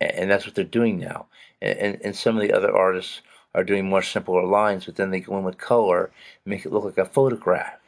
and, 0.01 0.11
and 0.11 0.31
that's 0.31 0.45
what 0.45 0.55
they're 0.55 0.65
doing 0.65 0.99
now. 0.99 1.27
And, 1.61 1.79
and, 1.79 2.01
and 2.03 2.15
some 2.15 2.35
of 2.35 2.41
the 2.43 2.53
other 2.53 2.75
artists 2.75 3.21
are 3.55 3.63
doing 3.63 3.87
more 3.87 4.01
simpler 4.01 4.43
lines, 4.43 4.85
but 4.85 4.95
then 4.95 5.11
they 5.11 5.19
go 5.19 5.37
in 5.37 5.43
with 5.43 5.57
color 5.57 6.05
and 6.05 6.51
make 6.51 6.65
it 6.65 6.73
look 6.73 6.83
like 6.83 6.97
a 6.97 7.05
photograph. 7.05 7.79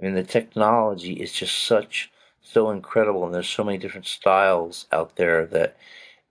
I 0.00 0.06
mean, 0.06 0.14
the 0.14 0.22
technology 0.22 1.14
is 1.14 1.32
just 1.32 1.64
such 1.64 2.10
so 2.42 2.70
incredible, 2.70 3.24
and 3.24 3.34
there's 3.34 3.48
so 3.48 3.64
many 3.64 3.78
different 3.78 4.06
styles 4.06 4.86
out 4.90 5.16
there 5.16 5.46
that, 5.46 5.76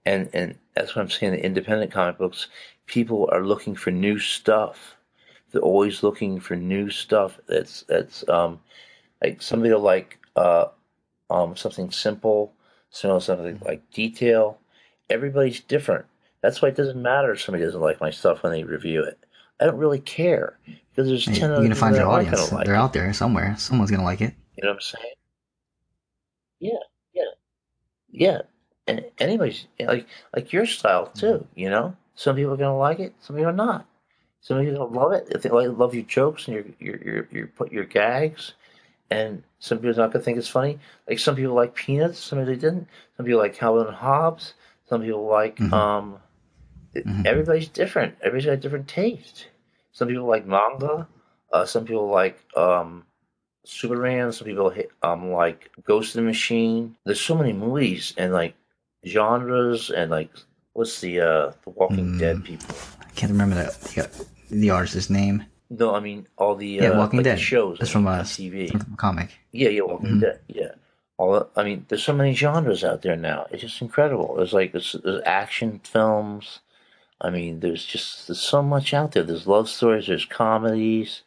and 0.06 0.30
and 0.34 0.56
that's 0.75 0.95
what 0.95 1.04
I'm 1.04 1.10
saying. 1.10 1.34
The 1.34 1.45
independent 1.45 1.91
comic 1.91 2.17
books, 2.17 2.47
people 2.88 3.30
are 3.32 3.45
looking 3.45 3.75
for 3.75 3.91
new 3.91 4.19
stuff. 4.19 4.95
They're 5.52 5.62
always 5.62 6.04
looking 6.04 6.40
for 6.40 6.56
new 6.56 6.90
stuff. 6.90 7.40
That's 7.48 7.84
that's 7.84 8.28
um, 8.30 8.60
like 9.22 9.42
somebody 9.42 9.74
will 9.74 9.82
like 9.82 10.20
uh, 10.36 10.66
um, 11.30 11.56
something 11.56 11.92
simple, 11.92 12.54
so 12.90 13.20
something 13.20 13.60
like 13.66 13.90
detail. 13.92 14.60
Everybody's 15.10 15.60
different. 15.62 16.06
That's 16.42 16.62
why 16.62 16.70
it 16.70 16.76
doesn't 16.76 17.02
matter 17.02 17.34
if 17.34 17.42
somebody 17.42 17.64
doesn't 17.64 17.82
like 17.82 18.00
my 18.00 18.12
stuff 18.12 18.44
when 18.44 18.54
they 18.54 18.64
review 18.64 19.04
it. 19.04 19.20
I 19.60 19.66
don't 19.66 19.78
really 19.78 20.00
care 20.00 20.58
because 20.66 21.10
there's 21.10 21.26
ten. 21.26 21.50
You're 21.52 21.64
gonna 21.64 21.76
find 21.76 21.96
your 21.96 22.08
audience. 22.08 22.52
Like 22.52 22.66
They're 22.66 22.76
it. 22.76 22.80
out 22.80 22.94
there 22.94 23.12
somewhere. 23.14 23.56
Someone's 23.58 23.92
gonna 23.92 24.04
like 24.04 24.22
it. 24.22 24.34
You 24.56 24.64
know 24.64 24.70
what 24.70 24.76
I'm 24.76 24.82
saying? 24.82 25.14
Yeah, 26.60 26.80
yeah, 27.14 27.24
yeah. 28.12 28.42
And 28.88 29.06
anybody's 29.20 29.66
like 29.80 30.08
like 30.36 30.54
your 30.54 30.66
style 30.66 31.08
too. 31.08 31.46
You 31.56 31.70
know, 31.70 31.96
some 32.16 32.36
people 32.36 32.54
are 32.54 32.58
gonna 32.58 32.78
like 32.78 33.00
it, 33.00 33.14
some 33.20 33.36
people 33.36 33.50
are 33.50 33.54
not. 33.54 33.86
Some 34.41 34.63
people 34.63 34.88
gonna 34.88 34.99
love 34.99 35.12
it 35.12 35.28
if 35.32 35.41
they 35.41 35.49
like 35.49 35.78
love 35.78 35.93
your 35.93 36.04
jokes 36.04 36.47
and 36.47 36.56
your 36.56 36.65
your 36.80 37.04
your, 37.04 37.28
your 37.32 37.47
put 37.47 37.71
your 37.71 37.86
gags. 37.86 38.54
And 39.12 39.43
some 39.60 39.80
people 39.80 39.91
are 39.91 40.04
not 40.04 40.13
gonna 40.13 40.23
think 40.23 40.38
it's 40.38 40.47
funny. 40.47 40.80
Like 41.08 41.19
some 41.19 41.36
people 41.36 41.56
like 41.56 41.75
peanuts, 41.75 42.19
some 42.19 42.39
people 42.39 42.56
didn't. 42.56 42.88
Some 43.17 43.25
people 43.25 43.39
like 43.39 43.56
Calvin 43.56 43.88
and 43.88 43.95
Hobbes. 43.95 44.54
Some 44.88 45.02
people 45.02 45.28
like 45.28 45.58
mm-hmm. 45.58 45.73
um. 45.73 46.19
Mm-hmm. 46.95 47.28
Everybody's 47.28 47.67
different. 47.67 48.15
Everybody's 48.19 48.45
got 48.45 48.54
a 48.54 48.58
different 48.58 48.88
taste. 48.88 49.47
Some 49.91 50.08
people 50.08 50.25
like 50.25 50.45
manga. 50.45 51.08
Uh, 51.52 51.65
some 51.65 51.86
people 51.86 52.08
like 52.10 52.39
um, 52.56 53.06
Superman. 53.65 54.32
Some 54.32 54.47
people 54.47 54.69
hit, 54.69 54.91
um 55.04 55.32
like 55.32 55.69
Ghost 55.84 56.15
in 56.15 56.23
the 56.23 56.28
Machine. 56.28 56.95
There's 57.06 57.21
so 57.21 57.36
many 57.36 57.54
movies 57.54 58.13
and 58.17 58.34
like 58.34 58.56
genres 59.06 59.89
and 59.89 60.10
like 60.10 60.32
what's 60.73 60.99
the 61.02 61.19
uh 61.19 61.52
the 61.63 61.69
Walking 61.69 62.13
mm, 62.13 62.19
Dead 62.19 62.43
people? 62.43 62.75
I 63.19 63.27
can't 63.27 63.34
remember 63.34 63.55
the 63.55 64.08
the, 64.49 64.55
the 64.55 64.69
artist's 64.69 65.10
name. 65.10 65.43
No, 65.69 65.93
I 65.93 65.99
mean 65.99 66.25
all 66.38 66.55
the 66.55 66.67
yeah, 66.67 66.91
uh, 66.91 66.99
Walking 66.99 67.17
like 67.17 67.25
Dead 67.25 67.39
shows. 67.39 67.77
That's 67.77 67.91
from 67.91 68.08
a 68.08 68.21
TV 68.21 68.71
from 68.71 68.93
a 68.93 68.95
comic. 68.95 69.38
Yeah, 69.51 69.67
yeah, 69.67 69.82
Walking 69.82 70.08
mm-hmm. 70.08 70.19
Dead. 70.21 70.39
Yeah. 70.47 70.71
All 71.17 71.49
I 71.57 71.65
mean, 71.65 71.86
there's 71.89 72.01
so 72.01 72.13
many 72.13 72.34
genres 72.34 72.86
out 72.86 73.01
there 73.01 73.17
now. 73.17 73.45
It's 73.51 73.61
just 73.61 73.82
incredible. 73.82 74.36
There's 74.38 74.53
like 74.53 74.72
there's, 74.72 74.95
there's 75.03 75.22
action 75.26 75.82
films. 75.84 76.59
I 77.20 77.30
mean, 77.30 77.59
there's 77.59 77.84
just 77.84 78.28
there's 78.28 78.39
so 78.39 78.63
much 78.63 78.93
out 78.93 79.11
there. 79.11 79.24
There's 79.24 79.47
love 79.47 79.67
stories. 79.67 80.07
There's 80.07 80.24
comedies. 80.24 81.24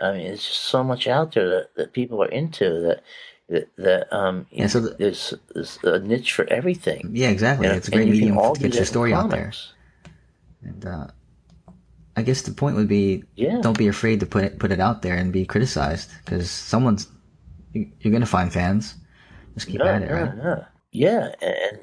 I 0.00 0.12
mean, 0.12 0.22
it's 0.22 0.48
just 0.48 0.62
so 0.62 0.82
much 0.82 1.06
out 1.06 1.32
there 1.32 1.50
that, 1.50 1.74
that 1.76 1.92
people 1.92 2.22
are 2.22 2.28
into 2.28 2.80
that 2.80 3.02
that, 3.50 3.68
that 3.76 4.16
um 4.16 4.46
yeah, 4.50 4.66
so 4.66 4.80
the, 4.80 4.96
there's, 4.98 5.34
there's 5.52 5.78
a 5.82 5.98
niche 5.98 6.32
for 6.32 6.50
everything. 6.50 7.10
Yeah, 7.12 7.28
exactly. 7.28 7.66
And, 7.66 7.76
it's 7.76 7.88
a 7.88 7.90
great 7.90 8.08
medium 8.08 8.38
to 8.38 8.58
get 8.58 8.74
your 8.74 8.86
story 8.86 9.12
out 9.12 9.28
there. 9.28 9.52
And 10.62 10.86
uh, 10.86 11.08
I 12.16 12.22
guess 12.22 12.42
the 12.42 12.52
point 12.52 12.76
would 12.76 12.88
be, 12.88 13.24
yeah. 13.34 13.60
don't 13.60 13.76
be 13.76 13.88
afraid 13.88 14.20
to 14.20 14.26
put 14.26 14.44
it 14.44 14.58
put 14.58 14.70
it 14.70 14.80
out 14.80 15.02
there 15.02 15.16
and 15.16 15.32
be 15.32 15.44
criticized 15.44 16.10
because 16.24 16.50
someone's 16.50 17.08
you're 17.72 18.12
gonna 18.12 18.26
find 18.26 18.52
fans. 18.52 18.94
Just 19.54 19.66
keep 19.66 19.80
yeah, 19.80 19.92
at 19.92 20.02
it, 20.02 20.08
yeah, 20.08 20.20
right? 20.20 20.64
Yeah, 20.92 21.34
yeah, 21.40 21.48
and 21.48 21.80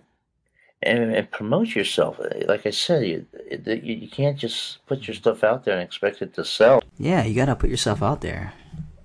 and, 0.83 1.15
and 1.15 1.31
promote 1.31 1.75
yourself. 1.75 2.19
Like 2.47 2.65
I 2.65 2.71
said, 2.71 3.05
you, 3.05 3.25
you 3.65 3.95
you 3.95 4.09
can't 4.09 4.37
just 4.37 4.85
put 4.87 5.07
your 5.07 5.15
stuff 5.15 5.43
out 5.43 5.65
there 5.65 5.75
and 5.75 5.83
expect 5.83 6.21
it 6.21 6.33
to 6.35 6.45
sell. 6.45 6.81
Yeah, 6.97 7.23
you 7.23 7.35
gotta 7.35 7.55
put 7.55 7.69
yourself 7.69 8.01
out 8.01 8.21
there, 8.21 8.53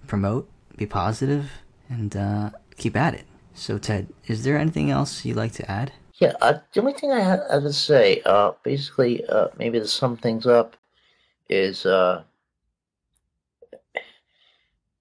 promote, 0.06 0.48
be 0.76 0.86
positive, 0.86 1.50
and 1.88 2.16
uh, 2.16 2.50
keep 2.76 2.96
at 2.96 3.14
it. 3.14 3.24
So, 3.54 3.78
Ted, 3.78 4.08
is 4.26 4.44
there 4.44 4.58
anything 4.58 4.90
else 4.90 5.24
you'd 5.24 5.36
like 5.36 5.52
to 5.52 5.70
add? 5.70 5.92
Yeah, 6.20 6.34
uh, 6.40 6.58
the 6.72 6.80
only 6.80 6.92
thing 6.92 7.10
I 7.12 7.20
have 7.20 7.40
I 7.50 7.58
would 7.58 7.74
say, 7.74 8.22
uh, 8.24 8.52
basically, 8.62 9.24
uh, 9.26 9.48
maybe 9.58 9.78
to 9.78 9.88
sum 9.88 10.16
things 10.16 10.46
up, 10.46 10.76
is 11.48 11.86
uh, 11.86 12.22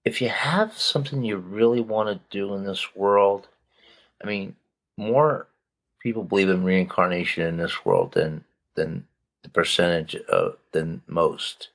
if 0.04 0.22
you 0.22 0.30
have 0.30 0.78
something 0.78 1.24
you 1.24 1.38
really 1.38 1.82
want 1.82 2.10
to 2.10 2.20
do 2.30 2.54
in 2.54 2.64
this 2.64 2.96
world, 2.96 3.48
I 4.24 4.28
mean, 4.28 4.56
more 4.98 5.48
people 6.00 6.24
believe 6.24 6.50
in 6.50 6.64
reincarnation 6.64 7.46
in 7.46 7.58
this 7.58 7.86
world 7.86 8.14
than 8.14 8.44
than 8.76 9.08
the 9.42 9.50
percentage 9.50 10.16
of 10.16 10.58
than 10.72 11.02
most 11.08 11.70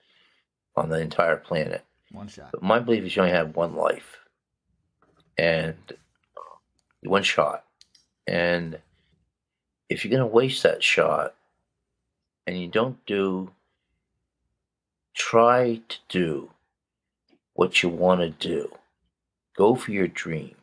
on 0.77 0.89
the 0.89 1.01
entire 1.01 1.37
planet. 1.37 1.85
One 2.13 2.29
shot. 2.29 2.51
But 2.53 2.63
my 2.63 2.79
belief 2.79 3.05
is 3.05 3.17
you 3.17 3.23
only 3.23 3.35
have 3.35 3.57
one 3.57 3.75
life 3.75 4.19
and 5.37 5.77
one 7.03 7.23
shot. 7.23 7.65
And 8.27 8.79
if 9.89 10.05
you're 10.05 10.11
going 10.11 10.29
to 10.29 10.35
waste 10.35 10.63
that 10.63 10.83
shot 10.83 11.35
and 12.47 12.61
you 12.61 12.69
don't 12.69 13.05
do, 13.07 13.51
try 15.21 15.81
to 15.89 15.99
do 16.09 16.51
what 17.53 17.83
you 17.83 17.91
want 17.91 18.21
to 18.23 18.31
do, 18.31 18.73
go 19.55 19.75
for 19.75 19.93
your 19.93 20.09
dream, 20.09 20.55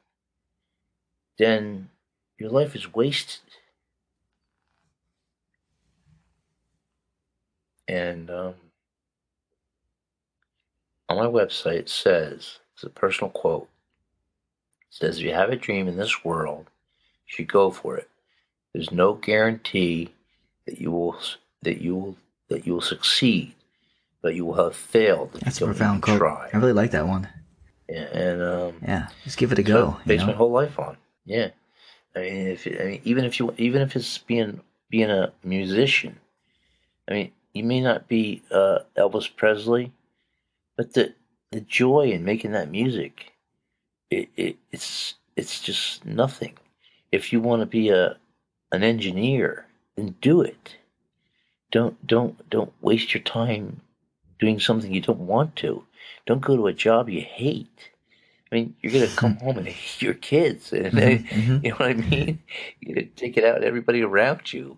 then 1.38 1.90
your 2.40 2.50
life 2.50 2.76
is 2.76 2.92
wasted. 2.94 3.42
And 7.88 8.32
um, 8.32 8.56
on 11.08 11.18
my 11.18 11.28
website 11.28 11.78
it 11.78 11.90
says, 11.90 12.60
it's 12.74 12.84
a 12.84 12.90
personal 12.90 13.30
quote, 13.30 13.70
it 14.90 14.96
says, 14.96 15.20
if 15.20 15.24
you 15.24 15.34
have 15.34 15.52
a 15.52 15.56
dream 15.56 15.88
in 15.88 15.98
this 15.98 16.26
world, 16.26 16.66
you 17.28 17.36
should 17.36 17.48
go 17.48 17.70
for 17.70 17.96
it. 17.96 18.10
There's 18.74 18.92
no 18.92 19.14
guarantee 19.14 20.10
that 20.66 20.82
you 20.82 20.92
will 20.92 21.18
that 21.62 21.80
you 21.80 21.96
will 21.96 22.18
that 22.50 22.66
you 22.66 22.74
will 22.74 22.82
succeed, 22.82 23.54
but 24.28 24.36
you 24.36 24.44
will 24.44 24.62
have 24.62 24.76
failed 24.76 25.32
That's 25.42 25.62
a 25.62 25.66
profound 25.66 26.02
quote. 26.02 26.18
try. 26.18 26.50
I 26.52 26.58
really 26.58 26.74
like 26.74 26.92
that 26.92 27.08
one. 27.08 27.30
Yeah, 27.88 28.08
and 28.12 28.42
um, 28.42 28.74
Yeah, 28.86 29.08
just 29.24 29.38
give 29.38 29.54
it 29.54 29.60
a 29.60 29.64
go. 29.64 29.96
Base 30.06 30.20
my 30.20 30.34
whole 30.34 30.52
life 30.52 30.78
on. 30.78 30.98
Yeah, 31.24 31.52
I 32.14 32.20
mean, 32.20 32.48
if 32.48 32.68
I 32.68 32.84
mean, 32.84 33.02
even 33.06 33.24
if 33.24 33.40
you 33.40 33.54
even 33.58 33.82
if 33.82 33.96
it's 33.96 34.18
being 34.18 34.60
being 34.90 35.10
a 35.10 35.32
musician, 35.46 36.20
I 37.08 37.14
mean, 37.14 37.32
you 37.54 37.64
may 37.64 37.80
not 37.80 38.10
be 38.10 38.42
uh, 38.52 38.80
Elvis 38.98 39.34
Presley, 39.34 39.94
but 40.76 40.94
the 40.94 41.14
the 41.54 41.62
joy 41.62 42.12
in 42.12 42.26
making 42.26 42.52
that 42.52 42.70
music, 42.70 43.32
it, 44.12 44.28
it 44.36 44.58
it's 44.74 45.14
it's 45.38 45.62
just 45.62 46.06
nothing. 46.06 46.56
If 47.14 47.32
you 47.32 47.40
want 47.40 47.62
to 47.62 47.66
be 47.66 47.88
a 47.88 48.18
an 48.74 48.84
engineer, 48.84 49.68
then 49.96 50.16
do 50.20 50.42
it. 50.42 50.76
Don't 51.72 51.96
don't 52.06 52.50
don't 52.50 52.74
waste 52.82 53.14
your 53.14 53.24
time 53.24 53.80
doing 54.40 54.60
something 54.60 54.94
you 54.94 55.02
don't 55.02 55.20
want 55.20 55.56
to. 55.58 55.84
Don't 56.26 56.42
go 56.42 56.56
to 56.58 56.68
a 56.68 56.74
job 56.74 57.10
you 57.10 57.22
hate. 57.22 57.92
I 58.52 58.56
mean, 58.56 58.76
you're 58.82 58.94
gonna 58.94 59.08
come 59.08 59.36
home 59.42 59.58
and 59.58 59.68
hate 59.68 60.02
your 60.02 60.14
kids, 60.14 60.72
and 60.74 60.94
Mhm, 60.94 61.28
mhm. 61.30 61.64
you 61.64 61.70
know 61.72 61.76
what 61.78 61.90
I 61.90 61.94
mean. 61.94 62.40
You're 62.82 62.96
gonna 62.96 63.08
take 63.08 63.38
it 63.38 63.44
out 63.44 63.58
on 63.58 63.64
everybody 63.64 64.02
around 64.02 64.52
you. 64.54 64.78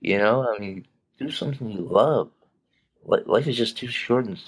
You 0.00 0.18
know, 0.18 0.46
I 0.54 0.58
mean, 0.58 0.86
do 1.18 1.30
something 1.30 1.70
you 1.70 1.80
love. 1.80 2.30
Life 3.04 3.46
is 3.46 3.56
just 3.56 3.78
too 3.78 3.88
short 3.88 4.26
and 4.26 4.38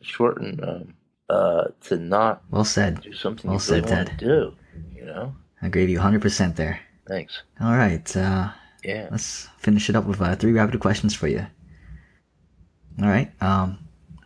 short 0.00 0.40
and 0.40 0.62
um, 0.64 0.94
uh, 1.28 1.64
to 1.82 1.96
not 1.96 2.42
Well 2.50 2.64
said. 2.64 3.02
do 3.02 3.12
something 3.12 3.50
Well 3.50 3.56
you 3.56 3.60
said, 3.60 3.84
want 3.84 4.06
to 4.06 4.12
Ted. 4.16 4.18
do. 4.18 4.54
You 4.94 5.04
know. 5.04 5.34
I 5.62 5.66
agree 5.66 5.82
with 5.82 5.90
you 5.90 5.98
100% 5.98 6.56
there. 6.56 6.80
Thanks. 7.06 7.42
All 7.60 7.72
right, 7.76 8.16
uh, 8.16 8.50
Yeah. 8.82 9.08
let's 9.10 9.48
finish 9.58 9.88
it 9.90 9.96
up 9.96 10.06
with 10.06 10.20
uh, 10.20 10.34
three 10.36 10.52
rapid 10.52 10.80
questions 10.80 11.14
for 11.14 11.28
you. 11.28 11.46
All 13.02 13.08
right, 13.08 13.30
um, 13.42 13.78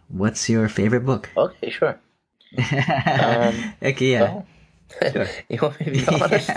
what's 0.08 0.48
your 0.48 0.68
favorite 0.68 1.04
book? 1.04 1.28
Okay. 1.36 1.70
Sure. 1.70 1.98
Heck 2.58 4.00
yeah. 4.00 4.22
Well, 4.22 4.46
Sure. 5.12 5.26
you 5.48 5.58
want 5.62 5.78
me 5.80 5.86
to 5.86 5.92
be 5.92 6.06
honest? 6.22 6.50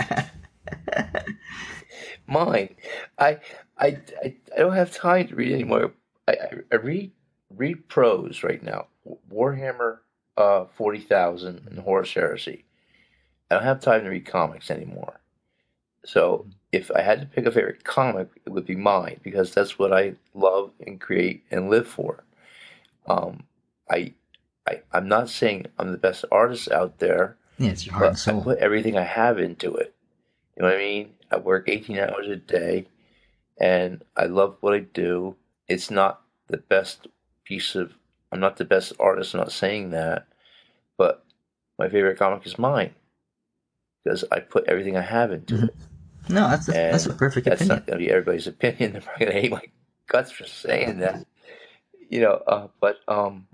Mine. 2.26 2.74
I, 3.18 3.38
I, 3.78 3.86
I, 4.22 4.36
I 4.54 4.58
don't 4.58 4.74
have 4.74 4.94
time 4.94 5.28
to 5.28 5.34
read 5.34 5.52
anymore. 5.52 5.92
I, 6.26 6.32
I, 6.32 6.48
I 6.72 6.74
read 6.76 7.12
read 7.50 7.88
prose 7.88 8.42
right 8.42 8.62
now. 8.62 8.86
Warhammer 9.32 9.98
uh, 10.36 10.64
forty 10.76 11.00
thousand 11.00 11.66
and 11.68 11.78
Horus 11.78 12.12
Heresy. 12.14 12.64
I 13.50 13.56
don't 13.56 13.64
have 13.64 13.80
time 13.80 14.02
to 14.04 14.08
read 14.10 14.26
comics 14.26 14.70
anymore. 14.70 15.20
So 16.04 16.46
if 16.74 16.90
I 16.90 17.02
had 17.02 17.20
to 17.20 17.26
pick 17.26 17.46
a 17.46 17.52
favorite 17.52 17.84
comic, 17.84 18.28
it 18.44 18.50
would 18.50 18.66
be 18.66 18.74
mine 18.74 19.20
because 19.22 19.54
that's 19.54 19.78
what 19.78 19.92
I 19.92 20.14
love 20.34 20.72
and 20.84 21.00
create 21.00 21.44
and 21.48 21.70
live 21.70 21.86
for. 21.86 22.24
Um, 23.06 23.44
I, 23.88 24.14
I, 24.66 24.80
I'm 24.92 25.06
not 25.06 25.30
saying 25.30 25.66
I'm 25.78 25.92
the 25.92 25.98
best 25.98 26.24
artist 26.32 26.68
out 26.72 26.98
there. 26.98 27.36
Yeah, 27.58 27.70
it's 27.70 27.86
your 27.86 27.94
heart 27.94 28.26
and 28.26 28.38
But 28.38 28.40
I 28.40 28.54
put 28.54 28.58
everything 28.58 28.98
I 28.98 29.04
have 29.04 29.38
into 29.38 29.72
it. 29.76 29.94
You 30.56 30.62
know 30.62 30.68
what 30.68 30.76
I 30.76 30.78
mean? 30.78 31.14
I 31.30 31.36
work 31.36 31.68
18 31.68 31.96
hours 31.98 32.26
a 32.28 32.36
day 32.36 32.88
and 33.56 34.02
I 34.16 34.24
love 34.24 34.56
what 34.60 34.74
I 34.74 34.80
do. 34.80 35.36
It's 35.68 35.92
not 35.92 36.22
the 36.48 36.56
best 36.56 37.06
piece 37.44 37.76
of, 37.76 37.94
I'm 38.32 38.40
not 38.40 38.56
the 38.56 38.64
best 38.64 38.94
artist, 38.98 39.34
I'm 39.34 39.40
not 39.40 39.52
saying 39.52 39.90
that, 39.90 40.26
but 40.96 41.24
my 41.78 41.88
favorite 41.88 42.18
comic 42.18 42.44
is 42.46 42.58
mine 42.58 42.94
because 44.02 44.24
I 44.32 44.40
put 44.40 44.64
everything 44.66 44.96
I 44.96 45.02
have 45.02 45.30
into 45.30 45.54
Mhm. 45.54 45.68
it. 45.68 45.74
No, 46.28 46.48
that's 46.48 46.68
a, 46.68 46.72
that's 46.72 47.06
a 47.06 47.14
perfect 47.14 47.44
That's 47.46 47.60
opinion. 47.60 47.76
not 47.78 47.86
going 47.86 47.98
to 47.98 48.04
be 48.04 48.10
everybody's 48.10 48.46
opinion. 48.46 48.92
They're 48.94 49.02
probably 49.02 49.26
going 49.26 49.36
to 49.36 49.40
hate 49.42 49.50
my 49.52 49.62
guts 50.08 50.30
for 50.30 50.44
saying 50.46 50.98
that. 51.00 51.26
You 52.08 52.20
know, 52.20 52.32
uh, 52.46 52.68
but 52.80 52.98
um, 53.08 53.46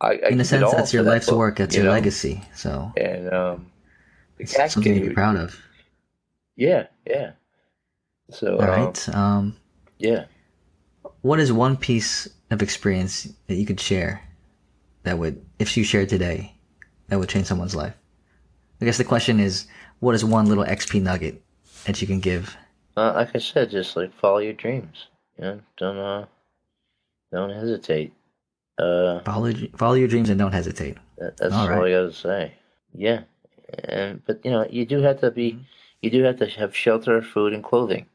I, 0.00 0.20
I 0.24 0.28
In 0.28 0.40
a 0.40 0.44
sense, 0.44 0.70
that's 0.72 0.92
your 0.92 1.02
that 1.04 1.10
life's 1.10 1.26
book, 1.26 1.38
work. 1.38 1.56
That's 1.58 1.74
you 1.74 1.82
your 1.82 1.90
know? 1.90 1.96
legacy. 1.96 2.42
So 2.54 2.92
And 2.96 3.32
um, 3.32 3.72
it's 4.38 4.54
something 4.72 4.94
to 4.94 5.00
be 5.00 5.14
proud 5.14 5.36
of. 5.36 5.58
Yeah, 6.56 6.86
yeah. 7.06 7.32
So, 8.30 8.56
All 8.56 8.62
um, 8.62 8.68
right. 8.68 9.08
Um, 9.14 9.56
yeah. 9.98 10.24
what 11.22 11.40
is 11.40 11.52
one 11.52 11.76
piece 11.76 12.28
of 12.50 12.62
experience 12.62 13.28
that 13.46 13.54
you 13.54 13.66
could 13.66 13.80
share 13.80 14.22
that 15.04 15.18
would, 15.18 15.44
if 15.58 15.76
you 15.76 15.84
shared 15.84 16.08
today, 16.08 16.54
that 17.08 17.18
would 17.18 17.28
change 17.28 17.46
someone's 17.46 17.74
life? 17.74 17.94
I 18.80 18.84
guess 18.84 18.98
the 18.98 19.04
question 19.04 19.38
is, 19.40 19.66
what 20.02 20.14
is 20.16 20.24
one 20.24 20.46
little 20.46 20.64
XP 20.64 21.00
nugget 21.00 21.40
that 21.86 22.00
you 22.00 22.06
can 22.08 22.18
give? 22.18 22.56
Uh, 22.96 23.12
like 23.14 23.30
I 23.34 23.38
said, 23.38 23.70
just 23.70 23.96
like 23.96 24.12
follow 24.18 24.38
your 24.38 24.52
dreams. 24.52 25.06
You 25.38 25.44
know, 25.44 25.60
don't 25.78 25.96
uh, 25.96 26.26
don't 27.32 27.50
hesitate. 27.50 28.12
Uh, 28.78 29.20
Follow, 29.20 29.52
follow 29.76 29.94
your 29.94 30.08
dreams 30.08 30.28
and 30.28 30.38
don't 30.38 30.52
hesitate. 30.52 30.96
that, 31.18 31.36
that's 31.36 31.54
All 31.54 31.60
all, 31.62 31.68
right. 31.68 31.88
I 31.88 31.90
gotta 31.92 32.12
say. 32.12 32.52
Yeah, 32.94 33.20
and 33.84 34.20
but 34.26 34.44
you 34.44 34.50
know, 34.50 34.66
you 34.68 34.84
do 34.84 35.00
have 35.02 35.20
to 35.20 35.30
be, 35.30 35.52
Mm-hmm. 35.52 35.62
you 36.02 36.10
do 36.10 36.22
have 36.24 36.38
to 36.38 36.46
have 36.46 36.74
shelter, 36.76 37.22
food, 37.22 37.52
and 37.52 37.62
clothing. 37.62 38.06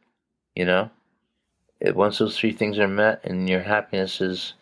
You 0.55 0.65
know, 0.65 0.89
if 1.79 1.95
once 1.95 2.17
those 2.17 2.37
three 2.37 2.51
things 2.51 2.77
are 2.79 2.87
met 2.87 3.21
and 3.23 3.47
your 3.47 3.61
happiness 3.61 4.19
is 4.19 4.53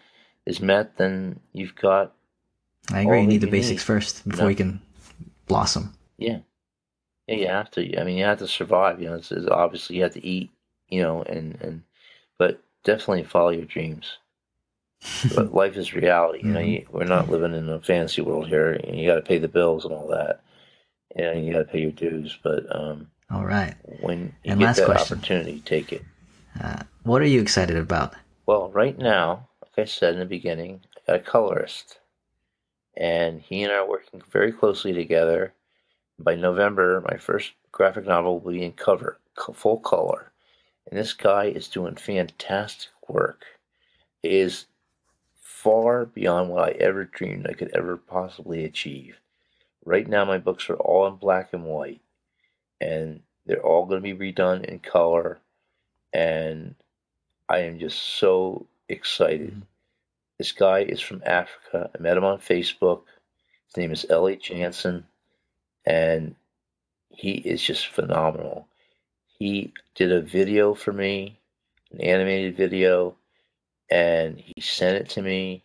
is 0.46 0.60
met, 0.62 0.96
then 0.98 1.40
you've 1.54 1.76
got 1.76 2.14
I 2.94 3.02
agree. 3.02 3.16
All 3.18 3.22
You 3.24 3.28
need 3.28 3.42
the 3.42 3.48
you 3.48 3.52
basics 3.52 3.82
need. 3.82 3.86
first 3.94 4.28
before 4.28 4.46
No. 4.46 4.50
you 4.50 4.56
can 4.56 4.82
blossom. 5.48 5.94
Yeah. 6.18 6.40
Yeah, 7.28 7.36
you 7.36 7.48
have 7.48 7.72
to. 7.72 8.00
I 8.00 8.04
mean, 8.04 8.18
you 8.18 8.26
have 8.26 8.40
to 8.40 8.48
survive. 8.48 9.02
You 9.02 9.10
know, 9.10 9.16
it's, 9.16 9.32
it's 9.32 9.48
obviously 9.48 9.98
you 9.98 10.04
have 10.04 10.14
to 10.14 10.26
eat. 10.26 10.52
You 10.90 11.02
know, 11.02 11.24
and 11.24 11.60
and 11.62 11.84
but 12.38 12.62
definitely 12.84 13.24
follow 13.24 13.50
your 13.50 13.66
dreams. 13.66 14.18
But 15.36 15.54
life 15.54 15.76
is 15.78 15.94
reality. 15.94 16.46
You 16.46 16.54
know, 16.54 16.60
Mhm. 16.60 16.72
you, 16.72 16.88
we're 16.92 17.06
not 17.06 17.30
living 17.30 17.54
in 17.56 17.70
a 17.70 17.80
fantasy 17.82 18.22
world 18.22 18.48
here. 18.48 18.74
And 18.74 19.00
you 19.00 19.08
got 19.08 19.16
to 19.16 19.22
pay 19.22 19.40
the 19.40 19.48
bills 19.48 19.84
and 19.86 19.94
all 19.94 20.08
that, 20.10 20.42
and 21.16 21.46
you 21.46 21.54
got 21.54 21.60
to 21.60 21.66
pay 21.66 21.82
your 21.82 21.92
dues. 21.92 22.38
But 22.44 22.64
um, 22.76 23.10
All 23.32 23.46
right. 23.46 23.74
when 23.84 24.36
you 24.44 24.52
And 24.52 24.60
get 24.60 24.66
last 24.68 24.78
that 24.78 24.86
question. 24.86 25.18
opportunity, 25.18 25.62
take 25.62 25.92
it. 25.92 26.04
Uh, 26.62 26.84
what 27.04 27.22
are 27.22 27.28
you 27.28 27.42
excited 27.42 27.78
about? 27.78 28.14
Well, 28.46 28.70
right 28.72 28.98
now, 28.98 29.50
like 29.64 29.86
I 29.86 29.86
said 29.86 30.14
in 30.14 30.20
the 30.20 30.26
beginning, 30.26 30.82
I 30.96 31.00
got 31.14 31.16
a 31.22 31.24
colorist, 31.24 31.98
and 32.96 33.42
he 33.42 33.64
and 33.64 33.72
I 33.74 33.78
are 33.78 33.90
working 33.90 34.22
very 34.32 34.52
closely 34.52 34.94
together. 34.94 35.54
By 36.20 36.36
November, 36.36 37.02
my 37.02 37.18
first 37.18 37.54
graphic 37.72 38.06
novel 38.06 38.40
will 38.40 38.54
be 38.54 38.64
in 38.64 38.74
cover, 38.74 39.20
full 39.54 39.80
color, 39.80 40.32
and 40.88 40.98
this 41.00 41.14
guy 41.14 41.46
is 41.46 41.68
doing 41.68 41.96
fantastic 41.96 42.92
work. 43.10 43.46
It 44.24 44.32
is 44.32 44.66
far 45.42 46.06
beyond 46.06 46.50
what 46.50 46.70
I 46.70 46.72
ever 46.74 47.06
dreamed 47.06 47.48
I 47.48 47.54
could 47.54 47.72
ever 47.76 47.98
possibly 47.98 48.66
achieve. 48.66 49.20
Right 49.86 50.08
now, 50.08 50.26
my 50.26 50.38
books 50.38 50.70
are 50.70 50.76
all 50.78 51.08
in 51.08 51.16
black 51.16 51.54
and 51.54 51.66
white, 51.66 52.02
and 52.82 53.22
They're 53.46 53.64
all 53.66 53.86
going 53.86 54.02
to 54.04 54.16
be 54.16 54.34
redone 54.34 54.66
in 54.66 54.80
color, 54.80 55.40
and 56.14 56.76
I 57.48 57.60
am 57.60 57.80
just 57.80 58.00
so 58.02 58.68
excited. 58.90 59.52
Mhm. 59.54 59.68
This 60.40 60.52
guy 60.52 60.80
is 60.80 61.02
from 61.02 61.22
Africa. 61.26 61.92
I 61.94 62.02
met 62.02 62.18
him 62.18 62.24
on 62.24 62.40
Facebook. 62.40 63.04
His 63.68 63.78
name 63.78 63.92
is 63.92 64.06
Elliot 64.10 64.42
Jansen, 64.42 65.08
and 65.86 66.36
he 67.10 67.32
is 67.32 67.62
just 67.62 67.88
phenomenal. 67.88 68.68
He 69.40 69.74
did 69.96 70.12
a 70.12 70.22
video 70.22 70.74
for 70.74 70.92
me, 70.92 71.40
an 71.92 72.02
animated 72.02 72.58
video, 72.58 73.16
and 73.90 74.38
he 74.38 74.62
sent 74.62 74.98
it 74.98 75.10
to 75.12 75.22
me, 75.22 75.64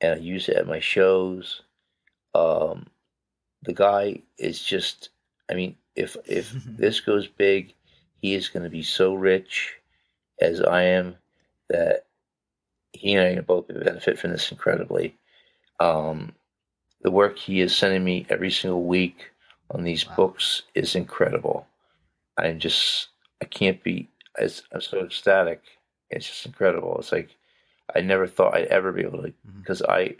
and 0.00 0.14
I 0.14 0.16
use 0.16 0.48
it 0.48 0.56
at 0.56 0.66
my 0.66 0.80
shows. 0.80 1.62
Um, 2.34 2.86
the 3.62 3.72
guy 3.72 4.22
is 4.38 4.62
just, 4.62 5.10
I 5.50 5.54
mean, 5.54 5.76
if 5.96 6.16
if 6.24 6.52
this 6.66 7.00
goes 7.00 7.26
big, 7.26 7.74
he 8.20 8.34
is 8.34 8.48
going 8.48 8.64
to 8.64 8.70
be 8.70 8.82
so 8.82 9.14
rich 9.14 9.74
as 10.40 10.60
I 10.60 10.82
am 10.82 11.16
that 11.68 12.06
he 12.92 13.14
and 13.14 13.22
I 13.22 13.38
are 13.38 13.42
both 13.42 13.68
going 13.68 13.80
to 13.80 13.84
benefit 13.84 14.18
from 14.18 14.30
this 14.30 14.50
incredibly. 14.50 15.16
Um, 15.80 16.32
the 17.02 17.10
work 17.10 17.38
he 17.38 17.60
is 17.60 17.76
sending 17.76 18.04
me 18.04 18.26
every 18.28 18.50
single 18.50 18.84
week 18.84 19.30
on 19.70 19.84
these 19.84 20.06
Wow. 20.06 20.14
books 20.16 20.62
is 20.74 20.94
incredible. 20.94 21.66
I'm 22.36 22.58
just, 22.58 23.08
I 23.42 23.44
can't 23.46 23.82
be, 23.82 24.08
I'm 24.38 24.80
so 24.80 25.00
ecstatic. 25.04 25.62
It's 26.10 26.26
just 26.26 26.46
incredible. 26.46 26.96
It's 26.98 27.12
like, 27.12 27.30
I 27.94 28.00
never 28.00 28.26
thought 28.26 28.54
I'd 28.54 28.66
ever 28.66 28.92
be 28.92 29.02
able 29.02 29.22
to, 29.22 29.32
because 29.60 29.82
I, 29.82 30.16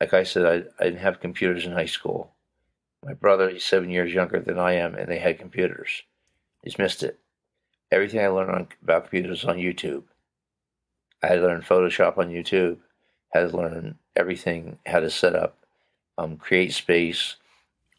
like 0.00 0.14
I 0.14 0.22
said, 0.22 0.46
I, 0.46 0.82
I 0.82 0.84
didn't 0.84 1.00
have 1.00 1.20
computers 1.20 1.66
in 1.66 1.72
high 1.72 1.86
school. 1.86 2.32
My 3.04 3.14
brother, 3.14 3.50
he's 3.50 3.64
seven 3.64 3.90
years 3.90 4.12
younger 4.12 4.40
than 4.40 4.58
I 4.58 4.74
am, 4.74 4.94
and 4.94 5.10
they 5.10 5.18
had 5.18 5.38
computers. 5.38 6.02
He's 6.62 6.78
missed 6.78 7.02
it. 7.02 7.18
Everything 7.90 8.20
I 8.20 8.28
learned 8.28 8.50
on, 8.50 8.68
about 8.82 9.04
computers 9.04 9.40
is 9.40 9.44
on 9.44 9.56
YouTube. 9.56 10.04
I 11.22 11.28
had 11.28 11.36
to 11.36 11.42
Photoshop 11.42 12.18
on 12.18 12.30
YouTube. 12.30 12.78
Had 13.32 13.50
to 13.50 13.56
learn 13.56 13.98
everything, 14.16 14.78
how 14.86 15.00
to 15.00 15.10
set 15.10 15.34
up, 15.34 15.58
um, 16.18 16.36
create 16.36 16.72
space 16.72 17.36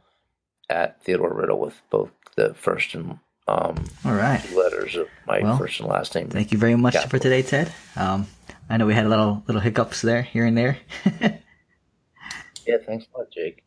at 0.70 1.01
Theodore 1.03 1.34
Riddle 1.34 1.59
with 1.59 1.82
both 1.89 2.12
the 2.36 2.53
first 2.53 2.93
and 2.95 3.19
um, 3.47 3.84
all 4.05 4.13
right. 4.13 4.41
letters 4.53 4.95
of 4.95 5.07
my 5.27 5.39
Well, 5.41 5.57
first 5.57 5.79
and 5.79 5.89
last 5.89 6.15
name. 6.15 6.29
Thank 6.29 6.51
you 6.51 6.57
very 6.57 6.75
much 6.75 6.93
Yeah. 6.95 7.07
for 7.07 7.19
today, 7.19 7.41
Ted. 7.41 7.71
Um, 7.95 8.27
I 8.69 8.77
know 8.77 8.86
we 8.86 8.93
had 8.93 9.05
a 9.05 9.09
little 9.09 9.43
little 9.47 9.61
hiccups 9.61 10.01
there, 10.01 10.21
here 10.21 10.45
and 10.45 10.57
there. 10.57 10.77
Yeah, 12.67 12.77
thanks 12.86 13.07
a 13.13 13.17
lot, 13.17 13.32
Jake. 13.32 13.63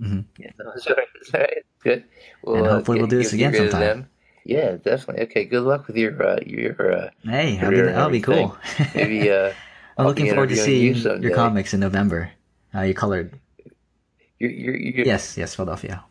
Mm-hmm. 0.00 0.20
Yeah, 0.38 0.50
no, 0.58 0.70
it's 0.76 0.86
all 0.86 0.94
right. 0.94 1.08
It's 1.20 1.34
all 1.34 1.40
right. 1.40 1.64
Good. 1.82 2.04
Well, 2.42 2.56
And 2.56 2.66
uh, 2.66 2.70
hopefully 2.70 2.98
we'll 2.98 3.08
do 3.08 3.18
this 3.18 3.32
again 3.32 3.52
sometime. 3.52 4.08
Yeah, 4.44 4.76
definitely. 4.76 5.24
Okay, 5.24 5.44
good 5.44 5.62
luck 5.64 5.86
with 5.88 5.96
your 5.96 6.22
uh, 6.22 6.38
your. 6.46 6.92
Uh, 6.92 7.10
hey, 7.24 7.56
that'll 7.56 7.70
be, 7.70 7.80
that'll 7.82 8.10
be 8.10 8.20
cool. 8.20 8.56
maybe 8.94 9.30
uh, 9.32 9.48
I'm 9.48 9.54
I'll 9.98 10.06
looking 10.06 10.28
forward 10.30 10.50
to 10.50 10.54
interviewing 10.54 10.82
you 10.82 10.94
seeing 10.94 11.22
your 11.22 11.34
comics 11.34 11.74
in 11.74 11.80
November. 11.80 12.30
Uh, 12.74 12.82
you 12.82 12.94
colored. 12.94 13.34
You're, 14.38 14.50
you 14.50 14.72
you 14.72 15.04
Yes, 15.04 15.36
yes, 15.36 15.56
Philadelphia. 15.56 16.04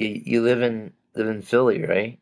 You, 0.00 0.22
you 0.24 0.42
live 0.42 0.62
in 0.62 0.92
live 1.14 1.28
in 1.28 1.42
Philly, 1.42 1.84
right? 1.84 2.18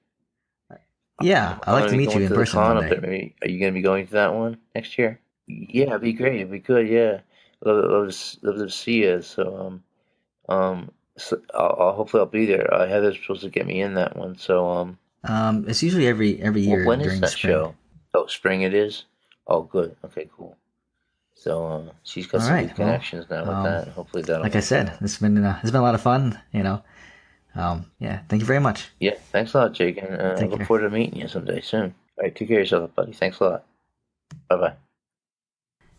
Yeah, 1.23 1.59
I'd 1.63 1.73
like 1.73 1.85
gonna 1.87 1.97
meet 1.97 2.15
you 2.15 2.23
in 2.23 2.29
to 2.29 2.35
person 2.35 2.59
con 2.59 2.77
one 2.77 2.89
day. 2.89 2.99
Maybe 3.01 3.37
are 3.43 3.49
you 3.49 3.59
going 3.59 3.73
to 3.73 3.79
be 3.79 3.83
going 3.83 4.07
to 4.07 4.13
that 4.13 4.35
one 4.35 4.59
next 4.75 4.99
year? 4.99 5.19
Yeah, 5.47 5.87
it'd 5.87 6.03
be 6.03 6.13
great. 6.13 6.37
It'd 6.37 6.51
be 6.51 6.59
good. 6.59 6.89
Yeah, 6.89 7.21
love, 7.65 7.85
love, 7.85 8.13
to, 8.13 8.39
love 8.43 8.57
to 8.59 8.71
see 8.71 9.05
you. 9.05 9.23
So 9.23 9.57
um 10.49 10.55
um 10.55 10.91
so 11.17 11.41
I'll, 11.55 11.77
I'll 11.79 11.93
hopefully 11.93 12.21
I'll 12.21 12.27
be 12.27 12.45
there. 12.47 12.73
Uh, 12.73 12.87
Heather's 12.87 13.17
supposed 13.19 13.43
to 13.43 13.49
get 13.51 13.67
me 13.67 13.81
in 13.81 13.95
that 13.95 14.17
one. 14.17 14.37
So 14.37 14.69
um 14.69 14.99
Um, 15.25 15.65
it's 15.69 15.83
usually 15.83 16.07
every 16.07 16.41
every 16.43 16.61
year 16.63 16.85
when 16.85 17.01
is 17.01 17.21
that 17.21 17.31
spring. 17.31 17.53
show? 17.53 17.75
Oh, 18.13 18.27
spring 18.27 18.63
it 18.63 18.75
is. 18.75 19.05
Oh, 19.47 19.63
good. 19.63 19.97
Okay, 20.05 20.29
cool. 20.37 20.57
So 21.35 21.67
uh, 21.67 21.93
she's 22.03 22.27
got 22.27 22.41
All 22.41 22.47
some 22.49 22.57
right, 22.57 22.69
good 22.69 22.79
well, 22.79 22.89
connections 22.89 23.27
now 23.31 23.41
with 23.41 23.49
um, 23.51 23.65
that. 23.65 23.89
Hopefully 23.89 24.23
that'll. 24.23 24.43
Like 24.43 24.57
I 24.57 24.61
said, 24.61 24.99
it's 25.01 25.19
been 25.19 25.43
uh, 25.43 25.59
it's 25.63 25.71
been 25.71 25.81
a 25.81 25.85
lot 25.85 25.95
of 25.95 26.03
fun. 26.03 26.39
You 26.53 26.63
know. 26.63 26.83
Um, 27.57 27.91
yeah. 27.99 28.21
Thank 28.29 28.41
you 28.41 28.47
very 28.47 28.61
much. 28.61 28.91
Yeah, 29.01 29.15
thanks 29.33 29.55
a 29.55 29.59
lot, 29.59 29.73
Jake, 29.73 29.97
and 29.99 30.21
uh, 30.21 30.33
I 30.37 30.41
Take 30.41 30.51
look 30.51 30.59
care. 30.61 30.67
forward 30.67 30.83
to 30.83 30.91
meeting 30.91 31.21
you 31.21 31.29
someday 31.29 31.61
soon. 31.63 31.95
All 32.19 32.23
right, 32.25 32.35
take 32.35 32.49
care 32.49 32.59
of 32.59 32.65
yourself, 32.65 32.95
buddy. 32.95 33.13
Thanks 33.13 33.41
a 33.41 33.45
lot. 33.45 33.65
Bye 34.49 34.57
bye. 34.57 34.73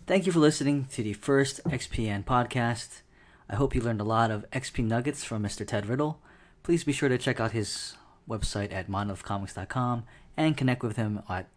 Thank 0.06 0.26
you 0.26 0.32
for 0.32 0.40
listening 0.40 0.86
to 0.92 1.04
the 1.04 1.14
first 1.14 1.62
XPN 1.66 2.24
podcast. 2.26 3.02
I 3.50 3.56
hope 3.56 3.74
you 3.76 3.82
learned 3.82 4.02
a 4.02 4.06
lot 4.06 4.30
of 4.32 4.50
XP 4.52 4.86
nuggets 4.86 5.24
from 5.24 5.44
Mr. 5.44 5.66
Ted 5.66 5.86
Riddle. 5.86 6.22
Please 6.64 6.84
be 6.84 6.94
sure 6.94 7.10
to 7.10 7.18
check 7.18 7.40
out 7.40 7.52
his 7.52 7.96
website 8.30 8.72
at 8.74 8.90
monolithcomics.com 8.90 10.04
and 10.36 10.56
connect 10.58 10.84
with 10.84 10.96
him 10.98 11.22
at 11.30 11.48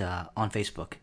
uh, 0.00 0.24
on 0.36 0.50
Facebook. 0.50 0.94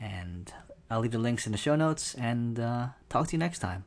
And 0.00 0.52
I'll 0.90 1.00
leave 1.00 1.12
the 1.12 1.18
links 1.18 1.46
in 1.46 1.52
the 1.52 1.58
show 1.58 1.76
notes 1.76 2.14
and 2.14 2.58
uh, 2.58 2.88
talk 3.08 3.28
to 3.28 3.32
you 3.32 3.38
next 3.38 3.58
time. 3.58 3.84